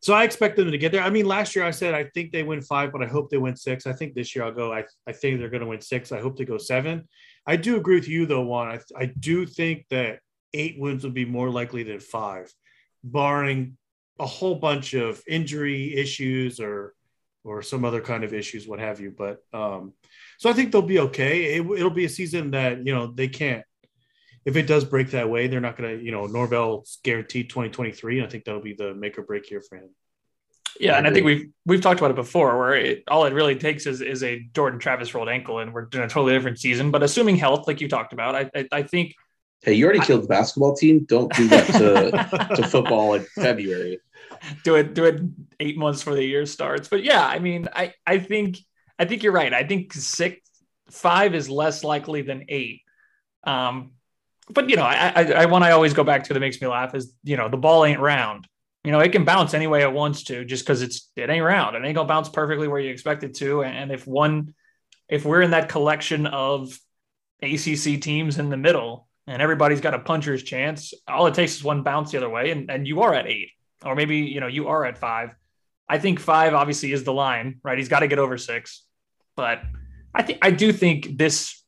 so 0.01 0.15
I 0.15 0.25
expect 0.25 0.57
them 0.57 0.71
to 0.71 0.79
get 0.79 0.93
there. 0.93 1.03
I 1.03 1.11
mean, 1.11 1.27
last 1.27 1.57
year 1.57 1.65
I 1.65 1.71
said 1.71 1.95
I 1.95 2.05
think 2.05 2.31
they 2.31 2.43
win 2.43 2.61
five, 2.61 2.93
but 2.93 3.03
I 3.03 3.07
hope 3.07 3.31
they 3.31 3.39
win 3.39 3.57
six. 3.57 3.87
I 3.87 3.93
think 3.93 4.15
this 4.15 4.35
year 4.35 4.45
I'll 4.45 4.53
go. 4.53 4.73
I, 4.73 4.85
I 5.07 5.13
think 5.13 5.39
they're 5.39 5.51
going 5.51 5.63
to 5.63 5.67
win 5.67 5.81
six. 5.81 6.13
I 6.13 6.21
hope 6.21 6.37
they 6.37 6.45
go 6.45 6.59
seven. 6.59 7.09
I 7.47 7.57
do 7.57 7.77
agree 7.77 7.97
with 7.97 8.09
you 8.09 8.27
though, 8.27 8.43
Juan. 8.43 8.69
I, 8.69 8.81
I 9.03 9.07
do 9.07 9.45
think 9.45 9.87
that 9.91 10.21
eight 10.55 10.79
wins 10.79 11.05
would 11.05 11.15
be 11.15 11.25
more 11.25 11.51
likely 11.51 11.83
than 11.83 12.01
five, 12.01 12.53
barring 13.03 13.77
a 14.21 14.27
whole 14.27 14.57
bunch 14.57 14.95
of 14.95 15.23
injury 15.27 15.95
issues 15.95 16.61
or 16.61 16.95
or 17.45 17.63
some 17.63 17.85
other 17.85 18.01
kind 18.01 18.25
of 18.25 18.35
issues, 18.35 18.69
what 18.69 18.79
have 18.79 19.01
you. 19.01 19.15
But 19.17 19.43
um, 19.55 19.95
so 20.39 20.51
I 20.51 20.53
think 20.53 20.71
they'll 20.71 20.83
be 20.83 20.99
okay. 21.01 21.55
It, 21.55 21.61
it'll 21.61 21.91
be 21.91 22.05
a 22.05 22.11
season 22.11 22.51
that 22.53 22.87
you 22.87 22.95
know 22.95 23.07
they 23.09 23.29
can't 23.29 23.65
if 24.45 24.57
it 24.57 24.67
does 24.67 24.85
break 24.85 25.11
that 25.11 25.29
way, 25.29 25.47
they're 25.47 25.61
not 25.61 25.77
going 25.77 25.99
to, 25.99 26.05
you 26.05 26.11
know, 26.11 26.27
Norvell's 26.27 26.99
guaranteed 27.03 27.51
2023. 27.51 28.23
I 28.23 28.27
think 28.27 28.45
that'll 28.45 28.61
be 28.61 28.75
the 28.75 28.95
make 28.95 29.19
or 29.19 29.23
break 29.23 29.51
year 29.51 29.61
for 29.61 29.77
him. 29.77 29.91
Yeah, 30.81 30.97
and 30.97 31.07
I 31.07 31.13
think 31.13 31.27
we've 31.27 31.51
we've 31.67 31.81
talked 31.81 31.99
about 31.99 32.11
it 32.11 32.17
before, 32.17 32.57
where 32.57 32.75
it, 32.75 33.05
all 33.09 33.25
it 33.25 33.33
really 33.33 33.57
takes 33.57 33.87
is 33.87 34.01
is 34.01 34.23
a 34.23 34.41
Jordan 34.55 34.79
Travis 34.79 35.13
rolled 35.13 35.29
ankle, 35.29 35.59
and 35.59 35.73
we're 35.73 35.87
doing 35.87 36.05
a 36.05 36.09
totally 36.09 36.35
different 36.35 36.61
season. 36.61 36.91
But 36.91 37.03
assuming 37.03 37.37
health, 37.37 37.67
like 37.67 37.81
you 37.81 37.89
talked 37.89 38.13
about, 38.13 38.35
I 38.35 38.51
I, 38.55 38.69
I 38.73 38.83
think. 38.83 39.15
Hey, 39.63 39.75
you 39.75 39.85
already 39.87 40.01
I, 40.01 40.05
killed 40.05 40.23
the 40.23 40.29
basketball 40.29 40.77
team. 40.77 41.05
Don't 41.05 41.33
do 41.35 41.49
that 41.49 41.67
to, 41.67 42.55
to 42.57 42.69
football 42.69 43.15
in 43.15 43.25
February. 43.35 43.99
Do 44.63 44.77
it. 44.77 44.95
Do 44.95 45.05
it 45.07 45.21
eight 45.59 45.77
months 45.77 46.01
before 46.01 46.15
the 46.15 46.25
year 46.25 46.47
starts. 46.47 46.87
But 46.87 47.03
yeah, 47.03 47.27
I 47.27 47.41
mean, 47.41 47.69
I 47.75 47.95
I 48.07 48.19
think 48.19 48.59
I 48.99 49.05
think 49.05 49.25
you're 49.25 49.33
right. 49.33 49.53
I 49.53 49.65
think 49.65 49.93
six 49.95 50.49
five 50.91 51.35
is 51.35 51.51
less 51.51 51.83
likely 51.83 52.23
than 52.23 52.45
eight. 52.49 52.83
Um, 53.43 53.93
but 54.51 54.69
you 54.71 54.77
know, 54.77 54.85
I 54.85 55.13
I, 55.15 55.33
I 55.33 55.45
one 55.47 55.63
I 55.63 55.73
always 55.73 55.95
go 55.95 56.05
back 56.05 56.25
to 56.25 56.35
that 56.35 56.41
makes 56.41 56.61
me 56.61 56.67
laugh 56.67 56.95
is 56.95 57.15
you 57.25 57.37
know 57.37 57.49
the 57.49 57.57
ball 57.57 57.85
ain't 57.85 58.01
round 58.01 58.49
you 58.85 58.93
know, 58.93 59.01
it 59.01 59.13
can 59.13 59.25
bounce 59.25 59.55
any 59.55 59.67
way 59.67 59.83
it 59.83 59.93
wants 59.93 60.23
to 60.25 60.45
just 60.45 60.65
because 60.65 60.83
it's 60.83 61.11
it 61.17 61.29
ain't 61.29 61.45
round. 61.45 61.77
It 61.77 61.85
ain't 61.85 61.95
gonna 61.95 62.09
bounce 62.09 62.29
perfectly 62.29 62.69
where 62.69 62.81
you 62.81 62.91
expect 62.91 63.25
it 63.25 63.35
to. 63.37 63.63
And 63.63 63.91
if 63.91 64.07
one 64.07 64.55
if 65.09 65.25
we're 65.25 65.43
in 65.43 65.51
that 65.51 65.69
collection 65.69 66.27
of 66.27 66.79
ACC 67.43 68.01
teams 68.01 68.39
in 68.39 68.51
the 68.51 68.57
middle 68.57 69.09
and 69.27 69.43
everybody's 69.43 69.81
got 69.81 69.95
a 69.95 69.99
puncher's 69.99 70.43
chance, 70.43 70.95
all 71.07 71.27
it 71.27 71.35
takes 71.35 71.57
is 71.57 71.65
one 71.65 71.83
bounce 71.83 72.13
the 72.13 72.17
other 72.19 72.29
way, 72.29 72.51
and, 72.51 72.71
and 72.71 72.87
you 72.87 73.03
are 73.03 73.13
at 73.13 73.27
eight, 73.27 73.51
or 73.85 73.95
maybe 73.95 74.19
you 74.19 74.41
know 74.41 74.47
you 74.47 74.69
are 74.69 74.85
at 74.87 74.97
five. 74.97 75.35
I 75.89 75.99
think 75.99 76.21
five 76.21 76.55
obviously 76.55 76.93
is 76.93 77.05
the 77.05 77.13
line, 77.13 77.61
right? 77.63 77.79
He's 77.79 77.89
got 77.89 78.01
to 78.01 78.09
get 78.09 78.19
over 78.19 78.39
six, 78.39 78.85
but 79.37 79.61
I 80.15 80.23
think 80.23 80.39
I 80.41 80.51
do 80.51 80.73
think 80.73 81.19
this 81.19 81.63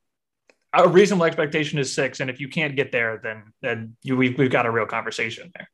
a 0.72 0.88
reasonable 0.88 1.24
expectation 1.24 1.78
is 1.78 1.94
six, 1.94 2.20
and 2.20 2.30
if 2.30 2.40
you 2.40 2.48
can't 2.48 2.76
get 2.76 2.92
there, 2.92 3.20
then 3.22 3.52
then 3.62 3.96
you 4.02 4.16
we've, 4.16 4.38
we've 4.38 4.50
got 4.50 4.66
a 4.66 4.70
real 4.70 4.87
conversation 4.87 5.50
there. 5.56 5.68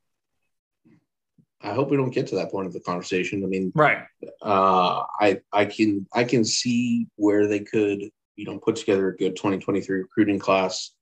I 1.61 1.75
hope 1.75 1.91
we 1.91 1.97
don't 1.97 2.11
get 2.11 2.29
to 2.29 2.37
that 2.37 2.51
point 2.51 2.67
of 2.67 2.73
the 2.73 2.81
conversation. 2.81 3.43
I 3.43 3.47
mean, 3.47 3.73
right? 3.75 4.05
Uh, 4.43 5.05
I 5.21 5.41
I 5.53 5.67
can 5.67 6.07
I 6.15 6.25
can 6.25 6.45
see 6.45 7.09
where 7.17 7.47
they 7.47 7.61
could 7.61 8.11
you 8.37 8.45
know 8.45 8.59
put 8.59 8.77
together 8.77 9.09
a 9.09 9.17
good 9.17 9.37
2023 9.37 9.99
recruiting 9.99 10.39
class, 10.39 10.93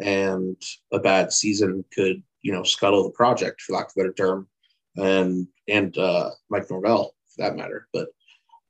and 0.00 0.56
a 0.92 0.98
bad 0.98 1.32
season 1.32 1.84
could 1.92 2.22
you 2.40 2.52
know 2.52 2.62
scuttle 2.62 3.04
the 3.04 3.10
project 3.10 3.60
for 3.60 3.74
lack 3.74 3.86
of 3.86 3.92
a 3.96 4.00
better 4.00 4.12
term, 4.12 4.48
and 4.96 5.46
and 5.68 5.96
uh, 5.98 6.30
Mike 6.48 6.70
Norvell 6.70 7.14
for 7.34 7.42
that 7.42 7.56
matter. 7.56 7.86
But 7.92 8.08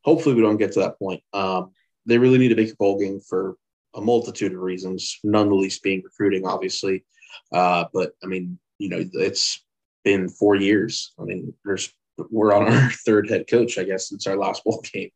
hopefully 0.02 0.34
we 0.34 0.42
don't 0.42 0.56
get 0.56 0.72
to 0.72 0.80
that 0.80 0.98
point. 0.98 1.22
Um, 1.32 1.72
they 2.06 2.18
really 2.18 2.38
need 2.38 2.48
to 2.48 2.56
make 2.56 2.72
a 2.72 2.76
bowl 2.76 2.98
game 2.98 3.20
for 3.20 3.56
a 3.94 4.00
multitude 4.00 4.52
of 4.52 4.60
reasons, 4.60 5.18
none 5.24 5.48
the 5.48 5.54
least 5.54 5.82
being 5.82 6.02
recruiting, 6.02 6.46
obviously. 6.46 7.04
Uh, 7.52 7.84
but 7.92 8.12
I 8.22 8.26
mean, 8.26 8.58
you 8.78 8.88
know, 8.88 9.04
it's 9.12 9.64
been 10.04 10.28
four 10.28 10.56
years. 10.56 11.12
I 11.18 11.24
mean, 11.24 11.54
there's 11.64 11.92
we're 12.30 12.54
on 12.54 12.72
our 12.72 12.90
third 13.06 13.28
head 13.28 13.46
coach, 13.48 13.78
I 13.78 13.84
guess, 13.84 14.08
since 14.08 14.26
our 14.26 14.36
last 14.36 14.64
bowl 14.64 14.84
game. 14.92 15.10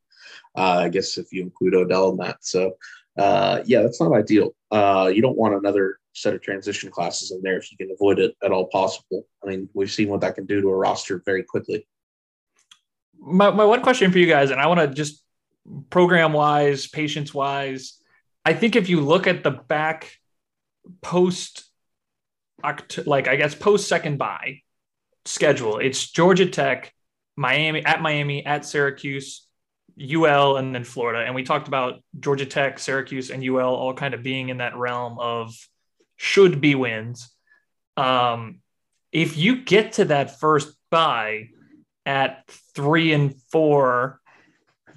Uh, 0.56 0.80
I 0.84 0.88
guess 0.88 1.18
if 1.18 1.32
you 1.32 1.42
include 1.42 1.74
Odell 1.74 2.10
in 2.10 2.16
that. 2.18 2.38
So, 2.40 2.76
uh, 3.18 3.62
yeah, 3.64 3.82
that's 3.82 4.00
not 4.00 4.12
ideal. 4.12 4.54
Uh, 4.70 5.10
you 5.14 5.22
don't 5.22 5.36
want 5.36 5.54
another 5.54 5.98
set 6.12 6.34
of 6.34 6.40
transition 6.40 6.90
classes 6.90 7.30
in 7.30 7.42
there 7.42 7.58
if 7.58 7.70
you 7.70 7.76
can 7.76 7.90
avoid 7.90 8.18
it 8.18 8.34
at 8.42 8.50
all 8.50 8.66
possible. 8.68 9.26
I 9.44 9.48
mean, 9.48 9.68
we've 9.74 9.90
seen 9.90 10.08
what 10.08 10.22
that 10.22 10.34
can 10.34 10.46
do 10.46 10.60
to 10.62 10.68
a 10.68 10.76
roster 10.76 11.22
very 11.24 11.42
quickly. 11.42 11.86
My, 13.18 13.50
my 13.50 13.64
one 13.64 13.82
question 13.82 14.10
for 14.10 14.18
you 14.18 14.26
guys, 14.26 14.50
and 14.50 14.60
I 14.60 14.66
want 14.66 14.80
to 14.80 14.88
just 14.88 15.22
program 15.90 16.32
wise, 16.32 16.86
patience 16.86 17.34
wise, 17.34 17.98
I 18.46 18.54
think 18.54 18.76
if 18.76 18.88
you 18.88 19.00
look 19.00 19.26
at 19.26 19.42
the 19.42 19.50
back 19.50 20.12
post, 21.02 21.64
like 23.04 23.26
I 23.26 23.34
guess 23.34 23.56
post 23.56 23.88
second 23.88 24.18
bye, 24.18 24.60
schedule. 25.24 25.78
It's 25.78 26.12
Georgia 26.12 26.46
Tech, 26.46 26.94
Miami 27.34 27.84
at 27.84 28.00
Miami, 28.00 28.46
at 28.46 28.64
Syracuse, 28.64 29.48
UL, 30.00 30.58
and 30.58 30.72
then 30.72 30.84
Florida. 30.84 31.24
And 31.26 31.34
we 31.34 31.42
talked 31.42 31.66
about 31.66 32.04
Georgia 32.20 32.46
Tech, 32.46 32.78
Syracuse, 32.78 33.30
and 33.30 33.42
UL 33.42 33.74
all 33.74 33.94
kind 33.94 34.14
of 34.14 34.22
being 34.22 34.48
in 34.48 34.58
that 34.58 34.76
realm 34.76 35.18
of 35.18 35.52
should 36.14 36.60
be 36.60 36.76
wins. 36.76 37.28
Um, 37.96 38.60
if 39.10 39.36
you 39.36 39.64
get 39.64 39.94
to 39.94 40.04
that 40.04 40.38
first 40.38 40.72
bye 40.88 41.48
at 42.04 42.48
three 42.76 43.12
and 43.12 43.34
four, 43.50 44.20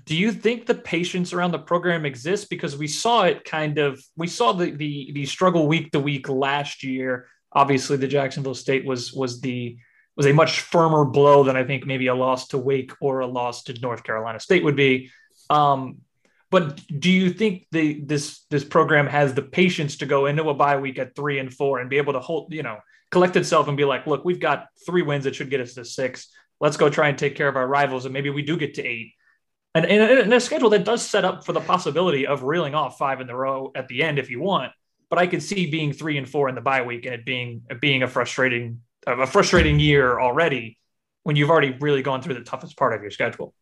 do 0.10 0.18
you 0.18 0.32
think 0.32 0.66
the 0.66 0.74
patience 0.74 1.34
around 1.34 1.52
the 1.52 1.60
program 1.60 2.04
exists? 2.04 2.48
Because 2.48 2.76
we 2.76 2.88
saw 2.88 3.26
it 3.26 3.46
kind 3.46 3.78
of, 3.78 4.02
we 4.18 4.26
saw 4.26 4.54
the 4.54 4.72
the 4.72 5.12
the 5.14 5.28
struggle 5.28 5.68
week 5.68 5.92
to 5.92 6.00
week 6.00 6.28
last 6.28 6.84
year. 6.84 7.28
Obviously, 7.54 7.96
the 7.96 8.08
Jacksonville 8.08 8.56
State 8.56 8.86
was 8.86 9.14
was 9.14 9.40
the 9.40 9.78
was 10.18 10.26
a 10.26 10.34
much 10.34 10.62
firmer 10.62 11.06
blow 11.06 11.44
than 11.44 11.56
I 11.56 11.64
think 11.64 11.86
maybe 11.86 12.08
a 12.08 12.16
loss 12.16 12.48
to 12.48 12.58
Wake 12.58 12.92
or 13.00 13.20
a 13.20 13.28
loss 13.28 13.62
to 13.66 13.80
North 13.82 14.04
Carolina 14.04 14.40
State 14.40 14.64
would 14.64 14.76
be. 14.76 15.12
Um, 15.52 16.00
but 16.50 16.82
do 16.88 17.12
you 17.12 17.30
think 17.30 17.68
the 17.72 18.02
this 18.02 18.46
this 18.50 18.64
program 18.64 19.06
has 19.06 19.36
the 19.36 19.44
patience 19.44 19.98
to 19.98 20.08
go 20.08 20.26
into 20.26 20.50
a 20.50 20.56
bye 20.56 20.78
week 20.78 20.98
at 20.98 21.16
three 21.16 21.38
and 21.38 21.54
four 21.54 21.78
and 21.78 21.88
be 21.88 21.98
able 21.98 22.14
to 22.14 22.20
hold, 22.20 22.52
you 22.52 22.64
know, 22.64 22.80
collect 23.12 23.36
itself 23.36 23.68
and 23.68 23.78
be 23.78 23.86
like, 23.86 24.08
look, 24.08 24.26
we've 24.26 24.40
got 24.40 24.70
three 24.88 25.04
wins 25.04 25.26
that 25.26 25.36
should 25.36 25.52
get 25.52 25.62
us 25.62 25.76
to 25.76 25.86
six. 25.86 26.30
Let's 26.60 26.78
go 26.78 26.90
try 26.90 27.10
and 27.10 27.18
take 27.18 27.36
care 27.36 27.48
of 27.48 27.56
our 27.56 27.68
rivals, 27.68 28.06
and 28.06 28.14
maybe 28.14 28.32
we 28.32 28.42
do 28.42 28.58
get 28.58 28.74
to 28.74 28.84
eight. 28.84 29.14
And 29.76 29.86
in 29.86 30.34
a 30.34 30.40
schedule 30.40 30.72
that 30.72 30.84
does 30.84 31.08
set 31.08 31.24
up 31.24 31.46
for 31.46 31.54
the 31.54 31.60
possibility 31.60 32.26
of 32.26 32.44
reeling 32.44 32.74
off 32.74 32.98
five 32.98 33.22
in 33.22 33.28
the 33.28 33.36
row 33.36 33.72
at 33.76 33.88
the 33.88 34.04
end 34.04 34.18
if 34.18 34.30
you 34.30 34.42
want. 34.42 34.72
But 35.10 35.20
I 35.20 35.28
could 35.28 35.44
see 35.44 35.70
being 35.70 35.94
three 35.94 36.18
and 36.18 36.28
four 36.28 36.50
in 36.50 36.56
the 36.56 36.62
bye 36.62 36.82
week 36.82 37.06
and 37.06 37.14
it 37.14 37.26
being 37.26 37.64
being 37.80 38.04
a 38.04 38.08
frustrating 38.08 38.82
a 39.06 39.28
frustrating 39.28 39.80
year 39.80 40.20
already 40.20 40.78
when 41.24 41.36
you've 41.36 41.50
already 41.50 41.78
really 41.80 42.02
gone 42.02 42.22
through 42.22 42.36
the 42.36 42.44
toughest 42.44 42.78
part 42.78 42.94
of 42.94 43.02
your 43.02 43.12
schedule. 43.12 43.54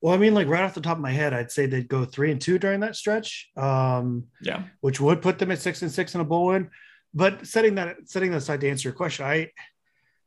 Well, 0.00 0.14
I 0.14 0.16
mean, 0.16 0.34
like 0.34 0.48
right 0.48 0.64
off 0.64 0.74
the 0.74 0.80
top 0.80 0.96
of 0.96 1.02
my 1.02 1.12
head, 1.12 1.32
I'd 1.32 1.52
say 1.52 1.66
they'd 1.66 1.88
go 1.88 2.04
three 2.04 2.32
and 2.32 2.40
two 2.40 2.58
during 2.58 2.80
that 2.80 2.96
stretch. 2.96 3.50
Um, 3.56 4.24
yeah, 4.40 4.64
which 4.80 5.00
would 5.00 5.22
put 5.22 5.38
them 5.38 5.52
at 5.52 5.60
six 5.60 5.82
and 5.82 5.92
six 5.92 6.16
in 6.16 6.20
a 6.20 6.24
bowl 6.24 6.46
win. 6.46 6.70
But 7.14 7.46
setting 7.46 7.76
that 7.76 7.96
setting 8.06 8.32
that 8.32 8.38
aside 8.38 8.60
to 8.62 8.68
answer 8.68 8.88
your 8.88 8.96
question, 8.96 9.24
I 9.26 9.50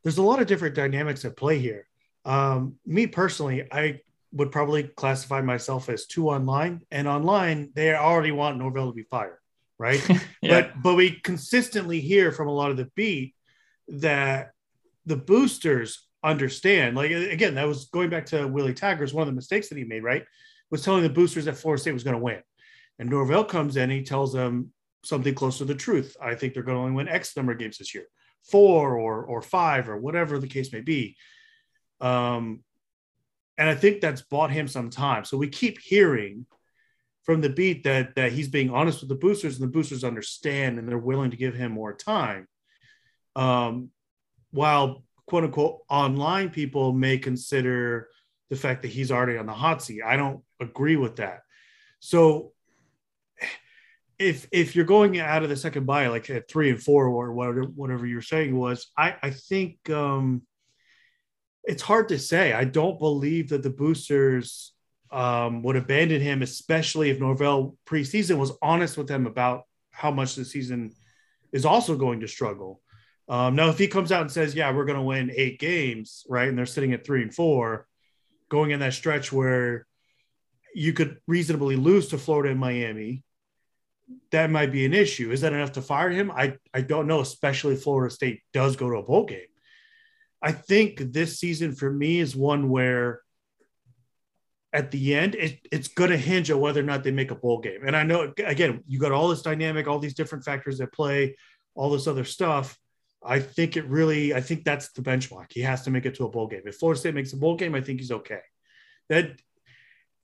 there's 0.02 0.16
a 0.16 0.22
lot 0.22 0.40
of 0.40 0.46
different 0.46 0.74
dynamics 0.74 1.26
at 1.26 1.36
play 1.36 1.58
here. 1.58 1.86
Um, 2.24 2.76
me 2.86 3.06
personally, 3.06 3.68
I 3.70 4.00
would 4.36 4.52
probably 4.52 4.84
classify 4.84 5.40
myself 5.40 5.88
as 5.88 6.06
two 6.06 6.28
online, 6.28 6.82
and 6.90 7.08
online 7.08 7.72
they 7.74 7.94
already 7.94 8.32
want 8.32 8.58
Norvell 8.58 8.88
to 8.88 8.94
be 8.94 9.02
fired, 9.02 9.38
right? 9.78 10.06
yeah. 10.42 10.60
But 10.60 10.82
but 10.82 10.94
we 10.94 11.12
consistently 11.20 12.00
hear 12.00 12.30
from 12.30 12.48
a 12.48 12.52
lot 12.52 12.70
of 12.70 12.76
the 12.76 12.90
beat 12.94 13.34
that 13.88 14.50
the 15.06 15.16
boosters 15.16 16.06
understand. 16.22 16.96
Like 16.96 17.10
again, 17.10 17.54
that 17.54 17.66
was 17.66 17.86
going 17.86 18.10
back 18.10 18.26
to 18.26 18.46
Willie 18.46 18.74
Taggart's. 18.74 19.14
one 19.14 19.22
of 19.22 19.28
the 19.28 19.36
mistakes 19.36 19.68
that 19.68 19.78
he 19.78 19.84
made, 19.84 20.02
right? 20.02 20.24
Was 20.70 20.82
telling 20.82 21.02
the 21.02 21.08
boosters 21.08 21.46
that 21.46 21.56
Florida 21.56 21.80
State 21.80 21.94
was 21.94 22.04
going 22.04 22.16
to 22.16 22.22
win. 22.22 22.42
And 22.98 23.08
Norvell 23.08 23.44
comes 23.44 23.76
in, 23.76 23.90
he 23.90 24.02
tells 24.02 24.32
them 24.32 24.72
something 25.04 25.34
close 25.34 25.58
to 25.58 25.64
the 25.64 25.74
truth. 25.74 26.16
I 26.20 26.34
think 26.34 26.52
they're 26.52 26.62
going 26.62 26.76
to 26.76 26.80
only 26.80 26.92
win 26.92 27.08
X 27.08 27.36
number 27.36 27.52
of 27.52 27.58
games 27.58 27.78
this 27.78 27.94
year, 27.94 28.06
four 28.42 28.96
or 28.96 29.24
or 29.24 29.40
five 29.40 29.88
or 29.88 29.96
whatever 29.96 30.38
the 30.38 30.48
case 30.48 30.72
may 30.72 30.80
be. 30.80 31.16
Um, 32.00 32.64
and 33.58 33.68
I 33.68 33.74
think 33.74 34.00
that's 34.00 34.22
bought 34.22 34.50
him 34.50 34.68
some 34.68 34.90
time. 34.90 35.24
So 35.24 35.36
we 35.36 35.48
keep 35.48 35.78
hearing 35.80 36.46
from 37.22 37.40
the 37.40 37.50
beat 37.50 37.84
that 37.84 38.14
that 38.16 38.32
he's 38.32 38.48
being 38.48 38.70
honest 38.70 39.00
with 39.00 39.08
the 39.08 39.16
boosters, 39.16 39.58
and 39.58 39.64
the 39.64 39.72
boosters 39.72 40.04
understand 40.04 40.78
and 40.78 40.88
they're 40.88 40.98
willing 40.98 41.30
to 41.30 41.36
give 41.36 41.54
him 41.54 41.72
more 41.72 41.94
time. 41.94 42.46
Um, 43.34 43.90
while 44.50 45.04
quote 45.26 45.44
unquote 45.44 45.80
online 45.90 46.50
people 46.50 46.92
may 46.92 47.18
consider 47.18 48.08
the 48.48 48.56
fact 48.56 48.82
that 48.82 48.88
he's 48.88 49.10
already 49.10 49.38
on 49.38 49.46
the 49.46 49.52
hot 49.52 49.82
seat. 49.82 50.02
I 50.04 50.16
don't 50.16 50.42
agree 50.60 50.96
with 50.96 51.16
that. 51.16 51.40
So 51.98 52.52
if 54.18 54.46
if 54.52 54.74
you're 54.74 54.84
going 54.84 55.18
out 55.18 55.42
of 55.42 55.48
the 55.48 55.56
second 55.56 55.84
buy 55.84 56.06
like 56.06 56.30
at 56.30 56.48
three 56.48 56.70
and 56.70 56.82
four 56.82 57.06
or 57.06 57.32
whatever 57.32 57.62
whatever 57.62 58.06
you're 58.06 58.22
saying 58.22 58.56
was, 58.56 58.90
I 58.96 59.16
I 59.22 59.30
think 59.30 59.90
um, 59.90 60.42
it's 61.66 61.82
hard 61.82 62.08
to 62.08 62.18
say. 62.18 62.52
I 62.52 62.64
don't 62.64 62.98
believe 62.98 63.48
that 63.50 63.62
the 63.62 63.70
boosters 63.70 64.72
um, 65.10 65.62
would 65.62 65.76
abandon 65.76 66.20
him, 66.20 66.42
especially 66.42 67.10
if 67.10 67.20
Norvell 67.20 67.76
preseason 67.86 68.38
was 68.38 68.52
honest 68.62 68.96
with 68.96 69.08
them 69.08 69.26
about 69.26 69.62
how 69.90 70.10
much 70.10 70.34
the 70.34 70.44
season 70.44 70.92
is 71.52 71.64
also 71.64 71.96
going 71.96 72.20
to 72.20 72.28
struggle. 72.28 72.80
Um, 73.28 73.56
now, 73.56 73.68
if 73.70 73.78
he 73.78 73.88
comes 73.88 74.12
out 74.12 74.20
and 74.22 74.30
says, 74.30 74.54
"Yeah, 74.54 74.72
we're 74.72 74.84
going 74.84 74.98
to 74.98 75.02
win 75.02 75.32
eight 75.34 75.58
games," 75.58 76.24
right, 76.28 76.48
and 76.48 76.56
they're 76.56 76.66
sitting 76.66 76.92
at 76.92 77.04
three 77.04 77.22
and 77.22 77.34
four, 77.34 77.88
going 78.48 78.70
in 78.70 78.80
that 78.80 78.94
stretch 78.94 79.32
where 79.32 79.86
you 80.74 80.92
could 80.92 81.18
reasonably 81.26 81.74
lose 81.74 82.08
to 82.08 82.18
Florida 82.18 82.50
and 82.50 82.60
Miami, 82.60 83.24
that 84.30 84.50
might 84.50 84.70
be 84.70 84.84
an 84.84 84.94
issue. 84.94 85.32
Is 85.32 85.40
that 85.40 85.52
enough 85.52 85.72
to 85.72 85.82
fire 85.82 86.10
him? 86.10 86.30
I 86.30 86.56
I 86.72 86.82
don't 86.82 87.08
know, 87.08 87.20
especially 87.20 87.74
if 87.74 87.82
Florida 87.82 88.14
State 88.14 88.42
does 88.52 88.76
go 88.76 88.90
to 88.90 88.96
a 88.96 89.02
bowl 89.02 89.24
game. 89.24 89.48
I 90.42 90.52
think 90.52 90.98
this 91.12 91.38
season 91.38 91.74
for 91.74 91.90
me 91.90 92.20
is 92.20 92.36
one 92.36 92.68
where 92.68 93.20
at 94.72 94.90
the 94.90 95.14
end, 95.14 95.34
it, 95.34 95.58
it's 95.72 95.88
going 95.88 96.10
to 96.10 96.18
hinge 96.18 96.50
on 96.50 96.60
whether 96.60 96.80
or 96.80 96.84
not 96.84 97.02
they 97.02 97.10
make 97.10 97.30
a 97.30 97.34
bowl 97.34 97.60
game. 97.60 97.80
And 97.86 97.96
I 97.96 98.02
know, 98.02 98.32
again, 98.44 98.82
you 98.86 98.98
got 98.98 99.12
all 99.12 99.28
this 99.28 99.42
dynamic, 99.42 99.86
all 99.86 99.98
these 99.98 100.14
different 100.14 100.44
factors 100.44 100.80
at 100.80 100.92
play, 100.92 101.36
all 101.74 101.90
this 101.90 102.06
other 102.06 102.24
stuff. 102.24 102.78
I 103.24 103.40
think 103.40 103.76
it 103.76 103.86
really, 103.86 104.34
I 104.34 104.40
think 104.40 104.64
that's 104.64 104.92
the 104.92 105.02
benchmark. 105.02 105.46
He 105.50 105.62
has 105.62 105.82
to 105.82 105.90
make 105.90 106.04
it 106.04 106.14
to 106.16 106.26
a 106.26 106.28
bowl 106.28 106.46
game. 106.46 106.62
If 106.66 106.76
Florida 106.76 107.00
State 107.00 107.14
makes 107.14 107.32
a 107.32 107.38
bowl 107.38 107.56
game, 107.56 107.74
I 107.74 107.80
think 107.80 108.00
he's 108.00 108.12
okay. 108.12 108.40
That 109.08 109.40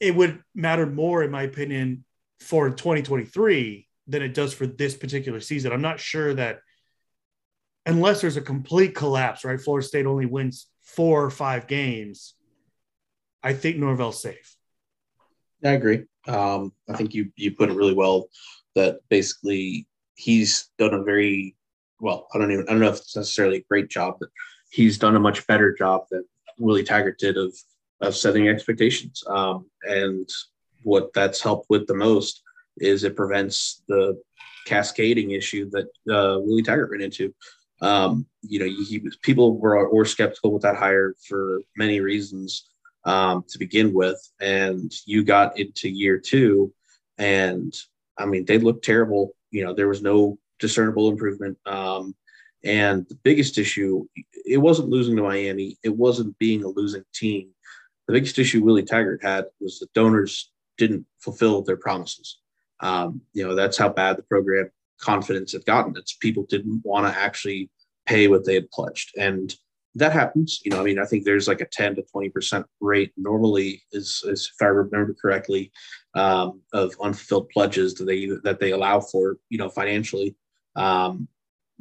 it 0.01 0.15
would 0.15 0.43
matter 0.55 0.87
more, 0.87 1.23
in 1.23 1.31
my 1.31 1.43
opinion, 1.43 2.05
for 2.41 2.69
2023 2.69 3.89
than 4.07 4.23
it 4.23 4.35
does 4.35 4.53
for 4.53 4.67
this 4.67 4.97
particular 4.97 5.41
season. 5.41 5.73
I'm 5.73 5.81
not 5.81 6.01
sure 6.01 6.35
that 6.35 6.59
unless 7.87 8.21
there's 8.21 8.37
a 8.37 8.43
complete 8.43 8.95
collapse, 8.95 9.45
right? 9.45 9.61
Florida 9.61 9.87
State 9.87 10.07
only 10.07 10.27
wins 10.27 10.69
four 10.83 11.25
or 11.25 11.31
five 11.31 11.67
games. 11.67 12.35
I 13.43 13.55
think 13.55 13.77
Norvell's 13.77 14.23
safe. 14.23 14.57
I 15.65 15.71
agree. 15.71 16.05
Um, 16.27 16.73
I 16.89 16.97
think 16.97 17.15
you 17.15 17.33
you 17.37 17.53
put 17.53 17.71
it 17.71 17.77
really 17.77 17.95
well. 17.95 18.29
That 18.75 19.01
basically 19.09 19.87
he's 20.15 20.71
done 20.79 20.95
a 20.95 21.03
very 21.03 21.57
well. 22.01 22.27
I 22.35 22.39
don't 22.39 22.53
even 22.53 22.67
I 22.69 22.73
don't 22.73 22.81
know 22.81 22.89
if 22.89 22.99
it's 22.99 23.17
necessarily 23.17 23.59
a 23.59 23.65
great 23.69 23.91
job, 23.91 24.17
but 24.21 24.29
he's 24.71 24.99
done 24.99 25.17
a 25.17 25.21
much 25.21 25.47
better 25.47 25.73
job 25.73 26.03
than 26.11 26.25
Willie 26.59 26.85
Taggart 26.85 27.19
did 27.19 27.37
of 27.37 27.57
of 28.01 28.17
setting 28.17 28.49
expectations. 28.49 29.23
Um, 29.29 29.67
and 29.83 30.29
what 30.83 31.13
that's 31.13 31.41
helped 31.41 31.71
with 31.71 31.87
the 31.87 31.95
most 31.95 32.43
is 32.79 33.05
it 33.05 33.17
prevents 33.17 33.83
the 33.89 34.21
cascading 34.67 35.33
issue 35.33 35.71
that 35.71 35.87
uh, 36.13 36.39
Willie 36.41 36.63
Taggart 36.63 36.91
ran 36.91 37.01
into. 37.01 37.35
Um, 37.83 38.27
you 38.43 38.61
know, 38.61 38.65
he, 38.65 39.05
people 39.23 39.59
were, 39.59 39.93
were 39.93 40.05
skeptical 40.05 40.53
with 40.53 40.63
that 40.63 40.77
hire 40.77 41.15
for 41.29 41.61
many 41.77 42.01
reasons 42.01 42.69
um, 43.05 43.45
to 43.49 43.59
begin 43.59 43.93
with, 43.93 44.21
and 44.41 44.93
you 45.05 45.25
got 45.25 45.59
into 45.59 45.89
year 45.89 46.19
two, 46.19 46.73
and 47.19 47.75
I 48.17 48.27
mean, 48.27 48.45
they 48.45 48.59
looked 48.59 48.85
terrible. 48.85 49.35
You 49.51 49.65
know, 49.65 49.75
there 49.75 49.89
was 49.89 50.03
no 50.03 50.39
discernible 50.61 51.09
improvement. 51.11 51.59
Um, 51.67 52.15
and 52.65 53.07
the 53.09 53.17
biggest 53.17 53.59
issue, 53.59 54.07
it 54.47 54.59
wasn't 54.59 54.89
losing 54.89 55.17
to 55.17 55.23
Miami. 55.23 55.77
It 55.83 55.97
wasn't 55.97 56.39
being 56.39 56.63
a 56.63 56.69
losing 56.69 57.05
team. 57.13 57.51
The 58.07 58.15
biggest 58.15 58.39
issue 58.39 58.63
Willie 58.63 58.85
Taggart 58.85 59.23
had 59.23 59.47
was 59.61 59.79
the 59.79 59.89
donors 59.95 60.53
didn't 60.79 61.07
fulfill 61.19 61.63
their 61.63 61.77
promises. 61.77 62.39
Um, 62.81 63.23
you 63.33 63.47
know, 63.47 63.55
that's 63.55 63.77
how 63.77 63.89
bad 63.89 64.17
the 64.17 64.23
program 64.23 64.71
confidence 65.01 65.53
had 65.53 65.65
gotten. 65.65 65.97
It's 65.97 66.15
people 66.15 66.47
didn't 66.49 66.83
want 66.85 67.07
to 67.07 67.19
actually 67.19 67.71
pay 68.07 68.29
what 68.29 68.45
they 68.45 68.55
had 68.55 68.71
pledged. 68.71 69.13
And 69.19 69.55
that 69.95 70.13
happens. 70.13 70.61
You 70.65 70.71
know, 70.71 70.81
I 70.81 70.85
mean, 70.85 70.99
I 70.99 71.05
think 71.05 71.25
there's 71.25 71.49
like 71.49 71.61
a 71.61 71.67
10 71.67 71.97
to 71.97 72.05
20% 72.15 72.65
rate 72.81 73.13
normally 73.17 73.83
is, 73.93 74.23
is 74.27 74.51
if 74.55 74.63
I 74.63 74.67
remember 74.67 75.15
correctly, 75.21 75.71
um, 76.15 76.61
of 76.73 76.95
unfulfilled 77.01 77.51
pledges 77.51 77.95
that 77.95 78.05
they, 78.05 78.27
that 78.45 78.59
they 78.59 78.73
allow 78.73 79.01
for, 79.01 79.37
you 79.51 79.59
know, 79.59 79.69
financially. 79.69 80.35
Um, 80.77 81.29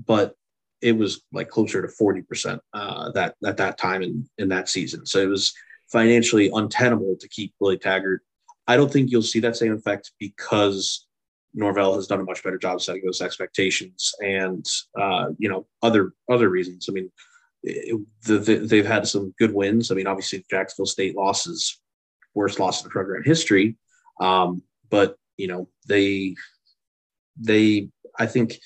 but 0.05 0.35
it 0.81 0.97
was 0.97 1.21
like 1.31 1.49
closer 1.49 1.81
to 1.81 1.87
40% 1.87 2.59
uh, 2.73 3.11
that 3.11 3.35
at 3.45 3.57
that 3.57 3.77
time 3.77 4.01
in, 4.01 4.27
in 4.37 4.49
that 4.49 4.67
season. 4.67 5.05
So 5.05 5.19
it 5.19 5.27
was 5.27 5.53
financially 5.91 6.49
untenable 6.53 7.15
to 7.19 7.29
keep 7.29 7.53
Willie 7.59 7.77
Taggart. 7.77 8.21
I 8.67 8.77
don't 8.77 8.91
think 8.91 9.11
you'll 9.11 9.21
see 9.21 9.39
that 9.41 9.57
same 9.57 9.73
effect 9.73 10.11
because 10.19 11.07
Norvell 11.53 11.95
has 11.95 12.07
done 12.07 12.21
a 12.21 12.23
much 12.23 12.43
better 12.43 12.57
job 12.57 12.81
setting 12.81 13.03
those 13.03 13.21
expectations 13.21 14.13
and 14.23 14.65
uh, 14.99 15.27
you 15.37 15.49
know 15.49 15.67
other 15.81 16.13
other 16.29 16.49
reasons. 16.49 16.87
I 16.89 16.93
mean, 16.93 17.11
it, 17.63 17.99
the, 18.23 18.37
the, 18.37 18.55
they've 18.55 18.85
had 18.85 19.07
some 19.07 19.33
good 19.37 19.53
wins. 19.53 19.91
I 19.91 19.95
mean, 19.95 20.07
obviously 20.07 20.45
Jacksonville 20.49 20.85
State 20.85 21.15
losses, 21.15 21.79
worst 22.33 22.59
loss 22.59 22.81
in 22.81 22.85
the 22.85 22.91
program 22.91 23.23
history, 23.23 23.77
um, 24.19 24.63
but 24.89 25.17
you 25.37 25.47
know 25.47 25.67
they 25.87 26.35
they 27.37 27.89
I 28.17 28.25
think 28.27 28.59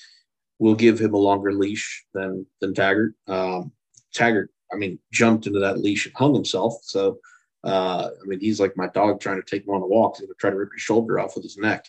will 0.58 0.74
give 0.74 0.98
him 0.98 1.14
a 1.14 1.18
longer 1.18 1.52
leash 1.52 2.04
than 2.14 2.46
than 2.60 2.74
Taggart. 2.74 3.14
Um, 3.26 3.72
Taggart, 4.14 4.50
I 4.72 4.76
mean, 4.76 4.98
jumped 5.12 5.46
into 5.46 5.60
that 5.60 5.78
leash 5.78 6.06
and 6.06 6.14
hung 6.14 6.34
himself. 6.34 6.74
So. 6.82 7.18
Uh, 7.64 8.10
I 8.22 8.26
mean, 8.26 8.38
he's 8.38 8.60
like 8.60 8.76
my 8.76 8.86
dog 8.86 9.18
trying 9.18 9.42
to 9.42 9.42
take 9.42 9.66
him 9.66 9.74
on 9.74 9.82
a 9.82 9.86
walk. 9.86 10.14
He's 10.14 10.26
going 10.26 10.28
to 10.28 10.38
try 10.38 10.50
to 10.50 10.56
rip 10.56 10.68
your 10.70 10.78
shoulder 10.78 11.18
off 11.18 11.34
with 11.34 11.42
his 11.42 11.56
neck. 11.56 11.84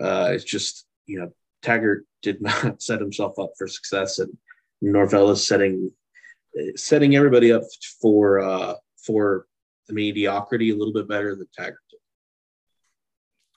Uh, 0.00 0.30
it's 0.32 0.44
just, 0.44 0.86
you 1.06 1.20
know, 1.20 1.32
Taggart 1.62 2.06
did 2.22 2.40
not 2.42 2.82
set 2.82 3.00
himself 3.00 3.38
up 3.38 3.52
for 3.56 3.66
success, 3.66 4.18
and 4.18 4.36
Norvell 4.80 5.30
is 5.30 5.46
setting 5.46 5.90
setting 6.76 7.16
everybody 7.16 7.50
up 7.52 7.62
for 8.00 8.40
uh, 8.40 8.74
for 9.04 9.46
mediocrity 9.88 10.70
a 10.70 10.76
little 10.76 10.92
bit 10.92 11.08
better 11.08 11.34
than 11.34 11.46
Taggart 11.56 11.78
did. 11.90 11.98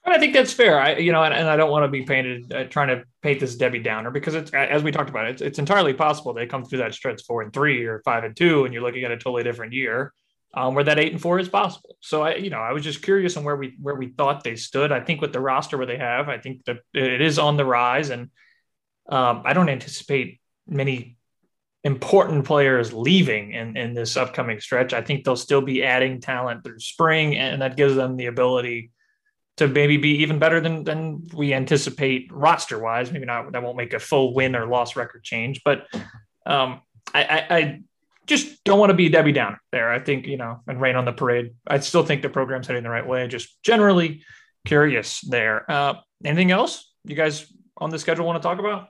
I 0.08 0.20
think 0.20 0.34
that's 0.34 0.54
fair. 0.54 0.80
I, 0.80 0.98
you 0.98 1.12
know, 1.12 1.24
and, 1.24 1.34
and 1.34 1.48
I 1.48 1.56
don't 1.56 1.72
want 1.72 1.84
to 1.84 1.88
be 1.88 2.04
painted 2.04 2.54
uh, 2.54 2.66
trying 2.66 2.90
to 2.90 3.04
paint 3.24 3.40
this 3.40 3.56
Debbie 3.56 3.80
Downer 3.80 4.12
because 4.12 4.36
it's 4.36 4.52
as 4.52 4.84
we 4.84 4.92
talked 4.92 5.10
about, 5.10 5.28
it's, 5.28 5.42
it's 5.42 5.60
entirely 5.60 5.94
possible 5.94 6.34
they 6.34 6.46
come 6.46 6.64
through 6.64 6.80
that 6.80 6.94
stretch 6.94 7.24
four 7.24 7.42
and 7.42 7.52
three 7.52 7.86
or 7.86 8.02
five 8.06 8.24
and 8.24 8.36
two, 8.36 8.66
and 8.66 8.74
you're 8.74 8.84
looking 8.84 9.04
at 9.04 9.12
a 9.12 9.18
totally 9.18 9.44
different 9.44 9.74
year 9.74 10.14
um, 10.56 10.74
where 10.74 10.86
that 10.86 11.00
eight 11.00 11.12
and 11.12 11.22
four 11.22 11.38
is 11.38 11.50
possible. 11.50 11.98
So 12.00 12.24
I, 12.24 12.36
you 12.36 12.50
know, 12.50 12.60
I 12.60 12.72
was 12.72 12.84
just 12.84 13.02
curious 13.02 13.36
on 13.36 13.44
where 13.44 13.58
we 13.58 13.76
where 13.82 13.96
we 13.96 14.08
thought 14.08 14.44
they 14.44 14.56
stood. 14.56 14.92
I 14.92 15.02
think 15.02 15.22
with 15.22 15.34
the 15.34 15.40
roster 15.40 15.78
where 15.78 15.86
they 15.86 15.98
have, 15.98 16.30
I 16.30 16.38
think 16.38 16.64
that 16.66 16.78
it 16.94 17.22
is 17.22 17.38
on 17.38 17.58
the 17.58 17.66
rise, 17.66 18.10
and 18.10 18.30
um, 19.10 19.42
I 19.46 19.54
don't 19.54 19.70
anticipate 19.70 20.40
many 20.68 21.18
important 21.84 22.46
players 22.46 22.94
leaving 22.94 23.52
in, 23.52 23.78
in 23.78 23.94
this 23.94 24.18
upcoming 24.18 24.60
stretch. 24.60 24.92
I 24.94 25.02
think 25.02 25.24
they'll 25.24 25.36
still 25.36 25.62
be 25.62 25.84
adding 25.84 26.20
talent 26.20 26.64
through 26.64 26.80
spring, 26.80 27.36
and 27.36 27.62
that 27.62 27.78
gives 27.78 27.96
them 27.96 28.18
the 28.18 28.26
ability 28.26 28.92
to 29.58 29.68
maybe 29.68 29.98
be 29.98 30.22
even 30.24 30.40
better 30.40 30.60
than 30.62 30.84
than 30.84 31.28
we 31.34 31.54
anticipate 31.54 32.32
roster 32.32 32.80
wise. 32.80 33.12
Maybe 33.12 33.26
not 33.26 33.52
that 33.52 33.62
won't 33.62 33.78
make 33.78 33.94
a 33.94 34.00
full 34.00 34.34
win 34.34 34.56
or 34.56 34.68
loss 34.68 34.96
record 34.96 35.24
change, 35.24 35.62
but 35.64 35.86
um, 36.46 36.82
I, 37.14 37.24
I, 37.24 37.58
I 37.58 37.82
just 38.26 38.64
don't 38.64 38.80
want 38.80 38.90
to 38.90 38.96
be 38.96 39.10
Debbie 39.10 39.32
Downer 39.32 39.62
there. 39.72 39.92
I 39.92 40.00
think, 40.00 40.28
you 40.28 40.38
know, 40.38 40.62
and 40.68 40.82
rain 40.82 40.96
on 40.96 41.06
the 41.06 41.14
parade. 41.14 41.54
I 41.68 41.80
still 41.80 42.04
think 42.04 42.22
the 42.22 42.30
program's 42.30 42.68
heading 42.68 42.84
the 42.84 42.90
right 42.90 43.06
way. 43.06 43.28
Just 43.28 43.62
generally 43.64 44.24
curious 44.66 45.22
there. 45.22 45.70
Uh, 45.70 45.96
anything 46.24 46.52
else 46.52 46.92
you 47.04 47.16
guys 47.16 47.52
on 47.78 47.90
the 47.90 48.00
schedule 48.00 48.26
want 48.26 48.42
to 48.42 48.48
talk 48.48 48.60
about? 48.60 48.90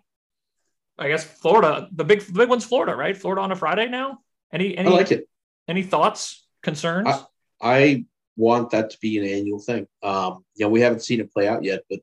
I 0.97 1.09
guess 1.09 1.23
Florida, 1.23 1.89
the 1.91 2.05
big, 2.05 2.21
the 2.21 2.33
big 2.39 2.49
one's 2.49 2.65
Florida, 2.65 2.95
right? 2.95 3.15
Florida 3.15 3.41
on 3.41 3.51
a 3.51 3.55
Friday 3.55 3.89
now. 3.89 4.19
Any, 4.53 4.77
any, 4.77 4.89
I 4.89 4.91
like 4.91 5.11
it. 5.11 5.27
Any 5.67 5.83
thoughts, 5.83 6.47
concerns? 6.63 7.07
I, 7.07 7.25
I 7.61 8.05
want 8.37 8.69
that 8.71 8.91
to 8.91 8.97
be 8.99 9.17
an 9.17 9.25
annual 9.25 9.59
thing. 9.59 9.87
Um, 10.01 10.45
you 10.55 10.65
know, 10.65 10.69
we 10.69 10.81
haven't 10.81 11.01
seen 11.01 11.19
it 11.19 11.33
play 11.33 11.47
out 11.47 11.63
yet, 11.63 11.81
but 11.89 11.99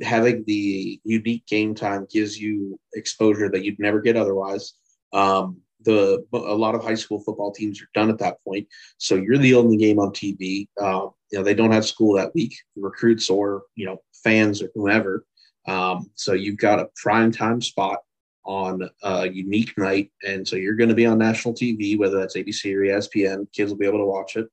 having 0.00 0.44
the 0.46 1.00
unique 1.02 1.46
game 1.46 1.74
time 1.74 2.06
gives 2.08 2.38
you 2.38 2.78
exposure 2.94 3.50
that 3.50 3.64
you'd 3.64 3.80
never 3.80 4.00
get 4.00 4.16
otherwise. 4.16 4.74
Um, 5.12 5.62
the 5.84 6.24
a 6.32 6.36
lot 6.36 6.74
of 6.74 6.82
high 6.82 6.94
school 6.94 7.20
football 7.20 7.52
teams 7.52 7.80
are 7.80 7.88
done 7.94 8.10
at 8.10 8.18
that 8.18 8.42
point. 8.44 8.66
So 8.98 9.14
you're 9.14 9.38
the 9.38 9.54
only 9.54 9.76
game 9.76 9.98
on 9.98 10.10
TV. 10.10 10.68
Uh, 10.80 11.08
you 11.30 11.38
know 11.38 11.44
they 11.44 11.54
don't 11.54 11.72
have 11.72 11.86
school 11.86 12.14
that 12.16 12.34
week, 12.34 12.56
recruits 12.76 13.30
or 13.30 13.62
you 13.74 13.86
know 13.86 13.98
fans 14.24 14.62
or 14.62 14.70
whoever. 14.74 15.24
Um, 15.66 16.10
so 16.14 16.32
you've 16.32 16.56
got 16.56 16.80
a 16.80 16.88
prime 16.96 17.30
time 17.30 17.60
spot 17.60 17.98
on 18.44 18.88
a 19.02 19.28
unique 19.28 19.76
night, 19.76 20.10
and 20.24 20.46
so 20.46 20.56
you're 20.56 20.76
going 20.76 20.88
to 20.88 20.94
be 20.94 21.06
on 21.06 21.18
national 21.18 21.54
TV, 21.54 21.98
whether 21.98 22.18
that's 22.18 22.36
ABC 22.36 22.74
or 22.74 22.80
ESPN. 22.80 23.46
Kids 23.52 23.70
will 23.70 23.78
be 23.78 23.86
able 23.86 23.98
to 23.98 24.06
watch 24.06 24.36
it, 24.36 24.48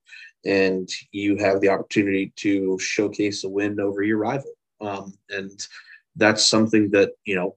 and 0.46 0.90
you 1.12 1.38
have 1.38 1.62
the 1.62 1.70
opportunity 1.70 2.34
to 2.38 2.78
showcase 2.80 3.44
a 3.44 3.50
win 3.50 3.80
over 3.80 4.04
your 4.04 4.18
rival. 4.18 4.52
Um, 4.82 5.14
and 5.30 5.66
that's 6.18 6.46
something 6.46 6.92
that 6.92 7.12
you 7.26 7.36
know 7.36 7.56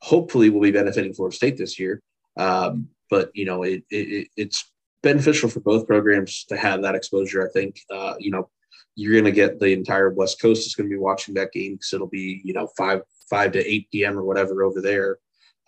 hopefully 0.00 0.50
will 0.50 0.60
be 0.60 0.70
benefiting 0.70 1.14
Florida 1.14 1.36
State 1.36 1.58
this 1.58 1.78
year. 1.78 2.02
Um, 2.36 2.88
but 3.14 3.30
you 3.32 3.44
know 3.44 3.62
it, 3.62 3.84
it 3.90 4.26
it's 4.36 4.72
beneficial 5.04 5.48
for 5.48 5.60
both 5.60 5.86
programs 5.86 6.44
to 6.46 6.56
have 6.56 6.82
that 6.82 6.96
exposure. 6.96 7.46
I 7.46 7.50
think 7.52 7.78
uh, 7.88 8.14
you 8.18 8.32
know 8.32 8.50
you're 8.96 9.12
going 9.12 9.32
to 9.32 9.40
get 9.42 9.60
the 9.60 9.72
entire 9.72 10.10
West 10.10 10.40
Coast 10.42 10.66
is 10.66 10.74
going 10.74 10.88
to 10.88 10.96
be 10.96 10.98
watching 11.08 11.34
that 11.34 11.52
game 11.52 11.74
because 11.74 11.92
it'll 11.92 12.08
be 12.08 12.40
you 12.44 12.54
know 12.54 12.66
five 12.76 13.02
five 13.30 13.52
to 13.52 13.64
eight 13.72 13.88
p.m. 13.92 14.18
or 14.18 14.24
whatever 14.24 14.64
over 14.64 14.80
there. 14.80 15.18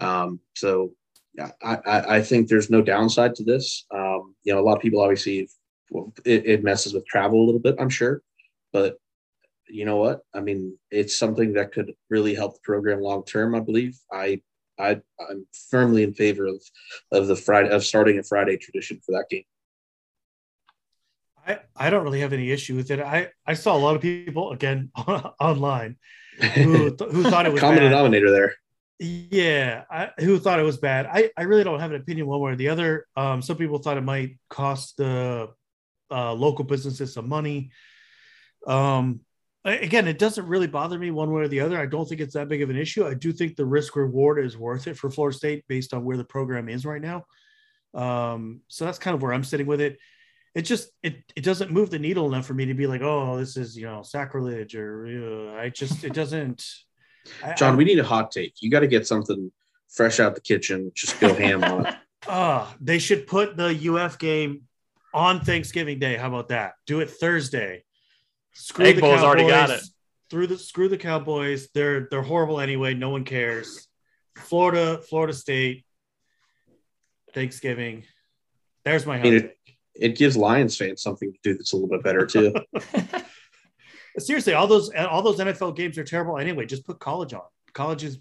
Um, 0.00 0.40
so 0.56 0.92
yeah, 1.34 1.52
I, 1.62 2.16
I 2.16 2.22
think 2.22 2.48
there's 2.48 2.68
no 2.68 2.82
downside 2.82 3.36
to 3.36 3.44
this. 3.44 3.86
Um, 3.94 4.34
you 4.42 4.52
know, 4.52 4.58
a 4.58 4.66
lot 4.66 4.76
of 4.76 4.82
people 4.82 5.00
obviously 5.00 5.48
well, 5.90 6.12
it, 6.24 6.46
it 6.46 6.64
messes 6.64 6.94
with 6.94 7.06
travel 7.06 7.40
a 7.40 7.46
little 7.46 7.60
bit, 7.60 7.76
I'm 7.78 7.90
sure, 7.90 8.22
but 8.72 8.96
you 9.68 9.84
know 9.84 9.98
what? 9.98 10.22
I 10.34 10.40
mean, 10.40 10.76
it's 10.90 11.16
something 11.16 11.52
that 11.52 11.72
could 11.72 11.92
really 12.10 12.34
help 12.34 12.54
the 12.54 12.60
program 12.64 13.00
long 13.00 13.24
term. 13.24 13.54
I 13.54 13.60
believe. 13.60 13.96
I 14.12 14.40
I, 14.78 15.00
I'm 15.30 15.46
firmly 15.70 16.02
in 16.02 16.14
favor 16.14 16.46
of 16.46 16.62
of 17.12 17.26
the 17.26 17.36
Friday 17.36 17.70
of 17.70 17.84
starting 17.84 18.18
a 18.18 18.22
Friday 18.22 18.56
tradition 18.56 19.00
for 19.04 19.12
that 19.12 19.26
game. 19.30 19.44
I, 21.46 21.58
I 21.76 21.90
don't 21.90 22.02
really 22.02 22.20
have 22.20 22.32
any 22.32 22.50
issue 22.50 22.76
with 22.76 22.90
it. 22.90 23.00
I, 23.00 23.30
I 23.46 23.54
saw 23.54 23.76
a 23.76 23.78
lot 23.78 23.94
of 23.94 24.02
people 24.02 24.52
again 24.52 24.90
online 24.96 25.96
who, 26.54 26.90
who 27.10 27.22
thought 27.22 27.46
it 27.46 27.52
was 27.52 27.60
common 27.60 27.78
bad. 27.78 27.90
denominator 27.90 28.30
there. 28.30 28.54
Yeah, 28.98 29.84
I, 29.90 30.10
who 30.18 30.38
thought 30.38 30.58
it 30.58 30.64
was 30.64 30.78
bad. 30.78 31.06
I, 31.06 31.30
I 31.36 31.42
really 31.42 31.64
don't 31.64 31.80
have 31.80 31.92
an 31.92 32.00
opinion 32.00 32.26
one 32.26 32.40
way 32.40 32.52
or 32.52 32.56
the 32.56 32.70
other. 32.70 33.06
Um, 33.14 33.42
some 33.42 33.56
people 33.56 33.78
thought 33.78 33.98
it 33.98 34.02
might 34.02 34.38
cost 34.48 34.96
the 34.96 35.50
uh, 36.10 36.32
local 36.32 36.64
businesses 36.64 37.12
some 37.12 37.28
money. 37.28 37.70
Um, 38.66 39.20
again, 39.66 40.06
it 40.06 40.18
doesn't 40.18 40.46
really 40.46 40.66
bother 40.66 40.98
me 40.98 41.10
one 41.10 41.32
way 41.32 41.42
or 41.42 41.48
the 41.48 41.60
other. 41.60 41.78
I 41.78 41.86
don't 41.86 42.08
think 42.08 42.20
it's 42.20 42.34
that 42.34 42.48
big 42.48 42.62
of 42.62 42.70
an 42.70 42.76
issue. 42.76 43.06
I 43.06 43.14
do 43.14 43.32
think 43.32 43.56
the 43.56 43.66
risk 43.66 43.96
reward 43.96 44.44
is 44.44 44.56
worth 44.56 44.86
it 44.86 44.96
for 44.96 45.10
Florida 45.10 45.36
State 45.36 45.64
based 45.68 45.92
on 45.92 46.04
where 46.04 46.16
the 46.16 46.24
program 46.24 46.68
is 46.68 46.86
right 46.86 47.02
now. 47.02 47.24
Um, 47.94 48.60
so 48.68 48.84
that's 48.84 48.98
kind 48.98 49.14
of 49.14 49.22
where 49.22 49.32
I'm 49.32 49.44
sitting 49.44 49.66
with 49.66 49.80
it. 49.80 49.98
It 50.54 50.62
just 50.62 50.90
it 51.02 51.16
it 51.34 51.44
doesn't 51.44 51.70
move 51.70 51.90
the 51.90 51.98
needle 51.98 52.26
enough 52.26 52.46
for 52.46 52.54
me 52.54 52.66
to 52.66 52.74
be 52.74 52.86
like, 52.86 53.02
oh, 53.02 53.36
this 53.36 53.56
is 53.56 53.76
you 53.76 53.84
know 53.86 54.02
sacrilege 54.02 54.74
or 54.74 55.06
uh, 55.54 55.60
I 55.60 55.68
just 55.68 56.04
it 56.04 56.14
doesn't. 56.14 56.64
John, 57.56 57.74
I, 57.74 57.76
we 57.76 57.84
need 57.84 57.98
a 57.98 58.04
hot 58.04 58.30
take. 58.30 58.54
You 58.60 58.70
got 58.70 58.80
to 58.80 58.86
get 58.86 59.06
something 59.06 59.50
fresh 59.88 60.20
out 60.20 60.34
the 60.34 60.40
kitchen. 60.40 60.92
Just 60.94 61.20
go 61.20 61.34
ham 61.34 61.64
on 61.64 61.86
it. 61.86 61.94
Uh, 62.26 62.66
they 62.80 62.98
should 62.98 63.26
put 63.26 63.56
the 63.56 63.94
UF 63.94 64.18
game 64.18 64.62
on 65.12 65.40
Thanksgiving 65.40 65.98
Day. 65.98 66.16
How 66.16 66.28
about 66.28 66.48
that? 66.48 66.74
Do 66.86 67.00
it 67.00 67.10
Thursday. 67.10 67.84
Screw 68.58 68.86
Egg 68.86 68.96
the 68.96 69.02
Bowl's 69.02 69.20
Cowboys. 69.20 69.24
already 69.24 69.48
got 69.48 69.70
it. 69.70 69.82
Through 70.30 70.46
the 70.48 70.58
screw 70.58 70.88
the 70.88 70.96
Cowboys. 70.96 71.68
They're 71.74 72.08
they're 72.10 72.22
horrible 72.22 72.60
anyway. 72.60 72.94
No 72.94 73.10
one 73.10 73.24
cares. 73.24 73.86
Florida, 74.36 74.98
Florida 74.98 75.32
State, 75.32 75.84
Thanksgiving. 77.32 78.04
There's 78.84 79.04
my. 79.06 79.18
I 79.18 79.22
mean, 79.22 79.34
it, 79.34 79.58
it 79.94 80.16
gives 80.16 80.36
Lions 80.36 80.76
fans 80.76 81.02
something 81.02 81.32
to 81.32 81.38
do 81.42 81.54
that's 81.54 81.72
a 81.72 81.76
little 81.76 81.90
bit 81.90 82.02
better 82.02 82.26
too. 82.26 82.54
Seriously, 84.18 84.54
all 84.54 84.66
those 84.66 84.90
all 84.94 85.22
those 85.22 85.38
NFL 85.38 85.76
games 85.76 85.98
are 85.98 86.04
terrible 86.04 86.38
anyway. 86.38 86.64
Just 86.66 86.86
put 86.86 86.98
college 86.98 87.34
on. 87.34 87.42
College 87.74 88.04
is 88.04 88.18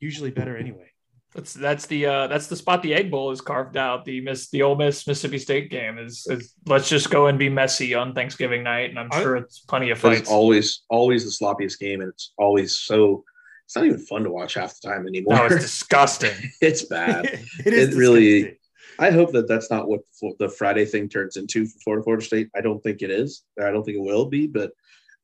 usually 0.00 0.30
better 0.30 0.56
anyway. 0.56 0.89
That's 1.34 1.54
that's 1.54 1.86
the 1.86 2.06
uh, 2.06 2.26
that's 2.26 2.48
the 2.48 2.56
spot 2.56 2.82
the 2.82 2.92
Egg 2.92 3.10
Bowl 3.10 3.30
is 3.30 3.40
carved 3.40 3.76
out. 3.76 4.04
The 4.04 4.20
miss 4.20 4.50
the 4.50 4.62
Ole 4.62 4.74
Miss 4.74 5.06
Mississippi 5.06 5.38
State 5.38 5.70
game 5.70 5.96
is, 5.96 6.26
is 6.28 6.54
let's 6.66 6.88
just 6.88 7.08
go 7.08 7.28
and 7.28 7.38
be 7.38 7.48
messy 7.48 7.94
on 7.94 8.14
Thanksgiving 8.14 8.64
night, 8.64 8.90
and 8.90 8.98
I'm 8.98 9.10
sure 9.12 9.36
it's 9.36 9.60
plenty 9.60 9.90
of 9.90 9.98
fights. 9.98 10.22
It's 10.22 10.30
always 10.30 10.82
always 10.90 11.24
the 11.24 11.44
sloppiest 11.44 11.78
game, 11.78 12.00
and 12.00 12.10
it's 12.10 12.32
always 12.36 12.80
so 12.80 13.24
it's 13.64 13.76
not 13.76 13.86
even 13.86 14.00
fun 14.00 14.24
to 14.24 14.30
watch 14.30 14.54
half 14.54 14.74
the 14.80 14.88
time 14.88 15.06
anymore. 15.06 15.36
No, 15.36 15.44
it's 15.46 15.62
disgusting. 15.62 16.34
it's 16.60 16.86
bad. 16.86 17.26
it 17.64 17.72
is 17.72 17.94
it 17.94 17.96
really. 17.96 18.58
I 18.98 19.12
hope 19.12 19.30
that 19.32 19.46
that's 19.46 19.70
not 19.70 19.86
what 19.88 20.00
the 20.40 20.48
Friday 20.48 20.84
thing 20.84 21.08
turns 21.08 21.36
into 21.36 21.64
for 21.64 21.78
Florida 21.84 22.02
Florida 22.02 22.24
State. 22.24 22.48
I 22.56 22.60
don't 22.60 22.82
think 22.82 23.02
it 23.02 23.10
is. 23.10 23.44
I 23.62 23.70
don't 23.70 23.84
think 23.84 23.98
it 23.98 24.02
will 24.02 24.26
be. 24.26 24.48
But 24.48 24.72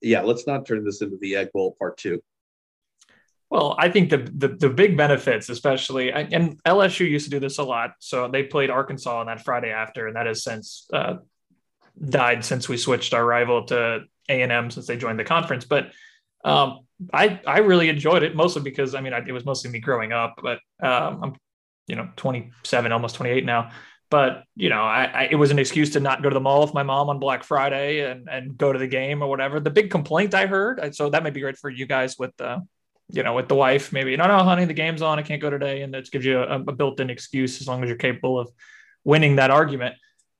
yeah, 0.01 0.23
let's 0.23 0.47
not 0.47 0.67
turn 0.67 0.85
this 0.85 1.03
into 1.03 1.17
the 1.21 1.35
Egg 1.35 1.51
Bowl 1.53 1.75
Part 1.81 1.99
Two. 1.99 2.23
Well, 3.49 3.77
I 3.79 3.89
think 3.91 4.11
the, 4.11 4.19
the, 4.19 4.49
the 4.49 4.69
big 4.69 4.97
benefits, 4.97 5.49
especially, 5.49 6.13
and 6.13 6.61
LSU 6.65 7.09
used 7.09 7.27
to 7.27 7.31
do 7.31 7.39
this 7.39 7.59
a 7.59 7.63
lot. 7.63 7.93
So 8.01 8.27
they 8.29 8.43
played 8.43 8.71
Arkansas 8.71 9.21
on 9.21 9.27
that 9.27 9.45
Friday 9.45 9.71
after, 9.71 10.09
and 10.09 10.17
that 10.17 10.27
has 10.27 10.43
since 10.43 10.89
uh, 10.93 11.17
died 12.05 12.45
since 12.45 12.69
we 12.69 12.77
switched 12.77 13.15
our 13.15 13.25
rival 13.25 13.65
to 13.67 14.01
A 14.29 14.43
and 14.43 14.51
M 14.51 14.71
since 14.71 14.87
they 14.87 14.97
joined 14.97 15.19
the 15.19 15.25
conference. 15.25 15.65
But 15.65 15.93
um, 16.45 16.81
I 17.13 17.41
I 17.47 17.59
really 17.59 17.89
enjoyed 17.89 18.25
it 18.25 18.35
mostly 18.35 18.63
because 18.63 18.95
I 18.95 19.01
mean 19.01 19.13
I, 19.13 19.19
it 19.27 19.33
was 19.33 19.45
mostly 19.45 19.71
me 19.71 19.79
growing 19.79 20.13
up, 20.13 20.41
but 20.43 20.59
um, 20.83 21.21
I'm 21.23 21.37
you 21.87 21.95
know 21.95 22.09
27, 22.17 22.91
almost 22.91 23.15
28 23.15 23.45
now. 23.45 23.71
But 24.11 24.45
you 24.55 24.69
know, 24.69 24.83
I, 24.83 25.05
I, 25.05 25.29
it 25.31 25.37
was 25.37 25.51
an 25.51 25.59
excuse 25.59 25.91
to 25.91 26.01
not 26.01 26.23
go 26.23 26.31
to 26.31 26.35
the 26.35 26.41
mall 26.41 26.63
with 26.63 26.75
my 26.75 26.85
mom 26.85 27.09
on 27.11 27.19
Black 27.19 27.43
Friday 27.45 28.11
and 28.11 28.29
and 28.29 28.57
go 28.57 28.73
to 28.73 28.79
the 28.79 28.87
game 28.87 29.23
or 29.23 29.29
whatever. 29.29 29.61
The 29.61 29.71
big 29.71 29.91
complaint 29.91 30.35
I 30.35 30.47
heard, 30.47 30.95
so 30.95 31.11
that 31.11 31.23
might 31.23 31.35
be 31.35 31.41
great 31.41 31.59
for 31.59 31.71
you 31.71 31.87
guys 31.87 32.19
with 32.19 32.33
uh, 32.41 32.61
you 33.11 33.23
know, 33.23 33.35
with 33.35 33.49
the 33.49 33.55
wife, 33.55 33.93
maybe 33.93 34.17
no, 34.17 34.27
no, 34.27 34.39
honey, 34.43 34.65
the 34.65 34.75
game's 34.75 35.03
on, 35.03 35.19
I 35.19 35.23
can't 35.23 35.41
go 35.41 35.51
today, 35.51 35.83
and 35.83 35.95
that 35.95 36.11
gives 36.11 36.25
you 36.25 36.41
a, 36.41 36.61
a 36.61 36.73
built-in 36.73 37.11
excuse 37.11 37.61
as 37.61 37.69
long 37.69 37.83
as 37.83 37.89
you're 37.89 37.99
capable 37.99 38.39
of 38.39 38.51
winning 39.05 39.37
that 39.37 39.51
argument. 39.51 39.95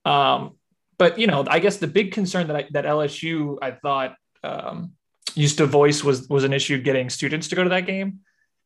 Um, 0.05 0.57
but 0.97 1.19
you 1.19 1.27
know, 1.27 1.45
I 1.47 1.59
guess 1.59 1.77
the 1.77 1.87
big 1.87 2.11
concern 2.11 2.47
that 2.47 2.55
I, 2.55 2.67
that 2.71 2.85
LSU 2.85 3.57
I 3.61 3.71
thought 3.71 4.15
um, 4.43 4.93
used 5.35 5.57
to 5.59 5.65
voice 5.65 6.03
was 6.03 6.27
was 6.27 6.43
an 6.43 6.53
issue 6.53 6.81
getting 6.81 7.09
students 7.09 7.47
to 7.49 7.55
go 7.55 7.63
to 7.63 7.69
that 7.69 7.85
game 7.85 8.19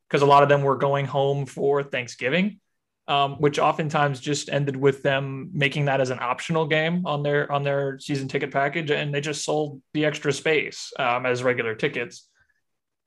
because 0.08 0.22
a 0.22 0.26
lot 0.26 0.44
of 0.44 0.50
them 0.50 0.62
were 0.62 0.78
going 0.78 1.06
home 1.06 1.46
for 1.46 1.84
Thanksgiving, 1.84 2.60
um, 3.08 3.36
which 3.36 3.60
oftentimes 3.60 4.20
just 4.20 4.50
ended 4.50 4.76
with 4.76 5.04
them 5.04 5.50
making 5.54 5.86
that 5.86 6.02
as 6.02 6.10
an 6.10 6.20
optional 6.20 6.66
game 6.66 7.06
on 7.06 7.24
their 7.24 7.52
on 7.52 7.64
their 7.64 8.00
season 8.00 8.28
ticket 8.28 8.52
package, 8.52 8.92
and 8.92 9.14
they 9.14 9.22
just 9.22 9.44
sold 9.44 9.82
the 9.94 10.06
extra 10.06 10.32
space 10.34 10.92
um, 10.98 11.26
as 11.26 11.44
regular 11.44 11.76
tickets. 11.76 12.28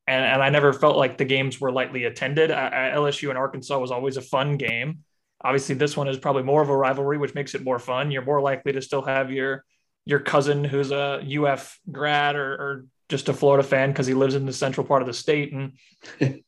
And, 0.06 0.24
and 0.24 0.42
I 0.42 0.50
never 0.50 0.72
felt 0.72 0.96
like 0.96 1.16
the 1.16 1.24
games 1.24 1.60
were 1.60 1.72
lightly 1.72 2.04
attended. 2.04 2.50
I, 2.50 2.90
I, 2.90 2.96
LSU 2.96 3.30
and 3.30 3.38
Arkansas 3.38 3.78
was 3.78 3.90
always 3.90 4.16
a 4.16 4.22
fun 4.22 4.56
game. 4.56 5.00
Obviously, 5.42 5.74
this 5.74 5.96
one 5.96 6.08
is 6.08 6.18
probably 6.18 6.42
more 6.42 6.62
of 6.62 6.68
a 6.68 6.76
rivalry, 6.76 7.18
which 7.18 7.34
makes 7.34 7.54
it 7.54 7.64
more 7.64 7.78
fun. 7.78 8.10
You're 8.10 8.24
more 8.24 8.40
likely 8.40 8.72
to 8.72 8.82
still 8.82 9.02
have 9.02 9.30
your 9.30 9.64
your 10.06 10.20
cousin 10.20 10.64
who's 10.64 10.90
a 10.90 11.22
UF 11.26 11.78
grad 11.90 12.36
or, 12.36 12.52
or 12.52 12.86
just 13.08 13.28
a 13.28 13.32
Florida 13.32 13.66
fan 13.66 13.90
because 13.90 14.06
he 14.06 14.14
lives 14.14 14.34
in 14.34 14.44
the 14.44 14.52
central 14.52 14.86
part 14.86 15.00
of 15.00 15.06
the 15.06 15.14
state. 15.14 15.52
And 15.52 15.72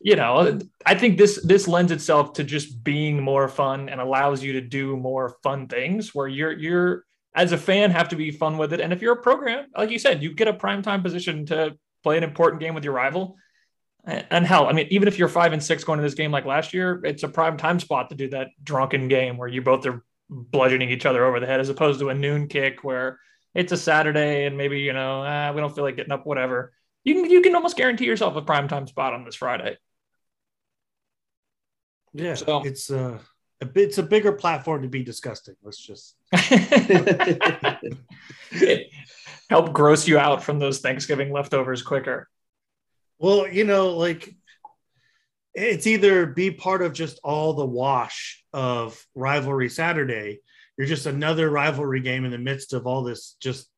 you 0.00 0.16
know, 0.16 0.58
I 0.84 0.94
think 0.94 1.18
this 1.18 1.42
this 1.42 1.66
lends 1.68 1.92
itself 1.92 2.34
to 2.34 2.44
just 2.44 2.84
being 2.84 3.22
more 3.22 3.48
fun 3.48 3.88
and 3.88 4.00
allows 4.00 4.42
you 4.42 4.54
to 4.54 4.60
do 4.60 4.96
more 4.96 5.36
fun 5.42 5.66
things 5.66 6.14
where 6.14 6.28
you're 6.28 6.52
you're 6.52 7.04
as 7.34 7.52
a 7.52 7.58
fan 7.58 7.90
have 7.90 8.10
to 8.10 8.16
be 8.16 8.30
fun 8.30 8.58
with 8.58 8.72
it. 8.72 8.80
And 8.80 8.92
if 8.92 9.02
you're 9.02 9.14
a 9.14 9.22
program, 9.22 9.66
like 9.76 9.90
you 9.90 9.98
said, 9.98 10.22
you 10.22 10.34
get 10.34 10.48
a 10.48 10.52
prime 10.52 10.82
time 10.82 11.02
position 11.02 11.46
to 11.46 11.76
play 12.04 12.16
an 12.16 12.22
important 12.22 12.60
game 12.60 12.74
with 12.74 12.84
your 12.84 12.92
rival. 12.92 13.36
And 14.06 14.46
hell, 14.46 14.66
I 14.66 14.72
mean, 14.72 14.86
even 14.90 15.08
if 15.08 15.18
you're 15.18 15.28
five 15.28 15.54
and 15.54 15.62
six 15.62 15.82
going 15.82 15.98
to 15.98 16.02
this 16.02 16.12
game 16.12 16.30
like 16.30 16.44
last 16.44 16.74
year, 16.74 17.00
it's 17.04 17.22
a 17.22 17.28
prime 17.28 17.56
time 17.56 17.80
spot 17.80 18.10
to 18.10 18.14
do 18.14 18.28
that 18.28 18.48
drunken 18.62 19.08
game 19.08 19.38
where 19.38 19.48
you 19.48 19.62
both 19.62 19.86
are 19.86 20.04
bludgeoning 20.28 20.90
each 20.90 21.06
other 21.06 21.24
over 21.24 21.40
the 21.40 21.46
head, 21.46 21.58
as 21.58 21.70
opposed 21.70 22.00
to 22.00 22.10
a 22.10 22.14
noon 22.14 22.46
kick 22.46 22.84
where 22.84 23.18
it's 23.54 23.72
a 23.72 23.78
Saturday 23.78 24.44
and 24.44 24.58
maybe 24.58 24.80
you 24.80 24.92
know 24.92 25.22
ah, 25.26 25.52
we 25.54 25.60
don't 25.60 25.74
feel 25.74 25.84
like 25.84 25.96
getting 25.96 26.12
up, 26.12 26.26
whatever. 26.26 26.74
You 27.02 27.14
can 27.14 27.30
you 27.30 27.40
can 27.40 27.54
almost 27.54 27.78
guarantee 27.78 28.04
yourself 28.04 28.36
a 28.36 28.42
prime 28.42 28.68
time 28.68 28.86
spot 28.86 29.14
on 29.14 29.24
this 29.24 29.36
Friday. 29.36 29.78
Yeah, 32.12 32.34
so, 32.34 32.62
it's 32.62 32.90
uh, 32.90 32.94
a 32.94 33.12
bit, 33.12 33.22
it's 33.74 33.98
a 33.98 34.02
bigger 34.02 34.32
platform 34.32 34.82
to 34.82 34.88
be 34.88 35.02
disgusting. 35.02 35.54
Let's 35.62 35.78
just 35.78 36.16
help 39.50 39.72
gross 39.72 40.08
you 40.08 40.18
out 40.18 40.42
from 40.42 40.58
those 40.58 40.80
Thanksgiving 40.80 41.32
leftovers 41.32 41.82
quicker. 41.82 42.28
Well, 43.18 43.48
you 43.48 43.64
know, 43.64 43.96
like 43.96 44.34
it's 45.54 45.86
either 45.86 46.26
be 46.26 46.50
part 46.50 46.82
of 46.82 46.92
just 46.92 47.20
all 47.22 47.54
the 47.54 47.66
wash 47.66 48.44
of 48.52 49.04
rivalry 49.14 49.68
Saturday 49.68 50.40
you're 50.76 50.86
just 50.86 51.06
another 51.06 51.48
rivalry 51.48 52.00
game 52.00 52.24
in 52.24 52.30
the 52.30 52.38
midst 52.38 52.72
of 52.72 52.86
all 52.86 53.02
this 53.02 53.36
just 53.40 53.68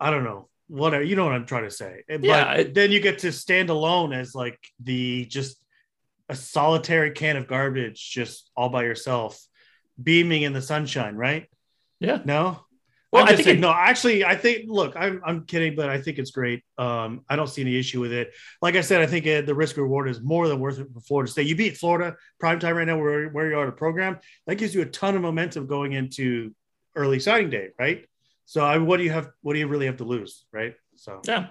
I 0.00 0.10
don't 0.10 0.24
know 0.24 0.48
whatever 0.68 1.04
you 1.04 1.16
know 1.16 1.24
what 1.24 1.34
I'm 1.34 1.46
trying 1.46 1.64
to 1.64 1.70
say. 1.70 2.02
But 2.08 2.24
yeah, 2.24 2.52
it, 2.54 2.74
then 2.74 2.90
you 2.90 3.00
get 3.00 3.20
to 3.20 3.32
stand 3.32 3.70
alone 3.70 4.12
as 4.12 4.34
like 4.34 4.58
the 4.82 5.26
just 5.26 5.58
a 6.32 6.36
solitary 6.36 7.10
can 7.10 7.36
of 7.36 7.46
garbage 7.46 8.10
just 8.10 8.50
all 8.56 8.70
by 8.70 8.84
yourself 8.84 9.38
beaming 10.02 10.42
in 10.42 10.54
the 10.54 10.62
sunshine, 10.62 11.14
right? 11.14 11.46
Yeah. 12.00 12.22
No? 12.24 12.64
Well, 13.12 13.24
I 13.24 13.34
think 13.34 13.44
saying, 13.44 13.58
it, 13.58 13.60
no. 13.60 13.70
Actually, 13.70 14.24
I 14.24 14.34
think. 14.34 14.64
Look, 14.68 14.94
I'm 14.96 15.20
I'm 15.22 15.44
kidding, 15.44 15.76
but 15.76 15.90
I 15.90 16.00
think 16.00 16.18
it's 16.18 16.30
great. 16.30 16.64
Um, 16.78 17.26
I 17.28 17.36
don't 17.36 17.46
see 17.46 17.60
any 17.60 17.78
issue 17.78 18.00
with 18.00 18.10
it. 18.10 18.32
Like 18.62 18.74
I 18.74 18.80
said, 18.80 19.02
I 19.02 19.06
think 19.06 19.26
uh, 19.26 19.42
the 19.42 19.54
risk 19.54 19.76
reward 19.76 20.08
is 20.08 20.22
more 20.22 20.48
than 20.48 20.58
worth 20.58 20.78
it 20.78 20.88
for 20.94 21.00
Florida 21.00 21.30
State. 21.30 21.46
You 21.46 21.54
beat 21.54 21.76
Florida 21.76 22.16
prime 22.40 22.58
time 22.58 22.74
right 22.74 22.86
now, 22.86 22.98
where 22.98 23.28
where 23.28 23.50
you 23.50 23.58
are 23.58 23.66
the 23.66 23.72
program. 23.72 24.18
That 24.46 24.54
gives 24.54 24.74
you 24.74 24.80
a 24.80 24.86
ton 24.86 25.14
of 25.14 25.20
momentum 25.20 25.66
going 25.66 25.92
into 25.92 26.54
early 26.96 27.20
signing 27.20 27.50
day, 27.50 27.68
right? 27.78 28.06
So, 28.46 28.64
I, 28.64 28.78
what 28.78 28.96
do 28.96 29.02
you 29.02 29.10
have? 29.10 29.28
What 29.42 29.52
do 29.52 29.58
you 29.58 29.66
really 29.66 29.86
have 29.86 29.98
to 29.98 30.04
lose, 30.04 30.46
right? 30.50 30.74
So, 30.96 31.20
yeah. 31.26 31.48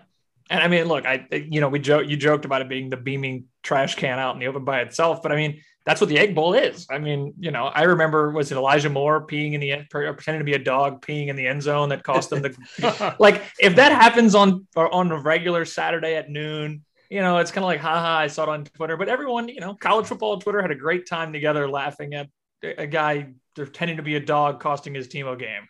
And 0.52 0.62
I 0.62 0.68
mean, 0.68 0.86
look, 0.86 1.06
I 1.06 1.26
you 1.32 1.62
know 1.62 1.70
we 1.70 1.80
joke 1.80 2.08
you 2.08 2.18
joked 2.18 2.44
about 2.44 2.62
it 2.62 2.68
being 2.68 2.90
the 2.90 2.98
beaming 2.98 3.46
trash 3.64 3.96
can 3.96 4.20
out 4.20 4.36
in 4.36 4.40
the 4.40 4.48
open 4.48 4.66
by 4.66 4.82
itself, 4.82 5.24
but 5.24 5.32
I 5.32 5.38
mean 5.38 5.62
that's 5.86 6.00
what 6.00 6.10
the 6.10 6.20
egg 6.20 6.36
bowl 6.36 6.54
is. 6.54 6.86
I 6.92 7.00
mean, 7.00 7.34
you 7.40 7.52
know, 7.52 7.66
I 7.66 7.84
remember 7.84 8.32
was 8.32 8.52
it 8.52 8.58
Elijah 8.58 8.90
Moore 8.90 9.26
peeing 9.26 9.54
in 9.54 9.62
the 9.62 9.72
end, 9.72 9.90
pretending 9.90 10.40
to 10.40 10.44
be 10.44 10.54
a 10.54 10.60
dog 10.60 11.04
peeing 11.04 11.28
in 11.28 11.36
the 11.36 11.48
end 11.48 11.64
zone 11.64 11.90
that 11.90 12.04
cost 12.04 12.30
them 12.30 12.42
the 12.42 13.16
like. 13.20 13.42
If 13.60 13.78
that 13.78 13.94
happens 13.94 14.36
on 14.36 14.68
on 14.76 15.12
a 15.12 15.20
regular 15.20 15.64
Saturday 15.64 16.16
at 16.16 16.30
noon, 16.30 16.84
you 17.10 17.22
know, 17.22 17.38
it's 17.38 17.52
kind 17.52 17.64
of 17.64 17.68
like, 17.68 17.80
haha, 17.80 18.18
I 18.18 18.28
saw 18.28 18.44
it 18.44 18.50
on 18.50 18.66
Twitter. 18.66 18.98
But 18.98 19.10
everyone, 19.10 19.48
you 19.48 19.62
know, 19.62 19.74
college 19.74 20.06
football 20.06 20.38
Twitter 20.40 20.62
had 20.62 20.72
a 20.72 20.76
great 20.76 21.08
time 21.08 21.34
together 21.34 21.68
laughing 21.70 22.14
at 22.14 22.28
a 22.64 22.88
guy 22.88 23.30
pretending 23.56 23.98
to 23.98 24.04
be 24.04 24.16
a 24.16 24.20
dog 24.20 24.60
costing 24.60 24.94
his 24.94 25.08
team 25.08 25.28
a 25.28 25.36
game. 25.36 25.68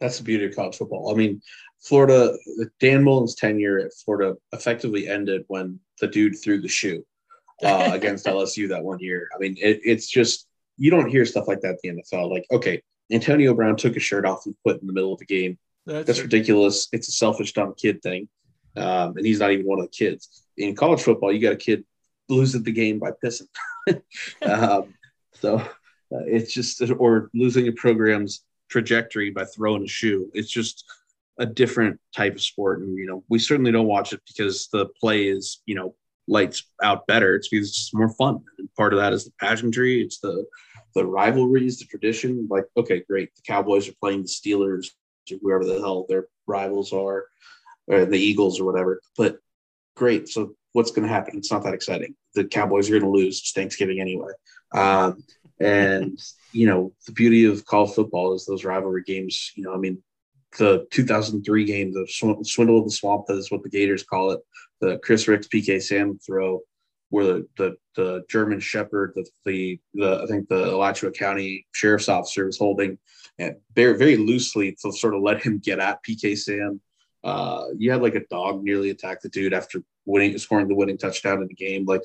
That's 0.00 0.18
the 0.18 0.24
beauty 0.24 0.46
of 0.46 0.56
college 0.56 0.76
football. 0.76 1.12
I 1.12 1.14
mean, 1.14 1.42
Florida, 1.80 2.36
Dan 2.78 3.04
Mullen's 3.04 3.34
tenure 3.34 3.78
at 3.78 3.92
Florida 4.04 4.36
effectively 4.52 5.08
ended 5.08 5.44
when 5.48 5.80
the 6.00 6.06
dude 6.06 6.36
threw 6.42 6.60
the 6.60 6.68
shoe 6.68 7.04
uh, 7.62 7.90
against 7.92 8.26
LSU 8.26 8.68
that 8.68 8.82
one 8.82 8.98
year. 9.00 9.28
I 9.34 9.38
mean, 9.38 9.56
it, 9.58 9.80
it's 9.84 10.08
just 10.08 10.46
you 10.76 10.90
don't 10.90 11.08
hear 11.08 11.24
stuff 11.24 11.48
like 11.48 11.60
that 11.60 11.78
in 11.82 11.96
the 11.96 12.02
NFL. 12.02 12.30
Like, 12.30 12.46
okay, 12.50 12.82
Antonio 13.12 13.54
Brown 13.54 13.76
took 13.76 13.94
his 13.94 14.02
shirt 14.02 14.24
off 14.24 14.46
and 14.46 14.54
put 14.64 14.80
in 14.80 14.86
the 14.86 14.92
middle 14.92 15.12
of 15.12 15.18
the 15.18 15.26
game. 15.26 15.58
That's, 15.86 16.06
That's 16.06 16.20
ridiculous. 16.20 16.88
It's 16.92 17.08
a 17.08 17.12
selfish, 17.12 17.52
dumb 17.52 17.74
kid 17.76 18.02
thing, 18.02 18.28
um, 18.76 19.16
and 19.16 19.26
he's 19.26 19.40
not 19.40 19.50
even 19.50 19.66
one 19.66 19.80
of 19.80 19.86
the 19.86 19.90
kids. 19.90 20.44
In 20.56 20.76
college 20.76 21.02
football, 21.02 21.32
you 21.32 21.40
got 21.40 21.54
a 21.54 21.56
kid 21.56 21.84
losing 22.28 22.62
the 22.62 22.72
game 22.72 22.98
by 22.98 23.10
pissing. 23.22 23.48
um, 24.42 24.94
so 25.34 25.56
uh, 25.56 26.24
it's 26.26 26.52
just 26.52 26.82
or 26.98 27.30
losing 27.34 27.68
a 27.68 27.72
program's 27.72 28.44
trajectory 28.70 29.30
by 29.30 29.44
throwing 29.44 29.84
a 29.84 29.88
shoe. 29.88 30.30
It's 30.34 30.50
just 30.50 30.84
a 31.38 31.46
different 31.46 31.98
type 32.14 32.34
of 32.34 32.42
sport, 32.42 32.80
and 32.80 32.96
you 32.96 33.06
know, 33.06 33.24
we 33.28 33.38
certainly 33.38 33.72
don't 33.72 33.86
watch 33.86 34.12
it 34.12 34.20
because 34.26 34.68
the 34.72 34.86
play 35.00 35.28
is 35.28 35.62
you 35.66 35.74
know 35.74 35.94
lights 36.28 36.64
out 36.82 37.06
better. 37.06 37.34
It's 37.34 37.48
because 37.48 37.68
it's 37.68 37.94
more 37.94 38.14
fun. 38.14 38.40
And 38.58 38.72
part 38.74 38.92
of 38.92 39.00
that 39.00 39.12
is 39.12 39.24
the 39.24 39.32
pageantry. 39.40 40.00
It's 40.02 40.20
the 40.20 40.46
the 40.94 41.04
rivalries, 41.04 41.78
the 41.78 41.84
tradition. 41.84 42.46
Like, 42.50 42.64
okay, 42.76 43.02
great. 43.08 43.34
The 43.34 43.42
Cowboys 43.42 43.88
are 43.88 43.94
playing 44.00 44.22
the 44.22 44.28
Steelers 44.28 44.86
or 45.30 45.38
whoever 45.42 45.64
the 45.64 45.80
hell 45.80 46.06
their 46.08 46.26
rivals 46.46 46.92
are, 46.92 47.26
or 47.86 48.04
the 48.04 48.18
Eagles 48.18 48.60
or 48.60 48.64
whatever. 48.64 49.00
But 49.16 49.38
great. 49.96 50.28
So 50.28 50.54
what's 50.72 50.90
going 50.90 51.06
to 51.06 51.12
happen? 51.12 51.36
It's 51.36 51.50
not 51.50 51.62
that 51.64 51.74
exciting. 51.74 52.14
The 52.34 52.44
Cowboys 52.44 52.88
are 52.88 52.98
going 52.98 53.12
to 53.12 53.18
lose. 53.18 53.52
Thanksgiving 53.52 54.00
anyway. 54.00 54.32
Um, 54.72 55.24
and 55.60 56.18
you 56.52 56.66
know 56.66 56.92
the 57.06 57.12
beauty 57.12 57.44
of 57.44 57.66
college 57.66 57.94
football 57.94 58.34
is 58.34 58.46
those 58.46 58.64
rivalry 58.64 59.02
games. 59.04 59.52
You 59.54 59.64
know, 59.64 59.74
I 59.74 59.76
mean, 59.76 60.02
the 60.58 60.86
2003 60.90 61.64
game, 61.64 61.92
the 61.92 62.06
swindle 62.08 62.78
of 62.78 62.84
the 62.84 62.90
swamp, 62.90 63.26
that 63.26 63.36
is 63.36 63.50
what 63.50 63.62
the 63.62 63.68
Gators 63.68 64.02
call 64.02 64.32
it. 64.32 64.40
The 64.80 64.98
Chris 64.98 65.28
Rix 65.28 65.46
PK 65.46 65.82
Sam 65.82 66.18
throw, 66.18 66.60
where 67.10 67.24
the 67.24 67.46
the, 67.56 67.76
the 67.96 68.24
German 68.28 68.60
Shepherd, 68.60 69.12
the, 69.14 69.26
the 69.44 69.80
the 69.94 70.20
I 70.22 70.26
think 70.26 70.48
the 70.48 70.72
Alachua 70.72 71.12
County 71.12 71.66
Sheriff's 71.72 72.08
Officer 72.08 72.46
was 72.46 72.58
holding, 72.58 72.98
and 73.38 73.56
very 73.74 73.96
very 73.98 74.16
loosely 74.16 74.76
to 74.82 74.92
sort 74.92 75.14
of 75.14 75.22
let 75.22 75.42
him 75.42 75.58
get 75.58 75.78
at 75.78 76.02
PK 76.02 76.36
Sam. 76.36 76.80
Uh, 77.22 77.66
you 77.76 77.90
had 77.90 78.00
like 78.00 78.14
a 78.14 78.24
dog 78.30 78.64
nearly 78.64 78.88
attack 78.88 79.20
the 79.20 79.28
dude 79.28 79.52
after 79.52 79.82
winning, 80.06 80.36
scoring 80.38 80.68
the 80.68 80.74
winning 80.74 80.96
touchdown 80.96 81.42
in 81.42 81.48
the 81.48 81.54
game. 81.54 81.84
Like 81.84 82.00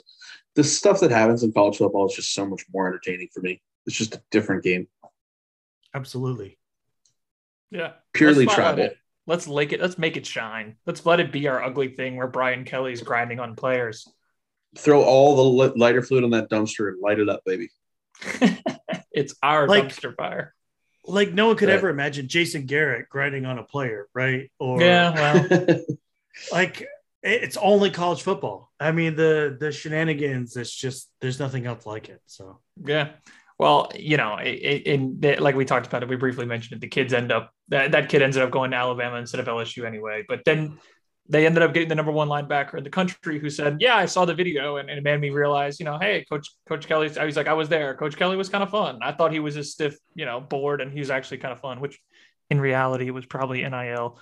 the 0.55 0.63
stuff 0.63 1.01
that 1.01 1.11
happens 1.11 1.43
in 1.43 1.51
college 1.51 1.77
football 1.77 2.07
is 2.07 2.15
just 2.15 2.33
so 2.33 2.45
much 2.45 2.63
more 2.73 2.87
entertaining 2.87 3.27
for 3.33 3.41
me. 3.41 3.61
It's 3.85 3.95
just 3.95 4.15
a 4.15 4.21
different 4.31 4.63
game. 4.63 4.87
Absolutely. 5.93 6.57
Yeah. 7.71 7.93
Purely 8.13 8.45
tribal. 8.45 8.89
Let's 9.27 9.47
uh, 9.47 9.53
make 9.53 9.73
it. 9.73 9.81
Let's 9.81 9.97
make 9.97 10.17
it 10.17 10.25
shine. 10.25 10.75
Let's 10.85 11.05
let 11.05 11.19
it 11.19 11.31
be 11.31 11.47
our 11.47 11.63
ugly 11.63 11.89
thing 11.89 12.15
where 12.15 12.27
Brian 12.27 12.63
Kelly's 12.63 13.01
grinding 13.01 13.39
on 13.39 13.55
players. 13.55 14.07
Throw 14.77 15.03
all 15.03 15.35
the 15.35 15.73
lighter 15.77 16.01
fluid 16.01 16.23
on 16.23 16.31
that 16.31 16.49
dumpster 16.49 16.89
and 16.89 17.01
light 17.01 17.19
it 17.19 17.29
up, 17.29 17.41
baby. 17.45 17.69
it's 19.11 19.35
our 19.41 19.67
like, 19.67 19.85
dumpster 19.85 20.15
fire. 20.15 20.53
Like 21.05 21.33
no 21.33 21.47
one 21.47 21.55
could 21.55 21.69
right. 21.69 21.77
ever 21.77 21.89
imagine 21.89 22.27
Jason 22.27 22.65
Garrett 22.65 23.09
grinding 23.09 23.45
on 23.45 23.57
a 23.57 23.63
player, 23.63 24.07
right? 24.13 24.51
Or 24.59 24.81
yeah, 24.81 25.47
well, 25.49 25.79
like 26.51 26.87
it's 27.25 27.57
only 27.57 27.89
college 27.89 28.21
football. 28.21 28.71
I 28.79 28.91
mean, 28.91 29.15
the 29.15 29.57
the 29.59 29.71
shenanigans. 29.71 30.55
It's 30.55 30.73
just 30.73 31.09
there's 31.21 31.39
nothing 31.39 31.65
else 31.65 31.85
like 31.85 32.09
it. 32.09 32.21
So 32.27 32.59
yeah. 32.83 33.13
Well, 33.57 33.91
you 33.95 34.17
know, 34.17 34.39
in 34.39 35.19
like 35.39 35.55
we 35.55 35.65
talked 35.65 35.87
about 35.87 36.03
it, 36.03 36.09
we 36.09 36.17
briefly 36.17 36.45
mentioned 36.45 36.77
it. 36.77 36.81
The 36.81 36.87
kids 36.87 37.13
end 37.13 37.31
up 37.31 37.51
that 37.69 37.91
that 37.93 38.09
kid 38.09 38.21
ended 38.21 38.41
up 38.41 38.51
going 38.51 38.71
to 38.71 38.77
Alabama 38.77 39.15
instead 39.15 39.39
of 39.39 39.47
LSU 39.47 39.85
anyway. 39.85 40.23
But 40.27 40.41
then 40.45 40.77
they 41.27 41.45
ended 41.45 41.63
up 41.63 41.73
getting 41.73 41.89
the 41.89 41.95
number 41.95 42.11
one 42.11 42.27
linebacker 42.27 42.77
in 42.77 42.83
the 42.83 42.89
country 42.89 43.39
who 43.39 43.49
said, 43.49 43.77
"Yeah, 43.79 43.95
I 43.95 44.05
saw 44.05 44.25
the 44.25 44.35
video, 44.35 44.77
and, 44.77 44.89
and 44.89 44.99
it 44.99 45.03
made 45.03 45.19
me 45.19 45.31
realize, 45.31 45.79
you 45.79 45.85
know, 45.85 45.97
hey, 45.97 46.25
Coach 46.29 46.49
Coach 46.67 46.87
Kelly." 46.87 47.09
I 47.17 47.25
was 47.25 47.35
like, 47.35 47.47
"I 47.47 47.53
was 47.53 47.69
there. 47.69 47.95
Coach 47.95 48.17
Kelly 48.17 48.35
was 48.35 48.49
kind 48.49 48.63
of 48.63 48.69
fun. 48.69 48.99
I 49.01 49.13
thought 49.13 49.31
he 49.31 49.39
was 49.39 49.55
a 49.55 49.63
stiff, 49.63 49.97
you 50.13 50.25
know, 50.25 50.39
bored, 50.39 50.81
and 50.81 50.91
he 50.91 50.99
was 50.99 51.09
actually 51.09 51.37
kind 51.37 51.53
of 51.53 51.59
fun." 51.59 51.79
Which, 51.79 51.99
in 52.49 52.61
reality, 52.61 53.07
it 53.07 53.11
was 53.11 53.25
probably 53.25 53.63
nil. 53.63 54.19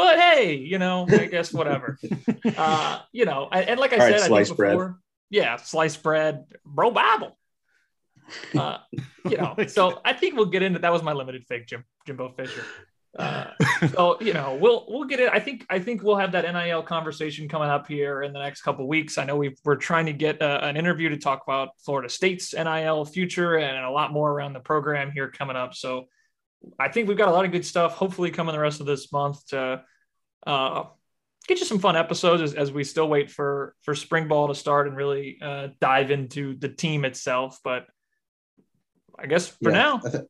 But 0.00 0.18
hey, 0.18 0.54
you 0.54 0.78
know, 0.78 1.06
I 1.10 1.26
guess 1.26 1.52
whatever. 1.52 1.98
uh, 2.56 3.00
you 3.12 3.26
know, 3.26 3.48
and, 3.52 3.68
and 3.68 3.80
like 3.80 3.92
I 3.92 3.96
All 3.96 4.00
said, 4.00 4.12
right, 4.12 4.32
I 4.32 4.44
think 4.44 4.56
before, 4.56 4.86
bread. 4.88 4.94
yeah, 5.28 5.56
sliced 5.56 6.02
bread, 6.02 6.46
bro, 6.64 6.90
Bible. 6.90 7.36
Uh, 8.54 8.78
you 9.28 9.36
know, 9.36 9.54
so 9.68 10.00
I 10.02 10.14
think 10.14 10.36
we'll 10.36 10.46
get 10.46 10.62
into 10.62 10.78
that. 10.78 10.90
Was 10.90 11.02
my 11.02 11.12
limited 11.12 11.44
fake, 11.46 11.66
Jim 11.66 11.84
Jimbo 12.06 12.30
Fisher. 12.30 12.64
Uh, 13.18 13.48
so 13.92 14.18
you 14.22 14.32
know, 14.32 14.56
we'll 14.58 14.86
we'll 14.88 15.04
get 15.04 15.20
it. 15.20 15.30
I 15.30 15.38
think 15.38 15.66
I 15.68 15.78
think 15.80 16.02
we'll 16.02 16.16
have 16.16 16.32
that 16.32 16.50
NIL 16.50 16.82
conversation 16.82 17.46
coming 17.46 17.68
up 17.68 17.86
here 17.86 18.22
in 18.22 18.32
the 18.32 18.38
next 18.38 18.62
couple 18.62 18.88
weeks. 18.88 19.18
I 19.18 19.24
know 19.24 19.36
we 19.36 19.54
we're 19.64 19.76
trying 19.76 20.06
to 20.06 20.14
get 20.14 20.40
a, 20.40 20.64
uh, 20.64 20.66
an 20.66 20.78
interview 20.78 21.10
to 21.10 21.18
talk 21.18 21.42
about 21.46 21.70
Florida 21.84 22.08
State's 22.08 22.54
NIL 22.54 23.04
future 23.04 23.58
and 23.58 23.84
a 23.84 23.90
lot 23.90 24.14
more 24.14 24.30
around 24.30 24.54
the 24.54 24.60
program 24.60 25.10
here 25.10 25.30
coming 25.30 25.56
up. 25.56 25.74
So 25.74 26.06
I 26.78 26.88
think 26.88 27.08
we've 27.08 27.16
got 27.16 27.28
a 27.28 27.32
lot 27.32 27.44
of 27.44 27.52
good 27.52 27.64
stuff. 27.64 27.94
Hopefully, 27.94 28.30
coming 28.30 28.54
the 28.54 28.60
rest 28.60 28.80
of 28.80 28.86
this 28.86 29.12
month 29.12 29.46
to 29.48 29.82
uh, 30.46 30.84
get 31.46 31.58
you 31.58 31.66
some 31.66 31.78
fun 31.78 31.96
episodes 31.96 32.42
as, 32.42 32.54
as, 32.54 32.72
we 32.72 32.84
still 32.84 33.08
wait 33.08 33.30
for 33.30 33.74
for 33.82 33.94
spring 33.94 34.28
ball 34.28 34.48
to 34.48 34.54
start 34.54 34.86
and 34.86 34.96
really 34.96 35.38
uh, 35.40 35.68
dive 35.80 36.10
into 36.10 36.54
the 36.56 36.68
team 36.68 37.04
itself. 37.04 37.58
But 37.64 37.86
I 39.18 39.26
guess 39.26 39.48
for 39.48 39.70
yeah, 39.70 39.76
now, 39.76 40.00
I, 40.04 40.10
th- 40.10 40.24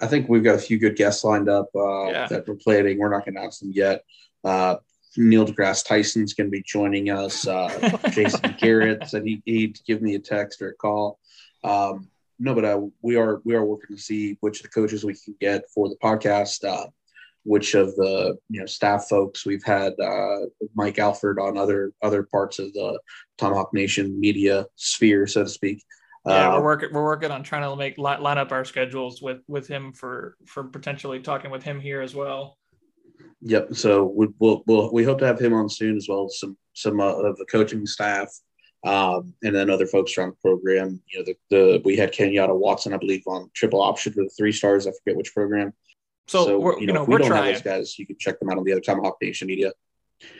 I, 0.00 0.06
think 0.06 0.28
we've 0.28 0.44
got 0.44 0.56
a 0.56 0.58
few 0.58 0.78
good 0.78 0.96
guests 0.96 1.24
lined 1.24 1.48
up 1.48 1.68
uh, 1.74 2.06
yeah. 2.08 2.26
that 2.28 2.46
we're 2.46 2.56
planning. 2.56 2.98
We're 2.98 3.10
not 3.10 3.24
going 3.24 3.34
to 3.34 3.40
announce 3.40 3.60
them 3.60 3.72
yet. 3.72 4.04
Uh, 4.44 4.76
Neil 5.16 5.46
deGrasse 5.46 5.86
Tyson's 5.86 6.34
going 6.34 6.46
to 6.46 6.50
be 6.50 6.62
joining 6.62 7.10
us. 7.10 7.46
Uh, 7.46 7.98
Jason 8.10 8.56
Garrett 8.58 9.08
said 9.08 9.24
he, 9.24 9.42
he'd 9.44 9.78
give 9.86 10.00
me 10.00 10.14
a 10.14 10.18
text 10.18 10.62
or 10.62 10.70
a 10.70 10.74
call. 10.74 11.18
Um, 11.64 12.08
no, 12.42 12.54
but 12.54 12.64
uh, 12.64 12.80
we 13.02 13.16
are 13.16 13.40
we 13.44 13.54
are 13.54 13.64
working 13.64 13.96
to 13.96 14.02
see 14.02 14.36
which 14.40 14.58
of 14.58 14.64
the 14.64 14.68
coaches 14.68 15.04
we 15.04 15.14
can 15.14 15.34
get 15.40 15.62
for 15.74 15.88
the 15.88 15.96
podcast. 16.02 16.68
Uh, 16.68 16.88
which 17.44 17.74
of 17.74 17.94
the 17.96 18.36
you 18.48 18.60
know 18.60 18.66
staff 18.66 19.08
folks 19.08 19.44
we've 19.44 19.64
had 19.64 19.92
uh, 20.00 20.36
Mike 20.74 20.98
Alford 20.98 21.38
on 21.38 21.58
other 21.58 21.92
other 22.02 22.22
parts 22.22 22.58
of 22.58 22.72
the 22.72 22.98
Tomahawk 23.38 23.72
Nation 23.72 24.18
media 24.18 24.66
sphere, 24.76 25.26
so 25.26 25.44
to 25.44 25.48
speak. 25.48 25.82
Yeah, 26.26 26.50
uh, 26.50 26.58
we're 26.58 26.64
working. 26.64 26.88
We're 26.92 27.04
working 27.04 27.30
on 27.30 27.42
trying 27.42 27.62
to 27.62 27.74
make 27.74 27.98
line 27.98 28.38
up 28.38 28.52
our 28.52 28.64
schedules 28.64 29.20
with 29.22 29.40
with 29.48 29.66
him 29.66 29.92
for 29.92 30.36
for 30.46 30.64
potentially 30.64 31.20
talking 31.20 31.50
with 31.50 31.62
him 31.62 31.80
here 31.80 32.00
as 32.00 32.14
well. 32.14 32.58
Yep. 33.42 33.74
So 33.74 34.04
we, 34.04 34.28
we'll, 34.38 34.62
we'll 34.66 34.92
we 34.92 35.04
hope 35.04 35.18
to 35.18 35.26
have 35.26 35.40
him 35.40 35.52
on 35.52 35.68
soon 35.68 35.96
as 35.96 36.06
well 36.08 36.26
as 36.26 36.38
some 36.38 36.56
some 36.74 37.00
uh, 37.00 37.12
of 37.12 37.36
the 37.38 37.46
coaching 37.46 37.86
staff, 37.86 38.28
um, 38.84 39.34
and 39.42 39.54
then 39.54 39.70
other 39.70 39.86
folks 39.86 40.16
around 40.16 40.30
the 40.30 40.36
program. 40.42 41.00
You 41.08 41.20
know, 41.20 41.24
the, 41.24 41.36
the 41.50 41.82
we 41.84 41.96
had 41.96 42.12
Kenyatta 42.12 42.56
Watson, 42.56 42.92
I 42.92 42.96
believe, 42.96 43.22
on 43.26 43.50
triple 43.54 43.80
option 43.80 44.12
for 44.12 44.24
the 44.24 44.30
three 44.30 44.52
stars. 44.52 44.86
I 44.86 44.92
forget 44.92 45.16
which 45.16 45.34
program. 45.34 45.72
So, 46.28 46.44
so 46.44 46.58
we're, 46.58 46.78
you 46.78 46.86
know, 46.86 46.94
know 46.94 47.04
we 47.04 47.18
don't 47.18 47.28
trying. 47.28 47.44
have 47.44 47.54
those 47.54 47.62
guys, 47.62 47.98
you 47.98 48.06
can 48.06 48.16
check 48.18 48.38
them 48.38 48.48
out 48.48 48.58
on 48.58 48.64
the 48.64 48.72
other 48.72 48.80
Tomahawk 48.80 49.16
Nation 49.20 49.48
media. 49.48 49.72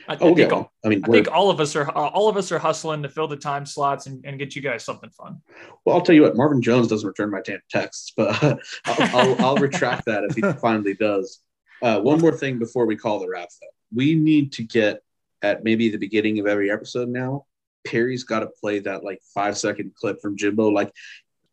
I, 0.09 0.17
oh, 0.21 0.31
I 0.31 0.35
think, 0.35 0.53
all, 0.53 0.73
I 0.85 0.89
mean, 0.89 1.03
I 1.05 1.09
think 1.09 1.29
all 1.31 1.51
of 1.51 1.59
us 1.59 1.75
are 1.75 1.91
all 1.91 2.29
of 2.29 2.37
us 2.37 2.53
are 2.53 2.59
hustling 2.59 3.03
to 3.03 3.09
fill 3.09 3.27
the 3.27 3.37
time 3.37 3.67
slots 3.67 4.07
and, 4.07 4.25
and 4.25 4.39
get 4.39 4.55
you 4.55 4.63
guys 4.63 4.85
something 4.85 5.11
fun. 5.11 5.41
Well, 5.85 5.97
I'll 5.97 6.03
tell 6.03 6.15
you 6.15 6.23
what, 6.23 6.37
Marvin 6.37 6.63
Jones 6.63 6.89
doesn't 6.89 7.07
return 7.07 7.31
my 7.31 7.43
texts, 7.69 8.13
but 8.17 8.43
uh, 8.43 8.57
I'll, 8.85 9.17
I'll, 9.17 9.45
I'll, 9.45 9.57
retract 9.57 10.07
that 10.07 10.25
if 10.25 10.37
he 10.37 10.43
finally 10.61 10.95
does. 10.95 11.41
Uh, 11.81 12.01
one 12.01 12.21
more 12.21 12.33
thing 12.33 12.61
before 12.61 12.87
we 12.87 12.97
call 12.97 13.19
the 13.19 13.29
wrap, 13.29 13.49
though, 13.61 13.67
we 13.93 14.15
need 14.15 14.53
to 14.53 14.63
get 14.63 15.03
at 15.43 15.65
maybe 15.65 15.89
the 15.89 15.99
beginning 15.99 16.39
of 16.39 16.47
every 16.47 16.71
episode 16.71 17.09
now. 17.09 17.47
Perry's 17.85 18.25
got 18.25 18.41
to 18.41 18.47
play 18.61 18.81
that 18.81 19.05
like 19.05 19.21
five 19.35 19.59
second 19.59 19.95
clip 19.95 20.21
from 20.21 20.37
Jimbo, 20.37 20.69
like 20.69 20.93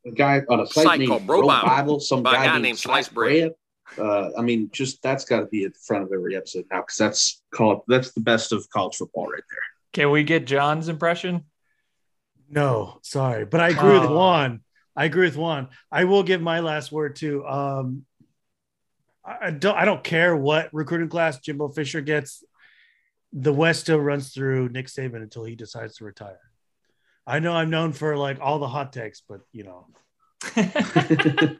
a 0.05 0.11
guy 0.11 0.41
on 0.49 0.59
a 0.59 0.65
site 0.65 0.86
Psycho, 0.86 0.97
named 0.97 1.27
Bro 1.27 1.47
Bible, 1.47 1.67
Bible 1.67 1.99
some 1.99 2.23
guy, 2.23 2.45
guy, 2.45 2.57
named 2.59 2.77
Slice 2.77 3.09
Bread. 3.09 3.39
Bread 3.39 3.53
uh, 3.97 4.30
I 4.38 4.41
mean, 4.41 4.69
just 4.71 5.01
that's 5.01 5.25
got 5.25 5.39
to 5.39 5.45
be 5.47 5.65
at 5.65 5.73
the 5.73 5.80
front 5.80 6.03
of 6.03 6.11
every 6.13 6.36
episode 6.36 6.65
now 6.71 6.82
because 6.82 6.97
that's 6.97 7.41
called 7.51 7.82
that's 7.88 8.11
the 8.11 8.21
best 8.21 8.51
of 8.51 8.69
college 8.69 8.95
football 8.95 9.27
right 9.27 9.43
there. 9.49 9.59
Can 9.93 10.11
we 10.11 10.23
get 10.23 10.45
John's 10.45 10.89
impression? 10.89 11.45
No, 12.49 12.99
sorry, 13.01 13.45
but 13.45 13.59
I 13.59 13.69
agree 13.69 13.97
oh. 13.97 14.01
with 14.01 14.11
Juan. 14.11 14.61
I 14.95 15.05
agree 15.05 15.27
with 15.27 15.38
Juan. 15.38 15.69
I 15.91 16.03
will 16.03 16.23
give 16.23 16.41
my 16.41 16.59
last 16.59 16.91
word 16.91 17.15
to. 17.17 17.45
Um, 17.47 18.05
I 19.25 19.51
don't. 19.51 19.75
I 19.75 19.86
don't 19.86 20.03
care 20.03 20.36
what 20.36 20.69
recruiting 20.73 21.09
class 21.09 21.39
Jimbo 21.39 21.69
Fisher 21.69 22.01
gets. 22.01 22.43
The 23.34 23.53
West 23.53 23.82
still 23.82 23.99
runs 23.99 24.34
through 24.34 24.69
Nick 24.69 24.88
Saban 24.88 25.21
until 25.21 25.43
he 25.43 25.55
decides 25.55 25.97
to 25.97 26.05
retire. 26.05 26.39
I 27.27 27.39
know 27.39 27.53
I'm 27.53 27.69
known 27.69 27.93
for 27.93 28.17
like 28.17 28.39
all 28.41 28.57
the 28.59 28.67
hot 28.67 28.91
takes, 28.91 29.21
but 29.21 29.41
you 29.51 29.63
know. 29.63 29.88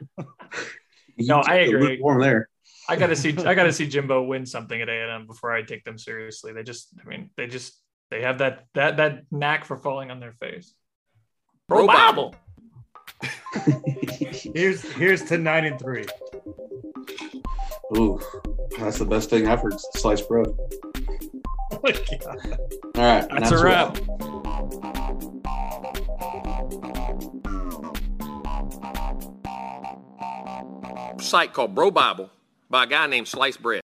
no, 1.18 1.42
I 1.46 1.56
agree. 1.58 2.00
Warm 2.02 2.22
there. 2.22 2.50
I 2.90 2.96
gotta 2.96 3.16
see. 3.16 3.38
I 3.38 3.54
gotta 3.54 3.72
see 3.72 3.88
Jimbo 3.90 4.24
win 4.24 4.48
something 4.48 4.82
at 4.82 4.90
A 4.90 4.92
and 4.92 5.12
M 5.12 5.28
before 5.28 5.54
I 5.54 5.62
take 5.62 5.84
them 5.84 6.00
seriously. 6.00 6.54
They 6.54 6.64
just, 6.64 6.90
I 7.00 7.08
mean, 7.08 7.30
they 7.38 7.46
just, 7.46 7.80
they 8.10 8.24
have 8.24 8.40
that 8.40 8.66
that 8.74 8.98
that 8.98 9.26
knack 9.32 9.66
for 9.66 9.78
falling 9.78 10.10
on 10.10 10.20
their 10.20 10.34
face. 10.34 10.74
Bro, 11.68 11.86
Bible. 11.86 12.34
here's 14.32 14.82
here's 14.94 15.24
to 15.26 15.38
nine 15.38 15.66
and 15.66 15.80
three. 15.80 16.06
Ooh, 17.96 18.20
that's 18.80 18.98
the 18.98 19.06
best 19.06 19.30
thing 19.30 19.48
I've 19.48 19.62
heard. 19.62 19.80
Sliced 19.80 20.28
bread. 20.28 20.48
Oh 21.72 21.80
my 21.84 21.92
god! 21.92 22.60
All 22.96 23.04
right, 23.04 23.28
that's, 23.30 23.50
that's 23.50 23.52
a 23.52 23.64
wrap. 23.64 23.98
site 31.30 31.54
called 31.54 31.76
Bro 31.76 31.92
Bible 31.92 32.32
by 32.72 32.86
a 32.86 32.88
guy 32.88 33.06
named 33.06 33.28
Slice 33.28 33.58
Bread. 33.58 33.82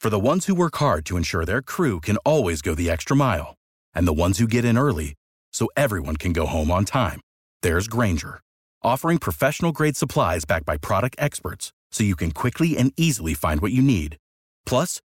For 0.00 0.10
the 0.10 0.18
ones 0.18 0.46
who 0.46 0.54
work 0.54 0.76
hard 0.76 1.06
to 1.06 1.16
ensure 1.16 1.44
their 1.44 1.62
crew 1.62 2.00
can 2.00 2.16
always 2.18 2.60
go 2.62 2.74
the 2.74 2.90
extra 2.90 3.16
mile, 3.16 3.54
and 3.94 4.08
the 4.08 4.12
ones 4.12 4.38
who 4.38 4.46
get 4.46 4.64
in 4.64 4.76
early 4.76 5.14
so 5.52 5.68
everyone 5.76 6.16
can 6.16 6.32
go 6.32 6.46
home 6.46 6.70
on 6.70 6.84
time, 6.84 7.20
there's 7.62 7.86
Grainger, 7.88 8.40
offering 8.82 9.18
professional 9.18 9.72
grade 9.72 9.96
supplies 9.96 10.44
backed 10.44 10.66
by 10.66 10.76
product 10.76 11.14
experts 11.18 11.72
so 11.92 12.02
you 12.02 12.16
can 12.16 12.32
quickly 12.32 12.76
and 12.76 12.92
easily 12.96 13.34
find 13.34 13.60
what 13.60 13.72
you 13.72 13.80
need. 13.80 14.16
Plus, 14.66 15.00